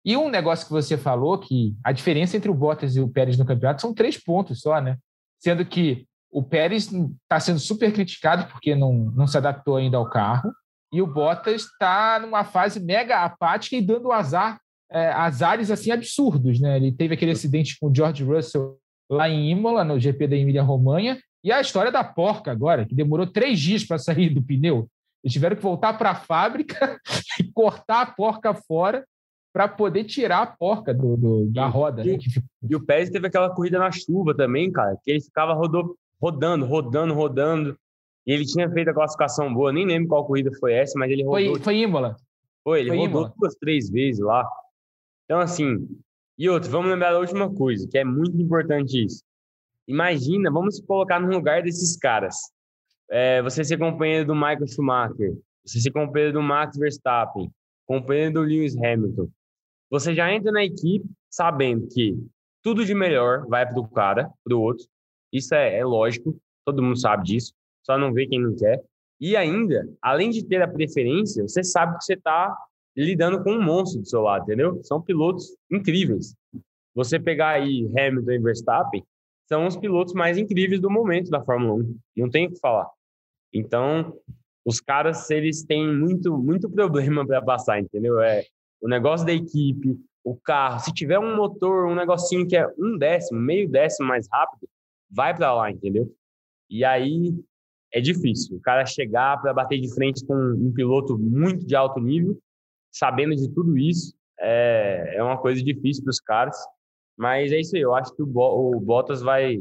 E 0.04 0.16
um 0.16 0.30
negócio 0.30 0.66
que 0.66 0.72
você 0.72 0.96
falou, 0.96 1.38
que 1.38 1.74
a 1.84 1.92
diferença 1.92 2.36
entre 2.36 2.50
o 2.50 2.54
Bottas 2.54 2.96
e 2.96 3.00
o 3.00 3.08
Pérez 3.08 3.36
no 3.36 3.44
campeonato 3.44 3.82
são 3.82 3.92
três 3.92 4.16
pontos 4.16 4.60
só, 4.60 4.80
né? 4.80 4.96
Sendo 5.38 5.64
que 5.64 6.06
o 6.30 6.42
Pérez 6.42 6.90
está 6.90 7.40
sendo 7.40 7.58
super 7.58 7.92
criticado 7.92 8.46
porque 8.50 8.74
não, 8.74 8.92
não 8.92 9.26
se 9.26 9.36
adaptou 9.36 9.76
ainda 9.76 9.96
ao 9.96 10.08
carro, 10.08 10.52
e 10.92 11.00
o 11.00 11.06
Bottas 11.06 11.62
está 11.62 12.18
numa 12.20 12.44
fase 12.44 12.80
mega 12.80 13.24
apática 13.24 13.76
e 13.76 13.82
dando 13.82 14.10
azar, 14.10 14.58
é, 14.90 15.08
azares 15.12 15.70
assim 15.70 15.90
absurdos, 15.90 16.60
né? 16.60 16.76
Ele 16.76 16.90
teve 16.90 17.14
aquele 17.14 17.32
acidente 17.32 17.78
com 17.78 17.88
o 17.88 17.94
George 17.94 18.24
Russell 18.24 18.76
lá 19.08 19.28
em 19.28 19.50
Imola, 19.50 19.84
no 19.84 20.00
GP 20.00 20.26
da 20.26 20.36
Emília-Romanha, 20.36 21.18
e 21.44 21.52
a 21.52 21.60
história 21.60 21.92
da 21.92 22.04
porca 22.04 22.50
agora, 22.50 22.84
que 22.84 22.94
demorou 22.94 23.26
três 23.26 23.58
dias 23.58 23.84
para 23.84 23.98
sair 23.98 24.30
do 24.30 24.42
pneu. 24.42 24.88
Eles 25.22 25.32
tiveram 25.32 25.56
que 25.56 25.62
voltar 25.62 25.94
para 25.94 26.10
a 26.10 26.14
fábrica 26.14 26.98
e 27.38 27.44
cortar 27.52 28.02
a 28.02 28.06
porca 28.06 28.54
fora 28.54 29.04
para 29.52 29.68
poder 29.68 30.04
tirar 30.04 30.42
a 30.42 30.46
porca 30.46 30.94
do, 30.94 31.16
do 31.16 31.46
da 31.46 31.66
roda. 31.66 32.02
E, 32.02 32.12
né? 32.12 32.18
e, 32.68 32.76
o 32.76 32.84
Pérez 32.84 33.10
teve 33.10 33.26
aquela 33.26 33.50
corrida 33.50 33.78
na 33.78 33.90
chuva 33.90 34.34
também, 34.34 34.70
cara, 34.70 34.96
que 35.02 35.10
ele 35.10 35.20
ficava 35.20 35.52
rodou, 35.54 35.96
rodando, 36.20 36.66
rodando, 36.66 37.14
rodando. 37.14 37.76
E 38.26 38.32
ele 38.32 38.44
tinha 38.44 38.70
feito 38.70 38.90
a 38.90 38.94
classificação 38.94 39.52
boa, 39.52 39.72
nem 39.72 39.86
lembro 39.86 40.08
qual 40.08 40.26
corrida 40.26 40.50
foi 40.60 40.74
essa, 40.74 40.98
mas 40.98 41.10
ele 41.10 41.24
rodou. 41.24 41.54
Foi, 41.54 41.60
foi 41.60 41.76
Imola. 41.78 42.16
Foi, 42.62 42.80
ele 42.80 42.90
foi 42.90 42.98
rodou 42.98 43.10
Imola. 43.10 43.34
duas, 43.36 43.54
três 43.56 43.90
vezes 43.90 44.20
lá. 44.20 44.48
Então, 45.24 45.40
assim. 45.40 45.88
E 46.38 46.48
outro, 46.48 46.70
vamos 46.70 46.90
lembrar 46.90 47.12
da 47.12 47.18
última 47.18 47.52
coisa, 47.52 47.86
que 47.88 47.98
é 47.98 48.04
muito 48.04 48.40
importante 48.40 49.04
isso. 49.04 49.22
Imagina, 49.86 50.50
vamos 50.50 50.76
se 50.76 50.86
colocar 50.86 51.20
no 51.20 51.28
lugar 51.28 51.62
desses 51.62 51.96
caras. 51.96 52.36
É, 53.10 53.42
você 53.42 53.64
ser 53.64 53.76
companheiro 53.76 54.26
do 54.26 54.34
Michael 54.34 54.68
Schumacher, 54.68 55.36
você 55.66 55.80
ser 55.80 55.90
companheiro 55.90 56.32
do 56.32 56.42
Max 56.42 56.78
Verstappen, 56.78 57.50
companheiro 57.84 58.34
do 58.34 58.40
Lewis 58.40 58.76
Hamilton. 58.76 59.28
Você 59.90 60.14
já 60.14 60.32
entra 60.32 60.52
na 60.52 60.64
equipe 60.64 61.04
sabendo 61.28 61.86
que 61.88 62.16
tudo 62.62 62.84
de 62.84 62.94
melhor 62.94 63.46
vai 63.48 63.66
para 63.66 63.80
o 63.80 63.88
cara, 63.88 64.30
para 64.44 64.56
o 64.56 64.60
outro. 64.60 64.86
Isso 65.32 65.54
é, 65.54 65.78
é 65.78 65.84
lógico, 65.84 66.36
todo 66.64 66.82
mundo 66.82 66.98
sabe 66.98 67.24
disso, 67.24 67.52
só 67.82 67.98
não 67.98 68.12
vê 68.12 68.26
quem 68.26 68.40
não 68.40 68.54
quer. 68.54 68.82
E 69.20 69.36
ainda, 69.36 69.86
além 70.00 70.30
de 70.30 70.44
ter 70.44 70.62
a 70.62 70.68
preferência, 70.68 71.42
você 71.42 71.62
sabe 71.62 71.98
que 71.98 72.04
você 72.04 72.14
está 72.14 72.56
lidando 72.96 73.42
com 73.42 73.52
um 73.52 73.62
monstro 73.62 74.00
do 74.00 74.08
seu 74.08 74.22
lado, 74.22 74.44
entendeu? 74.44 74.80
São 74.82 75.00
pilotos 75.00 75.54
incríveis. 75.70 76.34
Você 76.94 77.18
pegar 77.18 77.50
aí 77.50 77.86
Hamilton 77.96 78.32
e 78.32 78.38
Verstappen, 78.38 79.04
são 79.46 79.66
os 79.66 79.76
pilotos 79.76 80.14
mais 80.14 80.38
incríveis 80.38 80.80
do 80.80 80.90
momento 80.90 81.30
da 81.30 81.42
Fórmula 81.42 81.82
1. 81.82 81.98
Não 82.16 82.30
tem 82.30 82.46
o 82.46 82.52
que 82.52 82.60
falar. 82.60 82.88
Então, 83.52 84.16
os 84.64 84.80
caras, 84.80 85.28
eles 85.30 85.64
têm 85.64 85.92
muito, 85.92 86.36
muito 86.38 86.70
problema 86.70 87.26
para 87.26 87.42
passar, 87.42 87.80
entendeu? 87.80 88.20
É, 88.20 88.44
o 88.80 88.88
negócio 88.88 89.26
da 89.26 89.32
equipe, 89.32 89.98
o 90.24 90.36
carro, 90.36 90.80
se 90.80 90.92
tiver 90.92 91.18
um 91.18 91.36
motor, 91.36 91.86
um 91.86 91.94
negocinho 91.94 92.46
que 92.46 92.56
é 92.56 92.66
um 92.78 92.96
décimo, 92.96 93.40
meio 93.40 93.68
décimo 93.68 94.08
mais 94.08 94.26
rápido, 94.30 94.68
vai 95.10 95.34
para 95.34 95.52
lá, 95.54 95.70
entendeu? 95.70 96.12
E 96.68 96.84
aí 96.84 97.34
é 97.92 98.00
difícil. 98.00 98.56
O 98.56 98.60
cara 98.60 98.86
chegar 98.86 99.40
para 99.40 99.52
bater 99.52 99.80
de 99.80 99.92
frente 99.92 100.24
com 100.24 100.34
um 100.34 100.72
piloto 100.72 101.18
muito 101.18 101.66
de 101.66 101.74
alto 101.74 102.00
nível, 102.00 102.38
sabendo 102.92 103.34
de 103.34 103.48
tudo 103.52 103.76
isso, 103.76 104.14
é, 104.38 105.16
é 105.16 105.22
uma 105.22 105.38
coisa 105.38 105.62
difícil 105.62 106.04
para 106.04 106.10
os 106.10 106.20
caras. 106.20 106.56
Mas 107.16 107.52
é 107.52 107.60
isso 107.60 107.76
aí. 107.76 107.82
Eu 107.82 107.94
acho 107.94 108.14
que 108.14 108.22
o, 108.22 108.26
Bo 108.26 108.76
o 108.76 108.80
Bottas 108.80 109.20
vai, 109.20 109.60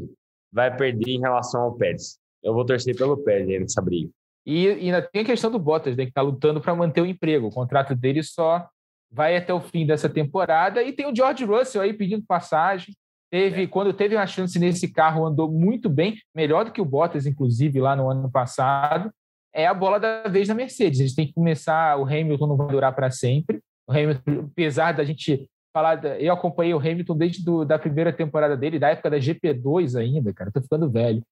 vai 0.52 0.74
perder 0.74 1.10
em 1.10 1.20
relação 1.20 1.62
ao 1.62 1.74
Pérez. 1.74 2.18
Eu 2.42 2.54
vou 2.54 2.64
torcer 2.64 2.96
pelo 2.96 3.18
Pérez 3.18 3.60
nessa 3.60 3.82
briga. 3.82 4.10
E, 4.46 4.66
e 4.66 4.68
ainda 4.68 5.02
tem 5.02 5.22
a 5.22 5.26
questão 5.26 5.50
do 5.50 5.58
Bottas, 5.58 5.96
né, 5.96 6.04
que 6.04 6.10
está 6.10 6.22
lutando 6.22 6.60
para 6.60 6.74
manter 6.74 7.02
o 7.02 7.06
emprego. 7.06 7.48
O 7.48 7.52
contrato 7.52 7.94
dele 7.94 8.22
só 8.22 8.66
vai 9.10 9.36
até 9.36 9.52
o 9.52 9.60
fim 9.60 9.86
dessa 9.86 10.08
temporada. 10.08 10.82
E 10.82 10.92
tem 10.92 11.06
o 11.06 11.14
George 11.14 11.44
Russell 11.44 11.82
aí 11.82 11.92
pedindo 11.92 12.24
passagem. 12.26 12.94
Teve, 13.30 13.66
quando 13.66 13.92
teve 13.92 14.16
uma 14.16 14.26
chance 14.26 14.58
nesse 14.58 14.92
carro, 14.92 15.24
andou 15.24 15.50
muito 15.50 15.88
bem, 15.88 16.16
melhor 16.34 16.64
do 16.64 16.72
que 16.72 16.80
o 16.80 16.84
Bottas, 16.84 17.26
inclusive, 17.26 17.80
lá 17.80 17.94
no 17.94 18.10
ano 18.10 18.30
passado. 18.30 19.10
É 19.54 19.66
a 19.66 19.74
bola 19.74 19.98
da 19.98 20.24
vez 20.24 20.48
da 20.48 20.54
Mercedes. 20.54 21.00
Eles 21.00 21.14
têm 21.14 21.26
que 21.26 21.34
começar. 21.34 21.96
O 21.98 22.04
Hamilton 22.04 22.46
não 22.46 22.56
vai 22.56 22.68
durar 22.68 22.94
para 22.94 23.10
sempre. 23.10 23.60
O 23.88 23.92
Hamilton, 23.92 24.48
apesar 24.50 24.92
da 24.92 25.04
gente 25.04 25.48
falar. 25.72 26.04
Eu 26.20 26.32
acompanhei 26.32 26.74
o 26.74 26.78
Hamilton 26.78 27.16
desde 27.16 27.44
do, 27.44 27.64
da 27.64 27.78
primeira 27.78 28.12
temporada 28.12 28.56
dele, 28.56 28.78
da 28.78 28.90
época 28.90 29.10
da 29.10 29.18
GP2 29.18 29.98
ainda, 29.98 30.32
cara. 30.32 30.50
Tô 30.52 30.60
ficando 30.60 30.90
velho. 30.90 31.22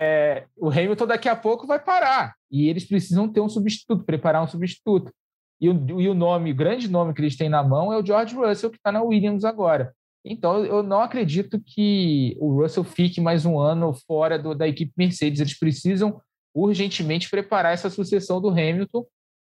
é, 0.00 0.44
o 0.56 0.68
Hamilton 0.68 1.06
daqui 1.06 1.28
a 1.28 1.36
pouco 1.36 1.66
vai 1.66 1.78
parar 1.78 2.34
e 2.50 2.68
eles 2.68 2.84
precisam 2.84 3.30
ter 3.30 3.40
um 3.40 3.48
substituto, 3.48 4.04
preparar 4.04 4.42
um 4.42 4.48
substituto. 4.48 5.12
E 5.60 5.68
o, 5.68 6.00
e 6.00 6.08
o 6.08 6.14
nome, 6.14 6.52
o 6.52 6.54
grande 6.54 6.88
nome 6.88 7.14
que 7.14 7.20
eles 7.20 7.36
têm 7.36 7.48
na 7.48 7.62
mão 7.62 7.92
é 7.92 7.98
o 7.98 8.04
George 8.04 8.34
Russell, 8.34 8.70
que 8.70 8.76
está 8.76 8.92
na 8.92 9.02
Williams 9.02 9.44
agora. 9.44 9.92
Então, 10.24 10.64
eu 10.64 10.82
não 10.82 11.00
acredito 11.00 11.60
que 11.64 12.36
o 12.40 12.60
Russell 12.60 12.84
fique 12.84 13.20
mais 13.20 13.46
um 13.46 13.58
ano 13.58 13.94
fora 14.06 14.38
do, 14.38 14.54
da 14.54 14.66
equipe 14.66 14.92
Mercedes. 14.96 15.40
Eles 15.40 15.58
precisam 15.58 16.20
urgentemente 16.54 17.30
preparar 17.30 17.72
essa 17.72 17.88
sucessão 17.88 18.40
do 18.40 18.48
Hamilton, 18.48 19.04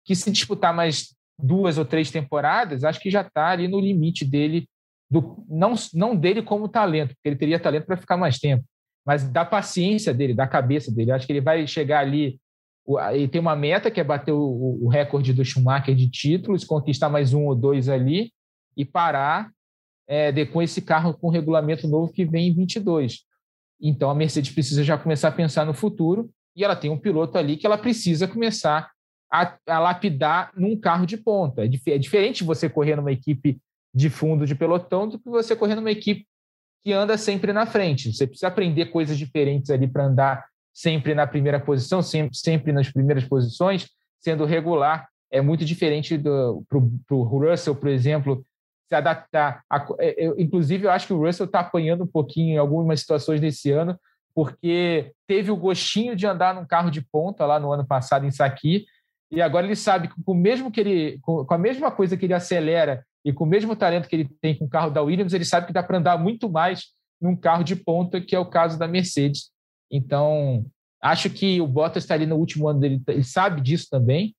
que 0.05 0.15
se 0.15 0.31
disputar 0.31 0.73
mais 0.73 1.15
duas 1.37 1.77
ou 1.77 1.85
três 1.85 2.11
temporadas, 2.11 2.83
acho 2.83 2.99
que 2.99 3.09
já 3.09 3.21
está 3.21 3.49
ali 3.49 3.67
no 3.67 3.79
limite 3.79 4.25
dele, 4.25 4.67
do, 5.09 5.43
não, 5.47 5.73
não 5.93 6.15
dele 6.15 6.41
como 6.41 6.67
talento, 6.67 7.09
porque 7.09 7.29
ele 7.29 7.35
teria 7.35 7.59
talento 7.59 7.85
para 7.85 7.97
ficar 7.97 8.17
mais 8.17 8.39
tempo, 8.39 8.63
mas 9.05 9.27
da 9.29 9.45
paciência 9.45 10.13
dele, 10.13 10.33
da 10.33 10.47
cabeça 10.47 10.91
dele. 10.91 11.11
Acho 11.11 11.27
que 11.27 11.33
ele 11.33 11.41
vai 11.41 11.67
chegar 11.67 11.99
ali. 11.99 12.39
Ele 13.13 13.27
tem 13.27 13.41
uma 13.41 13.55
meta 13.55 13.89
que 13.89 13.99
é 13.99 14.03
bater 14.03 14.31
o, 14.31 14.79
o 14.81 14.87
recorde 14.87 15.33
do 15.33 15.43
Schumacher 15.43 15.95
de 15.95 16.09
títulos, 16.09 16.63
conquistar 16.63 17.09
mais 17.09 17.33
um 17.33 17.45
ou 17.45 17.55
dois 17.55 17.89
ali 17.89 18.31
e 18.77 18.85
parar 18.85 19.51
é, 20.07 20.31
de, 20.31 20.45
com 20.45 20.61
esse 20.61 20.81
carro 20.81 21.13
com 21.13 21.29
regulamento 21.29 21.87
novo 21.87 22.13
que 22.13 22.25
vem 22.25 22.49
em 22.49 22.53
22. 22.53 23.23
Então 23.81 24.09
a 24.09 24.15
Mercedes 24.15 24.53
precisa 24.53 24.83
já 24.83 24.97
começar 24.97 25.29
a 25.29 25.31
pensar 25.31 25.65
no 25.65 25.73
futuro 25.73 26.29
e 26.55 26.63
ela 26.63 26.75
tem 26.75 26.89
um 26.89 26.97
piloto 26.97 27.37
ali 27.37 27.57
que 27.57 27.65
ela 27.65 27.77
precisa 27.77 28.27
começar 28.27 28.91
a, 29.31 29.57
a 29.67 29.79
lapidar 29.79 30.51
num 30.55 30.79
carro 30.79 31.05
de 31.05 31.17
ponta. 31.17 31.65
É, 31.65 31.67
dif 31.67 31.91
é 31.91 31.97
diferente 31.97 32.43
você 32.43 32.69
correr 32.69 32.95
numa 32.95 33.11
equipe 33.11 33.59
de 33.93 34.09
fundo 34.09 34.45
de 34.45 34.55
pelotão 34.55 35.07
do 35.07 35.19
que 35.19 35.29
você 35.29 35.55
correr 35.55 35.75
numa 35.75 35.91
equipe 35.91 36.25
que 36.83 36.93
anda 36.93 37.17
sempre 37.17 37.51
na 37.51 37.65
frente. 37.65 38.13
Você 38.13 38.27
precisa 38.27 38.47
aprender 38.47 38.87
coisas 38.87 39.17
diferentes 39.17 39.69
ali 39.71 39.87
para 39.87 40.05
andar 40.05 40.45
sempre 40.75 41.15
na 41.15 41.25
primeira 41.25 41.57
posição, 41.57 42.01
sempre, 42.01 42.35
sempre 42.37 42.73
nas 42.73 42.91
primeiras 42.91 43.23
posições, 43.23 43.87
sendo 44.19 44.43
regular. 44.43 45.07
É 45.31 45.39
muito 45.39 45.63
diferente 45.63 46.19
para 46.19 46.77
o 46.77 47.23
Russell, 47.23 47.75
por 47.75 47.87
exemplo, 47.87 48.45
se 48.89 48.93
adaptar. 48.93 49.63
A, 49.69 49.87
é, 49.99 50.27
eu, 50.27 50.37
inclusive, 50.37 50.85
eu 50.85 50.91
acho 50.91 51.07
que 51.07 51.13
o 51.13 51.25
Russell 51.25 51.45
está 51.45 51.61
apanhando 51.61 52.03
um 52.03 52.07
pouquinho 52.07 52.55
em 52.55 52.57
algumas 52.57 52.99
situações 52.99 53.39
desse 53.39 53.71
ano, 53.71 53.97
porque 54.33 55.13
teve 55.25 55.49
o 55.49 55.55
gostinho 55.55 56.13
de 56.13 56.27
andar 56.27 56.53
num 56.53 56.65
carro 56.65 56.91
de 56.91 57.01
ponta 57.01 57.45
lá 57.45 57.57
no 57.57 57.71
ano 57.71 57.87
passado 57.87 58.25
em 58.25 58.31
Saki, 58.31 58.85
e 59.31 59.41
agora 59.41 59.65
ele 59.65 59.77
sabe 59.77 60.09
que 60.09 60.21
com 60.23 60.33
o 60.33 60.35
mesmo 60.35 60.69
que 60.69 60.81
ele, 60.81 61.19
com, 61.21 61.45
a 61.49 61.57
mesma 61.57 61.89
coisa 61.89 62.17
que 62.17 62.25
ele 62.25 62.33
acelera 62.33 63.03
e 63.23 63.31
com 63.31 63.45
o 63.45 63.47
mesmo 63.47 63.75
talento 63.75 64.09
que 64.09 64.15
ele 64.15 64.29
tem 64.41 64.55
com 64.55 64.65
o 64.65 64.69
carro 64.69 64.91
da 64.91 65.01
Williams, 65.01 65.33
ele 65.33 65.45
sabe 65.45 65.67
que 65.67 65.73
dá 65.73 65.81
para 65.81 65.97
andar 65.97 66.17
muito 66.17 66.49
mais 66.49 66.93
num 67.19 67.35
carro 67.35 67.63
de 67.63 67.75
ponta, 67.77 68.19
que 68.19 68.35
é 68.35 68.39
o 68.39 68.45
caso 68.45 68.77
da 68.77 68.87
Mercedes. 68.87 69.54
Então, 69.91 70.65
acho 71.01 71.29
que 71.29 71.61
o 71.61 71.67
Bottas 71.67 72.03
está 72.03 72.13
ali 72.13 72.25
no 72.25 72.35
último 72.35 72.67
ano 72.67 72.79
dele, 72.79 73.01
ele 73.07 73.23
sabe 73.23 73.61
disso 73.61 73.87
também, 73.89 74.35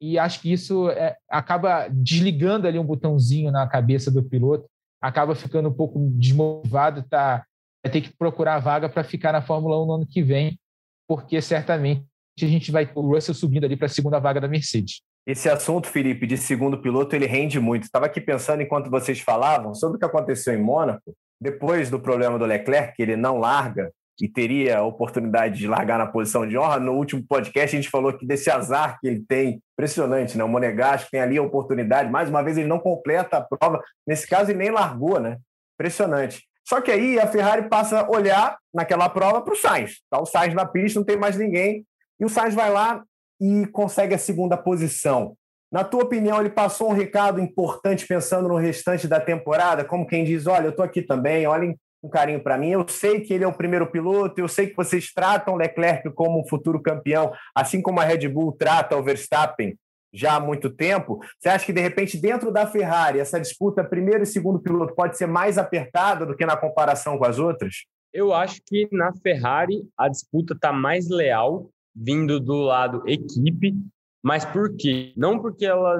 e 0.00 0.18
acho 0.18 0.40
que 0.40 0.52
isso 0.52 0.88
é, 0.90 1.16
acaba 1.28 1.88
desligando 1.88 2.66
ali 2.66 2.78
um 2.78 2.84
botãozinho 2.84 3.50
na 3.50 3.66
cabeça 3.66 4.10
do 4.10 4.22
piloto, 4.22 4.66
acaba 5.00 5.34
ficando 5.34 5.68
um 5.68 5.72
pouco 5.72 5.98
desmotivado, 6.14 7.02
tá, 7.08 7.44
vai 7.84 7.92
ter 7.92 8.00
que 8.00 8.16
procurar 8.16 8.58
vaga 8.58 8.88
para 8.88 9.04
ficar 9.04 9.32
na 9.32 9.42
Fórmula 9.42 9.82
1 9.82 9.86
no 9.86 9.92
ano 9.94 10.06
que 10.06 10.22
vem, 10.22 10.58
porque 11.06 11.40
certamente 11.40 12.04
a 12.40 12.46
gente 12.46 12.70
vai 12.70 12.88
o 12.94 13.12
Russell 13.14 13.34
subindo 13.34 13.64
ali 13.64 13.76
para 13.76 13.86
a 13.86 13.90
segunda 13.90 14.18
vaga 14.18 14.40
da 14.40 14.48
Mercedes. 14.48 15.00
Esse 15.26 15.48
assunto, 15.48 15.88
Felipe, 15.88 16.26
de 16.26 16.36
segundo 16.36 16.80
piloto, 16.80 17.14
ele 17.14 17.26
rende 17.26 17.60
muito. 17.60 17.82
Estava 17.82 18.06
aqui 18.06 18.20
pensando 18.20 18.62
enquanto 18.62 18.90
vocês 18.90 19.20
falavam 19.20 19.74
sobre 19.74 19.96
o 19.96 19.98
que 19.98 20.06
aconteceu 20.06 20.54
em 20.54 20.62
Mônaco, 20.62 21.14
depois 21.40 21.90
do 21.90 22.00
problema 22.00 22.38
do 22.38 22.46
Leclerc, 22.46 22.94
que 22.96 23.02
ele 23.02 23.16
não 23.16 23.36
larga, 23.36 23.92
e 24.20 24.28
teria 24.28 24.78
a 24.78 24.84
oportunidade 24.84 25.58
de 25.58 25.68
largar 25.68 25.98
na 25.98 26.06
posição 26.06 26.46
de 26.46 26.58
honra. 26.58 26.80
No 26.80 26.92
último 26.92 27.22
podcast, 27.22 27.76
a 27.76 27.80
gente 27.80 27.90
falou 27.90 28.12
que 28.12 28.26
desse 28.26 28.50
azar 28.50 28.98
que 29.00 29.06
ele 29.06 29.24
tem, 29.26 29.62
impressionante, 29.72 30.36
né? 30.36 30.42
O 30.42 30.48
Monegasco 30.48 31.10
tem 31.10 31.20
ali 31.20 31.38
a 31.38 31.42
oportunidade, 31.42 32.10
mais 32.10 32.28
uma 32.28 32.42
vez 32.42 32.58
ele 32.58 32.66
não 32.66 32.78
completa 32.78 33.38
a 33.38 33.40
prova, 33.42 33.82
nesse 34.06 34.26
caso 34.26 34.50
ele 34.50 34.58
nem 34.58 34.70
largou, 34.70 35.20
né? 35.20 35.38
Impressionante. 35.74 36.42
Só 36.68 36.80
que 36.80 36.90
aí 36.90 37.18
a 37.18 37.26
Ferrari 37.26 37.68
passa 37.68 38.00
a 38.00 38.10
olhar 38.10 38.58
naquela 38.74 39.08
prova 39.08 39.40
para 39.40 39.54
o 39.54 39.56
Sainz. 39.56 40.02
Tá 40.10 40.20
o 40.20 40.26
Sainz 40.26 40.54
na 40.54 40.66
pista, 40.66 40.98
não 40.98 41.06
tem 41.06 41.16
mais 41.16 41.36
ninguém, 41.36 41.86
e 42.20 42.24
o 42.24 42.28
Sainz 42.28 42.54
vai 42.54 42.70
lá 42.70 43.02
e 43.40 43.66
consegue 43.68 44.14
a 44.14 44.18
segunda 44.18 44.56
posição. 44.56 45.34
Na 45.70 45.84
tua 45.84 46.02
opinião, 46.02 46.40
ele 46.40 46.50
passou 46.50 46.90
um 46.90 46.94
recado 46.94 47.40
importante 47.40 48.06
pensando 48.06 48.48
no 48.48 48.56
restante 48.56 49.06
da 49.06 49.20
temporada, 49.20 49.84
como 49.84 50.06
quem 50.06 50.24
diz: 50.24 50.46
olha, 50.46 50.66
eu 50.66 50.70
estou 50.70 50.84
aqui 50.84 51.02
também, 51.02 51.46
olhem 51.46 51.78
um 52.02 52.08
carinho 52.08 52.42
para 52.42 52.58
mim. 52.58 52.70
Eu 52.70 52.86
sei 52.88 53.20
que 53.20 53.32
ele 53.32 53.44
é 53.44 53.48
o 53.48 53.52
primeiro 53.52 53.90
piloto, 53.90 54.40
eu 54.40 54.48
sei 54.48 54.68
que 54.68 54.76
vocês 54.76 55.12
tratam 55.12 55.56
Leclerc 55.56 56.10
como 56.10 56.40
um 56.40 56.46
futuro 56.46 56.80
campeão, 56.80 57.32
assim 57.54 57.82
como 57.82 58.00
a 58.00 58.04
Red 58.04 58.28
Bull 58.28 58.52
trata 58.52 58.96
o 58.96 59.02
Verstappen 59.02 59.76
já 60.12 60.36
há 60.36 60.40
muito 60.40 60.70
tempo. 60.70 61.20
Você 61.38 61.48
acha 61.48 61.66
que, 61.66 61.72
de 61.72 61.80
repente, 61.80 62.16
dentro 62.16 62.50
da 62.50 62.66
Ferrari, 62.66 63.20
essa 63.20 63.40
disputa 63.40 63.84
primeiro 63.84 64.22
e 64.22 64.26
segundo 64.26 64.58
piloto 64.58 64.94
pode 64.94 65.16
ser 65.16 65.26
mais 65.26 65.58
apertada 65.58 66.24
do 66.24 66.36
que 66.36 66.46
na 66.46 66.56
comparação 66.56 67.18
com 67.18 67.24
as 67.24 67.38
outras? 67.38 67.84
Eu 68.12 68.32
acho 68.32 68.60
que 68.66 68.88
na 68.90 69.12
Ferrari 69.22 69.86
a 69.96 70.08
disputa 70.08 70.54
está 70.54 70.72
mais 70.72 71.08
leal, 71.08 71.70
vindo 71.94 72.40
do 72.40 72.56
lado 72.56 73.02
equipe, 73.06 73.74
mas 74.22 74.44
por 74.44 74.74
quê? 74.76 75.12
Não 75.16 75.38
porque 75.38 75.66
ela 75.66 75.98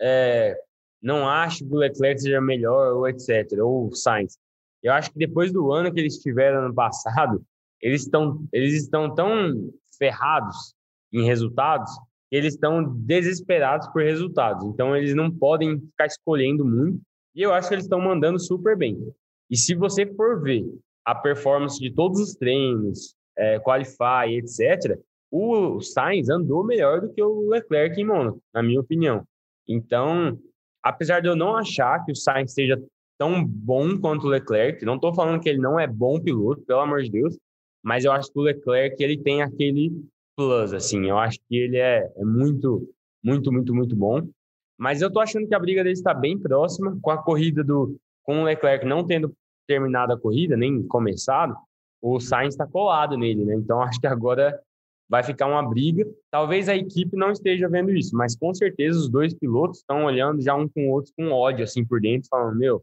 é, 0.00 0.56
não 1.02 1.28
acha 1.28 1.58
que 1.58 1.72
o 1.72 1.78
Leclerc 1.78 2.20
seja 2.20 2.40
melhor 2.40 2.94
ou 2.94 3.06
etc., 3.06 3.58
ou 3.60 3.94
Sainz, 3.94 4.38
eu 4.82 4.92
acho 4.92 5.12
que 5.12 5.18
depois 5.18 5.52
do 5.52 5.72
ano 5.72 5.92
que 5.92 6.00
eles 6.00 6.18
tiveram 6.18 6.68
no 6.68 6.74
passado, 6.74 7.42
eles 7.80 8.02
estão 8.02 8.44
eles 8.52 8.74
estão 8.74 9.14
tão 9.14 9.70
ferrados 9.98 10.74
em 11.12 11.24
resultados 11.24 11.92
que 12.30 12.36
eles 12.36 12.54
estão 12.54 12.84
desesperados 12.84 13.88
por 13.88 14.02
resultados. 14.02 14.64
Então 14.66 14.96
eles 14.96 15.14
não 15.14 15.30
podem 15.30 15.80
ficar 15.80 16.06
escolhendo 16.06 16.64
muito. 16.64 17.00
E 17.34 17.42
eu 17.42 17.52
acho 17.52 17.68
que 17.68 17.74
eles 17.74 17.84
estão 17.84 18.00
mandando 18.00 18.38
super 18.38 18.76
bem. 18.76 18.96
E 19.50 19.56
se 19.56 19.74
você 19.74 20.06
for 20.06 20.40
ver 20.40 20.64
a 21.04 21.14
performance 21.14 21.78
de 21.78 21.92
todos 21.92 22.20
os 22.20 22.34
treinos, 22.34 23.14
é, 23.36 23.58
qualify, 23.58 24.36
etc., 24.36 24.98
o 25.30 25.80
Sainz 25.80 26.28
andou 26.28 26.64
melhor 26.64 27.00
do 27.00 27.12
que 27.12 27.22
o 27.22 27.48
Leclerc 27.48 28.00
em 28.00 28.04
Mônaco, 28.04 28.40
na 28.52 28.62
minha 28.62 28.80
opinião. 28.80 29.24
Então, 29.68 30.38
apesar 30.82 31.20
de 31.20 31.28
eu 31.28 31.36
não 31.36 31.56
achar 31.56 32.04
que 32.04 32.12
o 32.12 32.16
Sainz 32.16 32.50
esteja 32.50 32.80
tão 33.20 33.44
bom 33.44 34.00
quanto 34.00 34.26
o 34.26 34.30
Leclerc. 34.30 34.82
Não 34.82 34.94
estou 34.94 35.14
falando 35.14 35.42
que 35.42 35.48
ele 35.50 35.58
não 35.58 35.78
é 35.78 35.86
bom 35.86 36.18
piloto, 36.18 36.62
pelo 36.62 36.80
amor 36.80 37.02
de 37.02 37.10
Deus, 37.10 37.36
mas 37.84 38.06
eu 38.06 38.12
acho 38.12 38.32
que 38.32 38.38
o 38.38 38.42
Leclerc 38.42 38.96
ele 39.02 39.18
tem 39.18 39.42
aquele 39.42 39.92
plus, 40.34 40.72
assim. 40.72 41.06
Eu 41.06 41.18
acho 41.18 41.38
que 41.46 41.54
ele 41.54 41.76
é, 41.76 42.10
é 42.16 42.24
muito, 42.24 42.88
muito, 43.22 43.52
muito, 43.52 43.74
muito 43.74 43.94
bom. 43.94 44.26
Mas 44.78 45.02
eu 45.02 45.08
estou 45.08 45.20
achando 45.20 45.46
que 45.46 45.54
a 45.54 45.58
briga 45.58 45.82
dele 45.82 45.92
está 45.92 46.14
bem 46.14 46.38
próxima 46.38 46.98
com 47.02 47.10
a 47.10 47.22
corrida 47.22 47.62
do 47.62 47.94
com 48.22 48.40
o 48.40 48.44
Leclerc 48.44 48.86
não 48.86 49.04
tendo 49.04 49.34
terminado 49.66 50.12
a 50.12 50.18
corrida 50.18 50.56
nem 50.56 50.82
começado, 50.86 51.54
o 52.02 52.20
Sainz 52.20 52.54
está 52.54 52.66
colado 52.66 53.18
nele, 53.18 53.44
né? 53.44 53.54
Então 53.54 53.82
acho 53.82 54.00
que 54.00 54.06
agora 54.06 54.58
vai 55.08 55.22
ficar 55.22 55.46
uma 55.46 55.68
briga. 55.68 56.06
Talvez 56.30 56.70
a 56.70 56.76
equipe 56.76 57.16
não 57.16 57.32
esteja 57.32 57.68
vendo 57.68 57.90
isso, 57.90 58.16
mas 58.16 58.34
com 58.34 58.54
certeza 58.54 58.98
os 58.98 59.10
dois 59.10 59.34
pilotos 59.34 59.80
estão 59.80 60.04
olhando 60.04 60.40
já 60.40 60.54
um 60.54 60.66
com 60.66 60.88
o 60.88 60.92
outro 60.92 61.12
com 61.14 61.30
ódio 61.30 61.64
assim 61.64 61.84
por 61.84 62.00
dentro, 62.00 62.28
falando: 62.30 62.56
"Meu, 62.56 62.82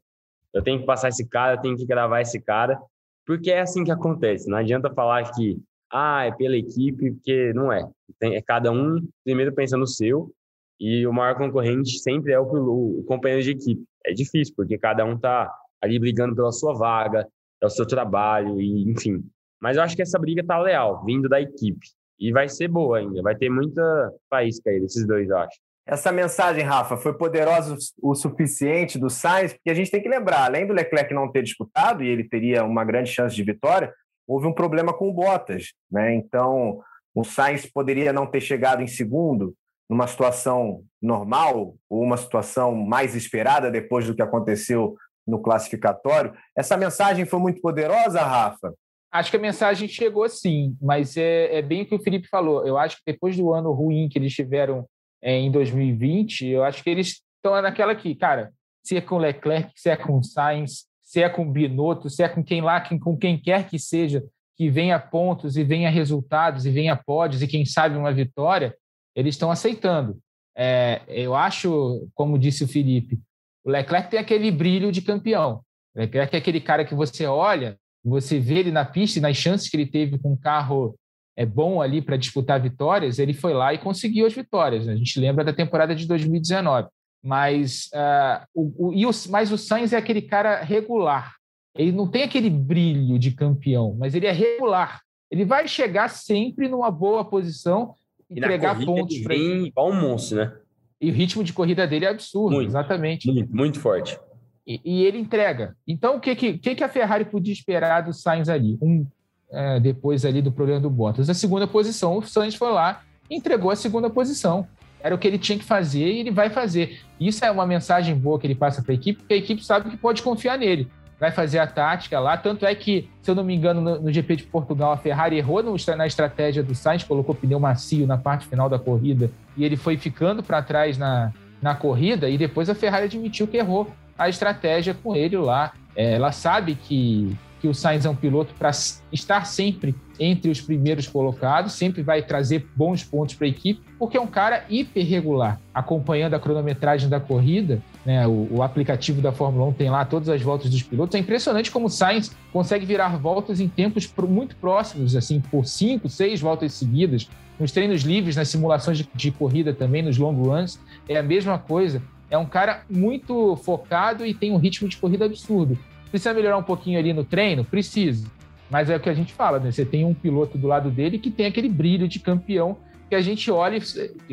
eu 0.57 0.63
tenho 0.63 0.79
que 0.79 0.85
passar 0.85 1.09
esse 1.09 1.27
cara, 1.27 1.55
eu 1.55 1.61
tenho 1.61 1.77
que 1.77 1.85
gravar 1.85 2.21
esse 2.21 2.41
cara, 2.41 2.79
porque 3.25 3.51
é 3.51 3.61
assim 3.61 3.83
que 3.83 3.91
acontece. 3.91 4.49
Não 4.49 4.57
adianta 4.57 4.93
falar 4.93 5.31
que 5.31 5.59
ah, 5.91 6.25
é 6.25 6.31
pela 6.31 6.57
equipe, 6.57 7.11
porque 7.11 7.53
não 7.53 7.71
é. 7.71 7.87
Tem, 8.19 8.35
é 8.35 8.41
cada 8.41 8.71
um 8.71 9.07
primeiro 9.23 9.53
pensando 9.53 9.81
no 9.81 9.87
seu 9.87 10.31
e 10.79 11.05
o 11.05 11.13
maior 11.13 11.35
concorrente 11.35 11.99
sempre 11.99 12.33
é 12.33 12.39
o, 12.39 12.43
o, 12.43 12.99
o 12.99 13.03
companheiro 13.03 13.43
de 13.43 13.51
equipe. 13.51 13.83
É 14.05 14.13
difícil, 14.13 14.53
porque 14.55 14.77
cada 14.77 15.05
um 15.05 15.17
tá 15.17 15.51
ali 15.81 15.99
brigando 15.99 16.35
pela 16.35 16.51
sua 16.51 16.73
vaga, 16.73 17.27
pelo 17.59 17.69
seu 17.69 17.85
trabalho 17.85 18.59
e 18.59 18.89
enfim. 18.89 19.23
Mas 19.61 19.77
eu 19.77 19.83
acho 19.83 19.95
que 19.95 20.01
essa 20.01 20.19
briga 20.19 20.43
tá 20.43 20.59
leal, 20.59 21.03
vindo 21.05 21.29
da 21.29 21.39
equipe. 21.39 21.87
E 22.19 22.31
vai 22.31 22.49
ser 22.49 22.67
boa 22.67 22.97
ainda, 22.97 23.21
vai 23.21 23.35
ter 23.35 23.49
muita 23.49 24.11
faísca 24.29 24.71
aí 24.71 24.79
desses 24.79 25.05
dois, 25.05 25.29
eu 25.29 25.37
acho. 25.37 25.57
Essa 25.89 26.11
mensagem, 26.11 26.65
Rafa, 26.65 26.97
foi 26.97 27.13
poderosa 27.13 27.77
o 28.01 28.13
suficiente 28.13 28.99
do 28.99 29.09
Sainz, 29.09 29.53
porque 29.53 29.69
a 29.69 29.73
gente 29.73 29.89
tem 29.89 30.01
que 30.01 30.09
lembrar, 30.09 30.43
além 30.43 30.67
do 30.67 30.73
Leclerc 30.73 31.13
não 31.13 31.31
ter 31.31 31.41
disputado, 31.41 32.03
e 32.03 32.09
ele 32.09 32.25
teria 32.25 32.65
uma 32.65 32.83
grande 32.83 33.09
chance 33.09 33.33
de 33.33 33.41
vitória, 33.41 33.93
houve 34.27 34.47
um 34.47 34.53
problema 34.53 34.93
com 34.93 35.09
o 35.09 35.13
Bottas. 35.13 35.71
Né? 35.89 36.13
Então, 36.13 36.81
o 37.15 37.23
Sainz 37.23 37.65
poderia 37.65 38.11
não 38.11 38.27
ter 38.27 38.41
chegado 38.41 38.83
em 38.83 38.87
segundo, 38.87 39.55
numa 39.89 40.07
situação 40.07 40.83
normal, 41.01 41.75
ou 41.89 42.03
uma 42.03 42.17
situação 42.17 42.75
mais 42.75 43.15
esperada 43.15 43.71
depois 43.71 44.05
do 44.05 44.13
que 44.13 44.21
aconteceu 44.21 44.97
no 45.25 45.41
classificatório. 45.41 46.33
Essa 46.53 46.75
mensagem 46.75 47.25
foi 47.25 47.39
muito 47.39 47.61
poderosa, 47.61 48.19
Rafa? 48.19 48.73
Acho 49.09 49.31
que 49.31 49.37
a 49.37 49.39
mensagem 49.39 49.87
chegou 49.87 50.27
sim, 50.27 50.75
mas 50.81 51.15
é, 51.15 51.59
é 51.59 51.61
bem 51.61 51.83
o 51.83 51.85
que 51.85 51.95
o 51.95 52.03
Felipe 52.03 52.27
falou. 52.27 52.67
Eu 52.67 52.77
acho 52.77 52.97
que 52.97 53.03
depois 53.07 53.37
do 53.37 53.53
ano 53.53 53.71
ruim 53.71 54.09
que 54.09 54.19
eles 54.19 54.33
tiveram 54.33 54.85
em 55.21 55.51
2020, 55.51 56.45
eu 56.45 56.63
acho 56.63 56.83
que 56.83 56.89
eles 56.89 57.21
estão 57.35 57.61
naquela 57.61 57.91
aqui, 57.91 58.15
cara, 58.15 58.51
se 58.83 58.95
é 58.95 59.01
com 59.01 59.17
Leclerc, 59.17 59.71
se 59.75 59.89
é 59.89 59.95
com 59.95 60.21
Sainz, 60.23 60.85
se 61.03 61.21
é 61.21 61.29
com 61.29 61.49
Binotto, 61.49 62.09
se 62.09 62.23
é 62.23 62.29
com 62.29 62.43
quem 62.43 62.61
lá, 62.61 62.81
com 62.81 63.17
quem 63.17 63.39
quer 63.39 63.67
que 63.69 63.79
seja 63.79 64.23
que 64.57 64.69
venha 64.69 64.99
pontos 64.99 65.55
e 65.55 65.63
venha 65.63 65.89
resultados 65.89 66.65
e 66.65 66.71
venha 66.71 66.95
pódios 66.95 67.41
e 67.41 67.47
quem 67.47 67.63
sabe 67.63 67.95
uma 67.95 68.11
vitória, 68.11 68.75
eles 69.15 69.35
estão 69.35 69.51
aceitando. 69.51 70.17
É, 70.55 71.01
eu 71.07 71.35
acho, 71.35 72.09
como 72.15 72.39
disse 72.39 72.63
o 72.63 72.67
Felipe, 72.67 73.19
o 73.63 73.69
Leclerc 73.69 74.09
tem 74.09 74.19
aquele 74.19 74.49
brilho 74.49 74.91
de 74.91 75.01
campeão. 75.01 75.61
O 75.95 75.99
Leclerc 75.99 76.35
é 76.35 76.39
aquele 76.39 76.59
cara 76.59 76.83
que 76.83 76.95
você 76.95 77.27
olha, 77.27 77.77
você 78.03 78.39
vê 78.39 78.59
ele 78.59 78.71
na 78.71 78.83
pista 78.83 79.19
e 79.19 79.21
nas 79.21 79.37
chances 79.37 79.69
que 79.69 79.77
ele 79.77 79.85
teve 79.85 80.17
com 80.17 80.33
um 80.33 80.37
carro 80.37 80.95
é 81.37 81.45
bom 81.45 81.79
ali 81.79 82.01
para 82.01 82.17
disputar 82.17 82.59
vitórias, 82.59 83.19
ele 83.19 83.33
foi 83.33 83.53
lá 83.53 83.71
e 83.71 83.77
conseguiu 83.77 84.25
as 84.25 84.33
vitórias. 84.33 84.87
Né? 84.87 84.93
A 84.93 84.95
gente 84.95 85.19
lembra 85.19 85.45
da 85.45 85.53
temporada 85.53 85.93
de 85.93 86.07
2019. 86.07 86.87
Mas, 87.23 87.89
uh, 87.93 88.45
o, 88.53 88.87
o, 88.87 88.93
e 88.93 89.05
o, 89.05 89.11
mas 89.29 89.51
o 89.51 89.57
Sainz 89.57 89.93
é 89.93 89.97
aquele 89.97 90.21
cara 90.21 90.63
regular. 90.63 91.35
Ele 91.77 91.91
não 91.91 92.07
tem 92.07 92.23
aquele 92.23 92.49
brilho 92.49 93.19
de 93.19 93.31
campeão, 93.31 93.95
mas 93.99 94.15
ele 94.15 94.25
é 94.25 94.31
regular. 94.31 95.01
Ele 95.29 95.45
vai 95.45 95.67
chegar 95.67 96.09
sempre 96.09 96.67
numa 96.67 96.89
boa 96.89 97.23
posição 97.23 97.93
e 98.29 98.39
entregar 98.39 98.79
pontos 98.83 99.19
para 99.19 99.35
ele. 99.35 99.67
Igual 99.67 99.91
um 99.91 100.01
monstro, 100.01 100.37
né? 100.37 100.57
E 100.99 101.11
o 101.11 101.13
ritmo 101.13 101.43
de 101.43 101.53
corrida 101.53 101.85
dele 101.85 102.05
é 102.05 102.09
absurdo, 102.09 102.55
muito, 102.55 102.69
exatamente. 102.69 103.31
Muito, 103.31 103.55
muito 103.55 103.79
forte. 103.79 104.17
E, 104.65 104.81
e, 104.83 105.03
ele 105.03 105.19
entrega. 105.19 105.75
Então, 105.87 106.17
o 106.17 106.19
que, 106.19 106.35
que, 106.35 106.57
que 106.57 106.83
a 106.83 106.89
Ferrari 106.89 107.25
podia 107.25 107.53
esperar 107.53 108.01
do 108.01 108.13
Sainz 108.13 108.49
ali? 108.49 108.77
Um, 108.81 109.05
é, 109.51 109.79
depois 109.79 110.25
ali 110.25 110.41
do 110.41 110.51
problema 110.51 110.79
do 110.79 110.89
Bottas. 110.89 111.29
A 111.29 111.33
segunda 111.33 111.67
posição, 111.67 112.17
o 112.17 112.23
Sainz 112.23 112.55
foi 112.55 112.71
lá 112.71 113.01
entregou 113.29 113.71
a 113.71 113.75
segunda 113.75 114.09
posição. 114.09 114.67
Era 114.99 115.13
o 115.13 115.17
que 115.17 115.27
ele 115.27 115.37
tinha 115.37 115.57
que 115.57 115.63
fazer 115.63 116.07
e 116.07 116.19
ele 116.19 116.31
vai 116.31 116.49
fazer. 116.49 116.99
Isso 117.19 117.45
é 117.45 117.51
uma 117.51 117.65
mensagem 117.65 118.15
boa 118.15 118.39
que 118.39 118.47
ele 118.47 118.55
passa 118.55 118.81
para 118.81 118.91
a 118.91 118.95
equipe, 118.95 119.19
porque 119.19 119.33
a 119.33 119.37
equipe 119.37 119.63
sabe 119.63 119.89
que 119.89 119.97
pode 119.97 120.21
confiar 120.21 120.57
nele. 120.57 120.87
Vai 121.19 121.31
fazer 121.31 121.59
a 121.59 121.67
tática 121.67 122.19
lá. 122.19 122.37
Tanto 122.37 122.65
é 122.65 122.73
que, 122.75 123.09
se 123.21 123.29
eu 123.29 123.35
não 123.35 123.43
me 123.43 123.55
engano, 123.55 123.81
no, 123.81 124.01
no 124.01 124.11
GP 124.11 124.35
de 124.35 124.43
Portugal, 124.43 124.91
a 124.91 124.97
Ferrari 124.97 125.37
errou 125.37 125.63
no, 125.63 125.75
na 125.95 126.07
estratégia 126.07 126.63
do 126.63 126.75
Sainz, 126.75 127.03
colocou 127.03 127.33
pneu 127.33 127.59
macio 127.59 128.05
na 128.05 128.17
parte 128.17 128.47
final 128.47 128.69
da 128.69 128.77
corrida 128.77 129.31
e 129.55 129.63
ele 129.63 129.75
foi 129.75 129.97
ficando 129.97 130.43
para 130.43 130.61
trás 130.61 130.97
na, 130.97 131.31
na 131.61 131.75
corrida. 131.75 132.29
E 132.29 132.37
depois 132.37 132.69
a 132.69 132.75
Ferrari 132.75 133.05
admitiu 133.05 133.47
que 133.47 133.57
errou 133.57 133.89
a 134.17 134.29
estratégia 134.29 134.93
com 134.93 135.15
ele 135.15 135.37
lá. 135.37 135.73
É, 135.95 136.13
ela 136.13 136.31
sabe 136.31 136.75
que 136.75 137.35
que 137.59 137.67
o 137.67 137.73
Sainz 137.73 138.05
é 138.05 138.09
um 138.09 138.15
piloto 138.15 138.53
para 138.57 138.71
estar 139.11 139.45
sempre 139.45 139.95
entre 140.19 140.49
os 140.49 140.59
primeiros 140.59 141.07
colocados, 141.07 141.73
sempre 141.73 142.01
vai 142.01 142.21
trazer 142.21 142.67
bons 142.75 143.03
pontos 143.03 143.35
para 143.35 143.45
a 143.45 143.49
equipe, 143.49 143.81
porque 143.99 144.17
é 144.17 144.21
um 144.21 144.27
cara 144.27 144.63
hiper 144.69 145.05
regular, 145.05 145.59
acompanhando 145.73 146.33
a 146.33 146.39
cronometragem 146.39 147.09
da 147.09 147.19
corrida, 147.19 147.81
né? 148.05 148.25
O, 148.27 148.47
o, 148.51 148.63
aplicativo 148.63 149.21
da 149.21 149.31
Fórmula 149.31 149.65
1 149.67 149.73
tem 149.73 149.89
lá 149.89 150.05
todas 150.05 150.29
as 150.29 150.41
voltas 150.41 150.69
dos 150.69 150.81
pilotos. 150.81 151.15
É 151.15 151.19
impressionante 151.19 151.71
como 151.71 151.87
o 151.87 151.89
Sainz 151.89 152.35
consegue 152.51 152.85
virar 152.85 153.17
voltas 153.17 153.59
em 153.59 153.67
tempos 153.67 154.11
muito 154.27 154.55
próximos, 154.55 155.15
assim, 155.15 155.39
por 155.39 155.65
cinco, 155.65 156.09
seis 156.09 156.41
voltas 156.41 156.73
seguidas. 156.73 157.29
Nos 157.59 157.71
treinos 157.71 158.03
livres, 158.03 158.35
nas 158.35 158.49
simulações 158.49 158.99
de, 158.99 159.09
de 159.13 159.31
corrida 159.31 159.73
também, 159.73 160.01
nos 160.01 160.17
long 160.17 160.33
runs, 160.33 160.79
é 161.09 161.17
a 161.17 161.23
mesma 161.23 161.57
coisa. 161.57 162.01
É 162.29 162.37
um 162.37 162.45
cara 162.45 162.83
muito 162.89 163.55
focado 163.57 164.25
e 164.25 164.33
tem 164.33 164.51
um 164.51 164.57
ritmo 164.57 164.87
de 164.87 164.97
corrida 164.97 165.25
absurdo. 165.25 165.77
Precisa 166.09 166.33
melhorar 166.33 166.57
um 166.57 166.63
pouquinho 166.63 166.99
ali 166.99 167.13
no 167.13 167.23
treino? 167.23 167.63
Precisa. 167.63 168.27
Mas 168.69 168.89
é 168.89 168.95
o 168.95 168.99
que 168.99 169.09
a 169.09 169.13
gente 169.13 169.33
fala, 169.33 169.59
né? 169.59 169.71
Você 169.71 169.85
tem 169.85 170.03
um 170.03 170.13
piloto 170.13 170.57
do 170.57 170.67
lado 170.67 170.89
dele 170.89 171.17
que 171.17 171.31
tem 171.31 171.45
aquele 171.45 171.69
brilho 171.69 172.07
de 172.07 172.19
campeão 172.19 172.77
que 173.09 173.15
a 173.15 173.21
gente 173.21 173.49
olha. 173.49 173.79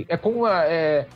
É 0.08 0.16
como. 0.16 0.46
É, 0.46 1.06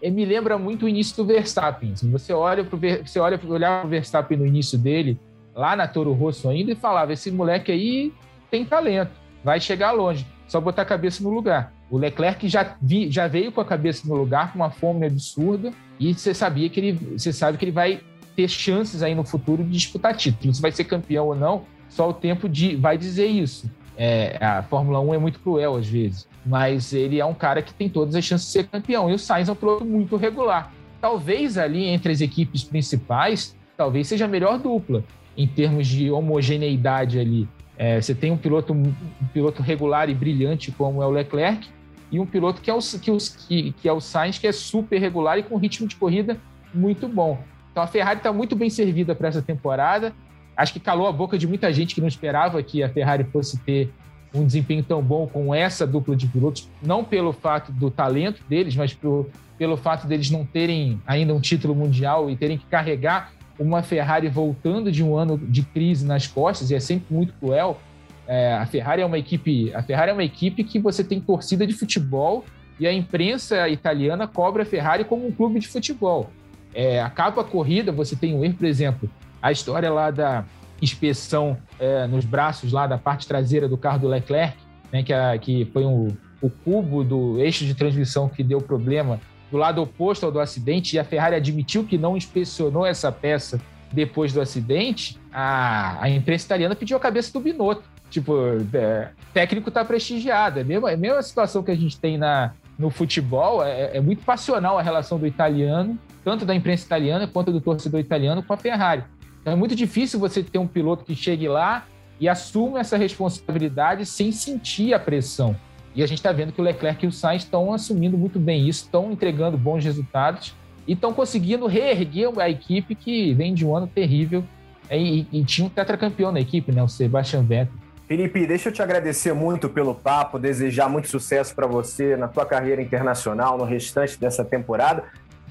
é, 0.00 0.10
me 0.10 0.24
lembra 0.24 0.56
muito 0.56 0.86
o 0.86 0.88
início 0.88 1.16
do 1.16 1.24
Verstappen. 1.24 1.94
Você 1.94 2.32
olha 2.32 2.64
para 2.64 2.78
você 3.04 3.18
olha 3.18 3.40
olhar 3.48 3.84
o 3.84 3.88
Verstappen 3.88 4.38
no 4.38 4.46
início 4.46 4.78
dele, 4.78 5.18
lá 5.54 5.74
na 5.74 5.88
Toro 5.88 6.12
Rosso 6.12 6.48
ainda, 6.48 6.72
e 6.72 6.76
falava: 6.76 7.12
esse 7.12 7.30
moleque 7.30 7.72
aí 7.72 8.12
tem 8.50 8.64
talento, 8.64 9.12
vai 9.44 9.60
chegar 9.60 9.92
longe, 9.92 10.26
só 10.46 10.60
botar 10.60 10.82
a 10.82 10.86
cabeça 10.86 11.22
no 11.22 11.30
lugar. 11.30 11.72
O 11.90 11.98
Leclerc 11.98 12.48
já, 12.48 12.76
vi, 12.80 13.10
já 13.10 13.26
veio 13.26 13.50
com 13.50 13.60
a 13.60 13.64
cabeça 13.64 14.06
no 14.06 14.14
lugar, 14.14 14.52
com 14.52 14.60
uma 14.60 14.70
fome 14.70 15.06
absurda, 15.06 15.72
e 15.98 16.14
você 16.14 16.32
sabia 16.32 16.68
que 16.68 16.78
ele, 16.78 16.92
você 16.92 17.32
sabe 17.32 17.58
que 17.58 17.64
ele 17.64 17.72
vai 17.72 18.00
ter 18.40 18.48
chances 18.48 19.02
aí 19.02 19.14
no 19.14 19.24
futuro 19.24 19.62
de 19.62 19.70
disputar 19.70 20.16
título. 20.16 20.54
Se 20.54 20.62
vai 20.62 20.72
ser 20.72 20.84
campeão 20.84 21.26
ou 21.26 21.34
não, 21.34 21.62
só 21.88 22.08
o 22.08 22.14
tempo 22.14 22.48
de, 22.48 22.74
vai 22.76 22.96
dizer 22.96 23.26
isso. 23.26 23.70
É, 23.96 24.38
a 24.40 24.62
Fórmula 24.62 24.98
1 25.00 25.14
é 25.14 25.18
muito 25.18 25.40
cruel 25.40 25.76
às 25.76 25.86
vezes, 25.86 26.26
mas 26.46 26.94
ele 26.94 27.20
é 27.20 27.24
um 27.24 27.34
cara 27.34 27.60
que 27.60 27.74
tem 27.74 27.88
todas 27.88 28.14
as 28.14 28.24
chances 28.24 28.46
de 28.46 28.52
ser 28.52 28.66
campeão. 28.66 29.10
E 29.10 29.14
o 29.14 29.18
Sainz 29.18 29.48
é 29.48 29.52
um 29.52 29.56
piloto 29.56 29.84
muito 29.84 30.16
regular. 30.16 30.72
Talvez 31.00 31.58
ali 31.58 31.84
entre 31.84 32.12
as 32.12 32.20
equipes 32.22 32.64
principais, 32.64 33.54
talvez 33.76 34.08
seja 34.08 34.24
a 34.24 34.28
melhor 34.28 34.58
dupla 34.58 35.04
em 35.36 35.46
termos 35.46 35.86
de 35.86 36.10
homogeneidade 36.10 37.18
ali. 37.18 37.46
É, 37.76 38.00
você 38.00 38.14
tem 38.14 38.30
um 38.30 38.36
piloto, 38.36 38.72
um 38.72 38.92
piloto 39.32 39.62
regular 39.62 40.08
e 40.08 40.14
brilhante 40.14 40.70
como 40.72 41.02
é 41.02 41.06
o 41.06 41.10
Leclerc 41.10 41.68
e 42.10 42.18
um 42.18 42.26
piloto 42.26 42.60
que 42.60 42.70
é 42.70 42.74
o, 42.74 42.78
que, 42.78 43.18
que, 43.48 43.72
que 43.72 43.88
é 43.88 43.92
o 43.92 44.00
Sainz, 44.00 44.38
que 44.38 44.46
é 44.46 44.52
super 44.52 44.98
regular 44.98 45.38
e 45.38 45.42
com 45.42 45.56
ritmo 45.56 45.86
de 45.86 45.96
corrida 45.96 46.38
muito 46.72 47.08
bom. 47.08 47.42
Então 47.70 47.82
a 47.82 47.86
Ferrari 47.86 48.18
está 48.18 48.32
muito 48.32 48.56
bem 48.56 48.70
servida 48.70 49.14
para 49.14 49.28
essa 49.28 49.42
temporada. 49.42 50.12
Acho 50.56 50.72
que 50.72 50.80
calou 50.80 51.06
a 51.06 51.12
boca 51.12 51.38
de 51.38 51.46
muita 51.46 51.72
gente 51.72 51.94
que 51.94 52.00
não 52.00 52.08
esperava 52.08 52.62
que 52.62 52.82
a 52.82 52.88
Ferrari 52.88 53.24
fosse 53.24 53.58
ter 53.58 53.92
um 54.34 54.44
desempenho 54.44 54.82
tão 54.82 55.02
bom 55.02 55.26
com 55.26 55.54
essa 55.54 55.86
dupla 55.86 56.14
de 56.14 56.26
pilotos, 56.26 56.68
não 56.82 57.02
pelo 57.02 57.32
fato 57.32 57.72
do 57.72 57.90
talento 57.90 58.42
deles, 58.48 58.76
mas 58.76 58.94
pelo, 58.94 59.28
pelo 59.58 59.76
fato 59.76 60.06
deles 60.06 60.30
não 60.30 60.44
terem 60.44 61.00
ainda 61.06 61.34
um 61.34 61.40
título 61.40 61.74
mundial 61.74 62.30
e 62.30 62.36
terem 62.36 62.56
que 62.56 62.66
carregar 62.66 63.32
uma 63.58 63.82
Ferrari 63.82 64.28
voltando 64.28 64.90
de 64.90 65.02
um 65.02 65.16
ano 65.16 65.36
de 65.36 65.62
crise 65.62 66.06
nas 66.06 66.26
costas, 66.26 66.70
e 66.70 66.74
é 66.74 66.80
sempre 66.80 67.12
muito 67.12 67.34
cruel. 67.34 67.78
É, 68.26 68.54
a 68.54 68.64
Ferrari 68.64 69.02
é 69.02 69.06
uma 69.06 69.18
equipe, 69.18 69.74
a 69.74 69.82
Ferrari 69.82 70.10
é 70.10 70.14
uma 70.14 70.24
equipe 70.24 70.62
que 70.62 70.78
você 70.78 71.02
tem 71.02 71.20
torcida 71.20 71.66
de 71.66 71.74
futebol 71.74 72.44
e 72.78 72.86
a 72.86 72.92
imprensa 72.92 73.68
italiana 73.68 74.26
cobra 74.26 74.62
a 74.62 74.66
Ferrari 74.66 75.04
como 75.04 75.26
um 75.26 75.32
clube 75.32 75.58
de 75.58 75.68
futebol. 75.68 76.30
É, 76.74 77.00
acaba 77.00 77.42
a 77.42 77.44
corrida, 77.44 77.90
você 77.90 78.14
tem 78.14 78.34
um 78.34 78.44
erro, 78.44 78.54
por 78.54 78.66
exemplo, 78.66 79.10
a 79.42 79.50
história 79.50 79.90
lá 79.90 80.10
da 80.10 80.44
inspeção 80.80 81.58
é, 81.78 82.06
nos 82.06 82.24
braços 82.24 82.72
lá 82.72 82.86
da 82.86 82.96
parte 82.96 83.26
traseira 83.26 83.68
do 83.68 83.76
carro 83.76 83.98
do 84.00 84.08
Leclerc, 84.08 84.56
né, 84.92 85.02
que, 85.02 85.12
a, 85.12 85.36
que 85.38 85.68
foi 85.72 85.84
um, 85.84 86.08
o 86.40 86.48
cubo 86.48 87.04
do 87.04 87.38
eixo 87.38 87.64
de 87.64 87.74
transmissão 87.74 88.28
que 88.28 88.42
deu 88.42 88.60
problema 88.60 89.20
do 89.50 89.56
lado 89.56 89.82
oposto 89.82 90.24
ao 90.24 90.32
do 90.32 90.38
acidente, 90.38 90.94
e 90.94 90.98
a 90.98 91.04
Ferrari 91.04 91.34
admitiu 91.34 91.84
que 91.84 91.98
não 91.98 92.16
inspecionou 92.16 92.86
essa 92.86 93.10
peça 93.10 93.60
depois 93.92 94.32
do 94.32 94.40
acidente, 94.40 95.18
a, 95.32 96.04
a 96.04 96.08
imprensa 96.08 96.46
italiana 96.46 96.76
pediu 96.76 96.96
a 96.96 97.00
cabeça 97.00 97.32
do 97.32 97.40
Binotto. 97.40 97.82
Tipo, 98.08 98.34
é, 98.72 99.10
técnico 99.32 99.68
está 99.68 99.84
prestigiado. 99.84 100.58
É 100.58 100.62
é 100.62 100.94
a 100.94 100.96
mesma 100.96 101.22
situação 101.22 101.62
que 101.62 101.70
a 101.70 101.76
gente 101.76 101.98
tem 101.98 102.16
na, 102.18 102.52
no 102.80 102.90
futebol, 102.90 103.64
é, 103.64 103.96
é 103.96 104.00
muito 104.00 104.24
passional 104.24 104.78
a 104.78 104.82
relação 104.82 105.18
do 105.18 105.26
italiano 105.26 105.98
tanto 106.24 106.44
da 106.44 106.54
imprensa 106.54 106.84
italiana 106.84 107.26
quanto 107.26 107.52
do 107.52 107.60
torcedor 107.60 108.00
italiano 108.00 108.42
com 108.42 108.52
a 108.52 108.56
Ferrari. 108.56 109.04
Então 109.40 109.52
é 109.52 109.56
muito 109.56 109.74
difícil 109.74 110.20
você 110.20 110.42
ter 110.42 110.58
um 110.58 110.66
piloto 110.66 111.04
que 111.04 111.14
chegue 111.14 111.48
lá 111.48 111.86
e 112.18 112.28
assuma 112.28 112.80
essa 112.80 112.96
responsabilidade 112.96 114.04
sem 114.04 114.30
sentir 114.30 114.92
a 114.92 114.98
pressão. 114.98 115.56
E 115.94 116.02
a 116.02 116.06
gente 116.06 116.18
está 116.18 116.30
vendo 116.30 116.52
que 116.52 116.60
o 116.60 116.64
Leclerc 116.64 117.04
e 117.04 117.08
o 117.08 117.12
Sainz 117.12 117.42
estão 117.42 117.72
assumindo 117.72 118.16
muito 118.16 118.38
bem 118.38 118.68
isso, 118.68 118.84
estão 118.84 119.10
entregando 119.10 119.56
bons 119.56 119.82
resultados 119.82 120.54
e 120.86 120.92
estão 120.92 121.12
conseguindo 121.12 121.66
reerguer 121.66 122.30
a 122.38 122.48
equipe 122.48 122.94
que 122.94 123.32
vem 123.34 123.54
de 123.54 123.66
um 123.66 123.74
ano 123.74 123.86
terrível 123.86 124.44
e, 124.90 125.26
e, 125.32 125.40
e 125.40 125.44
tinha 125.44 125.66
um 125.66 125.70
tetracampeão 125.70 126.30
na 126.30 126.40
equipe, 126.40 126.70
né, 126.70 126.82
o 126.82 126.88
Sebastian 126.88 127.42
Vettel. 127.42 127.74
Felipe, 128.10 128.44
deixa 128.44 128.70
eu 128.70 128.72
te 128.72 128.82
agradecer 128.82 129.32
muito 129.32 129.68
pelo 129.68 129.94
papo, 129.94 130.36
desejar 130.36 130.88
muito 130.88 131.06
sucesso 131.06 131.54
para 131.54 131.68
você 131.68 132.16
na 132.16 132.26
tua 132.26 132.44
carreira 132.44 132.82
internacional, 132.82 133.56
no 133.56 133.62
restante 133.62 134.18
dessa 134.18 134.44
temporada. 134.44 135.04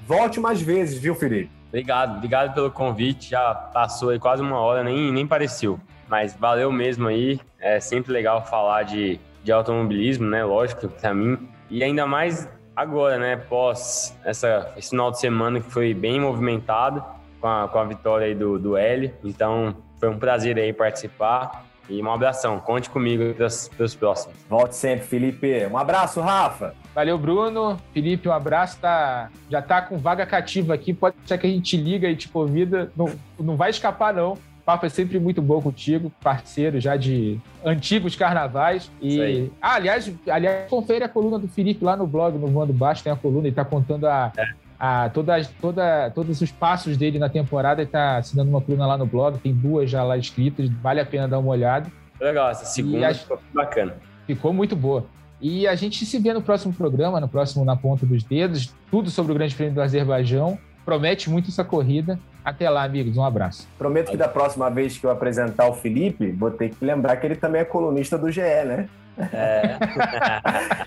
Volte 0.06 0.38
mais 0.38 0.60
vezes, 0.60 0.98
viu, 0.98 1.14
Felipe? 1.14 1.50
Obrigado, 1.68 2.18
obrigado 2.18 2.52
pelo 2.52 2.70
convite. 2.70 3.30
Já 3.30 3.54
passou 3.54 4.10
aí 4.10 4.18
quase 4.18 4.42
uma 4.42 4.58
hora, 4.58 4.84
nem, 4.84 5.10
nem 5.10 5.26
pareceu. 5.26 5.80
Mas 6.06 6.36
valeu 6.36 6.70
mesmo 6.70 7.08
aí. 7.08 7.40
É 7.58 7.80
sempre 7.80 8.12
legal 8.12 8.44
falar 8.44 8.82
de, 8.82 9.18
de 9.42 9.50
automobilismo, 9.50 10.28
né? 10.28 10.44
Lógico, 10.44 10.86
para 10.86 11.14
mim. 11.14 11.48
E 11.70 11.82
ainda 11.82 12.06
mais 12.06 12.46
agora, 12.76 13.16
né? 13.16 13.36
Pós 13.36 14.14
essa, 14.22 14.70
esse 14.76 14.90
final 14.90 15.10
de 15.10 15.18
semana 15.18 15.60
que 15.60 15.70
foi 15.70 15.94
bem 15.94 16.20
movimentado 16.20 17.02
com 17.40 17.48
a, 17.48 17.66
com 17.66 17.78
a 17.78 17.84
vitória 17.84 18.26
aí 18.26 18.34
do, 18.34 18.58
do 18.58 18.76
L. 18.76 19.14
Então, 19.24 19.74
foi 19.98 20.10
um 20.10 20.18
prazer 20.18 20.58
aí 20.58 20.74
participar. 20.74 21.69
E 21.90 22.00
um 22.00 22.10
abração. 22.10 22.60
Conte 22.60 22.88
comigo 22.88 23.34
para 23.34 23.46
os 23.84 23.94
próximos. 23.94 24.36
Volte 24.48 24.76
sempre, 24.76 25.06
Felipe. 25.06 25.66
Um 25.66 25.76
abraço, 25.76 26.20
Rafa. 26.20 26.74
Valeu, 26.94 27.18
Bruno. 27.18 27.78
Felipe, 27.92 28.28
um 28.28 28.32
abraço. 28.32 28.78
Tá, 28.78 29.28
já 29.50 29.60
tá 29.60 29.82
com 29.82 29.98
vaga 29.98 30.24
cativa 30.24 30.72
aqui. 30.72 30.94
Pode 30.94 31.16
ser 31.26 31.36
que 31.36 31.46
a 31.46 31.50
gente 31.50 31.76
liga 31.76 32.08
e 32.08 32.14
te 32.14 32.28
convida. 32.28 32.92
Não, 32.96 33.10
não 33.38 33.56
vai 33.56 33.70
escapar, 33.70 34.14
não. 34.14 34.34
O 34.34 34.62
papo 34.62 34.86
é 34.86 34.88
sempre 34.88 35.18
muito 35.18 35.42
bom 35.42 35.60
contigo, 35.60 36.12
parceiro 36.22 36.78
já 36.78 36.94
de 36.94 37.40
antigos 37.64 38.14
carnavais. 38.14 38.90
E, 39.00 39.50
ah, 39.60 39.74
aliás, 39.74 40.12
aliás, 40.28 40.70
confere 40.70 41.02
a 41.02 41.08
coluna 41.08 41.38
do 41.38 41.48
Felipe 41.48 41.84
lá 41.84 41.96
no 41.96 42.06
blog, 42.06 42.38
no 42.38 42.46
Voando 42.46 42.72
Baixo, 42.72 43.02
tem 43.02 43.12
a 43.12 43.16
coluna, 43.16 43.48
ele 43.48 43.56
tá 43.56 43.64
contando 43.64 44.06
a, 44.06 44.30
é. 44.36 44.44
A, 44.80 45.10
toda, 45.10 45.44
toda, 45.60 46.10
todos 46.10 46.40
os 46.40 46.50
passos 46.50 46.96
dele 46.96 47.18
na 47.18 47.28
temporada, 47.28 47.82
ele 47.82 47.90
tá 47.90 48.16
assinando 48.16 48.48
uma 48.48 48.62
coluna 48.62 48.86
lá 48.86 48.96
no 48.96 49.04
blog, 49.04 49.38
tem 49.38 49.52
duas 49.52 49.90
já 49.90 50.02
lá 50.02 50.16
escritas, 50.16 50.70
vale 50.70 51.00
a 51.00 51.04
pena 51.04 51.28
dar 51.28 51.38
uma 51.38 51.50
olhada. 51.50 51.92
Legal, 52.18 52.48
essa 52.48 52.64
segunda 52.64 53.08
acho... 53.08 53.20
ficou 53.20 53.38
bacana. 53.54 53.94
Ficou 54.26 54.54
muito 54.54 54.74
boa. 54.74 55.04
E 55.38 55.66
a 55.66 55.74
gente 55.74 56.06
se 56.06 56.18
vê 56.18 56.32
no 56.32 56.40
próximo 56.40 56.72
programa, 56.72 57.20
no 57.20 57.28
próximo 57.28 57.62
Na 57.64 57.76
Ponta 57.76 58.06
dos 58.06 58.22
Dedos, 58.24 58.74
tudo 58.90 59.10
sobre 59.10 59.32
o 59.32 59.34
Grande 59.34 59.54
Prêmio 59.54 59.74
do 59.74 59.82
Azerbaijão. 59.82 60.58
Promete 60.84 61.28
muito 61.28 61.50
essa 61.50 61.62
corrida. 61.64 62.18
Até 62.42 62.68
lá, 62.68 62.82
amigos. 62.84 63.16
Um 63.16 63.24
abraço. 63.24 63.68
Prometo 63.78 64.10
que 64.10 64.16
da 64.16 64.28
próxima 64.28 64.70
vez 64.70 64.96
que 64.96 65.04
eu 65.04 65.10
apresentar 65.10 65.68
o 65.68 65.74
Felipe, 65.74 66.30
vou 66.32 66.50
ter 66.50 66.70
que 66.70 66.84
lembrar 66.84 67.16
que 67.16 67.26
ele 67.26 67.36
também 67.36 67.60
é 67.60 67.64
colunista 67.64 68.16
do 68.16 68.30
GE, 68.30 68.40
né? 68.40 68.88
É. 69.32 69.76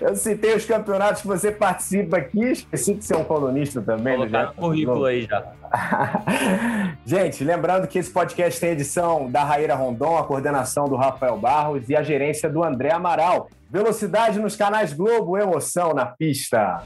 eu 0.00 0.14
citei 0.16 0.54
os 0.54 0.64
campeonatos 0.64 1.22
que 1.22 1.28
você 1.28 1.50
participa 1.50 2.16
aqui, 2.16 2.52
esqueci 2.52 2.94
de 2.94 3.04
ser 3.04 3.16
um 3.16 3.24
colunista 3.24 3.80
também. 3.80 4.16
Vou 4.16 4.26
colocar 4.26 4.46
no 4.48 4.54
currículo 4.54 5.04
aí 5.04 5.22
já. 5.22 5.44
Gente, 7.04 7.44
lembrando 7.44 7.86
que 7.86 7.98
esse 7.98 8.10
podcast 8.10 8.60
tem 8.60 8.70
edição 8.70 9.30
da 9.30 9.44
Raíra 9.44 9.74
Rondon, 9.74 10.16
a 10.16 10.24
coordenação 10.24 10.88
do 10.88 10.96
Rafael 10.96 11.38
Barros 11.38 11.88
e 11.88 11.96
a 11.96 12.02
gerência 12.02 12.48
do 12.48 12.62
André 12.62 12.92
Amaral. 12.92 13.48
Velocidade 13.70 14.38
nos 14.38 14.54
canais 14.54 14.92
Globo, 14.92 15.36
emoção 15.36 15.94
na 15.94 16.06
pista. 16.06 16.82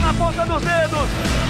Na 0.00 0.14
ponta 0.14 0.44
dos 0.44 0.62
dedos 0.62 1.49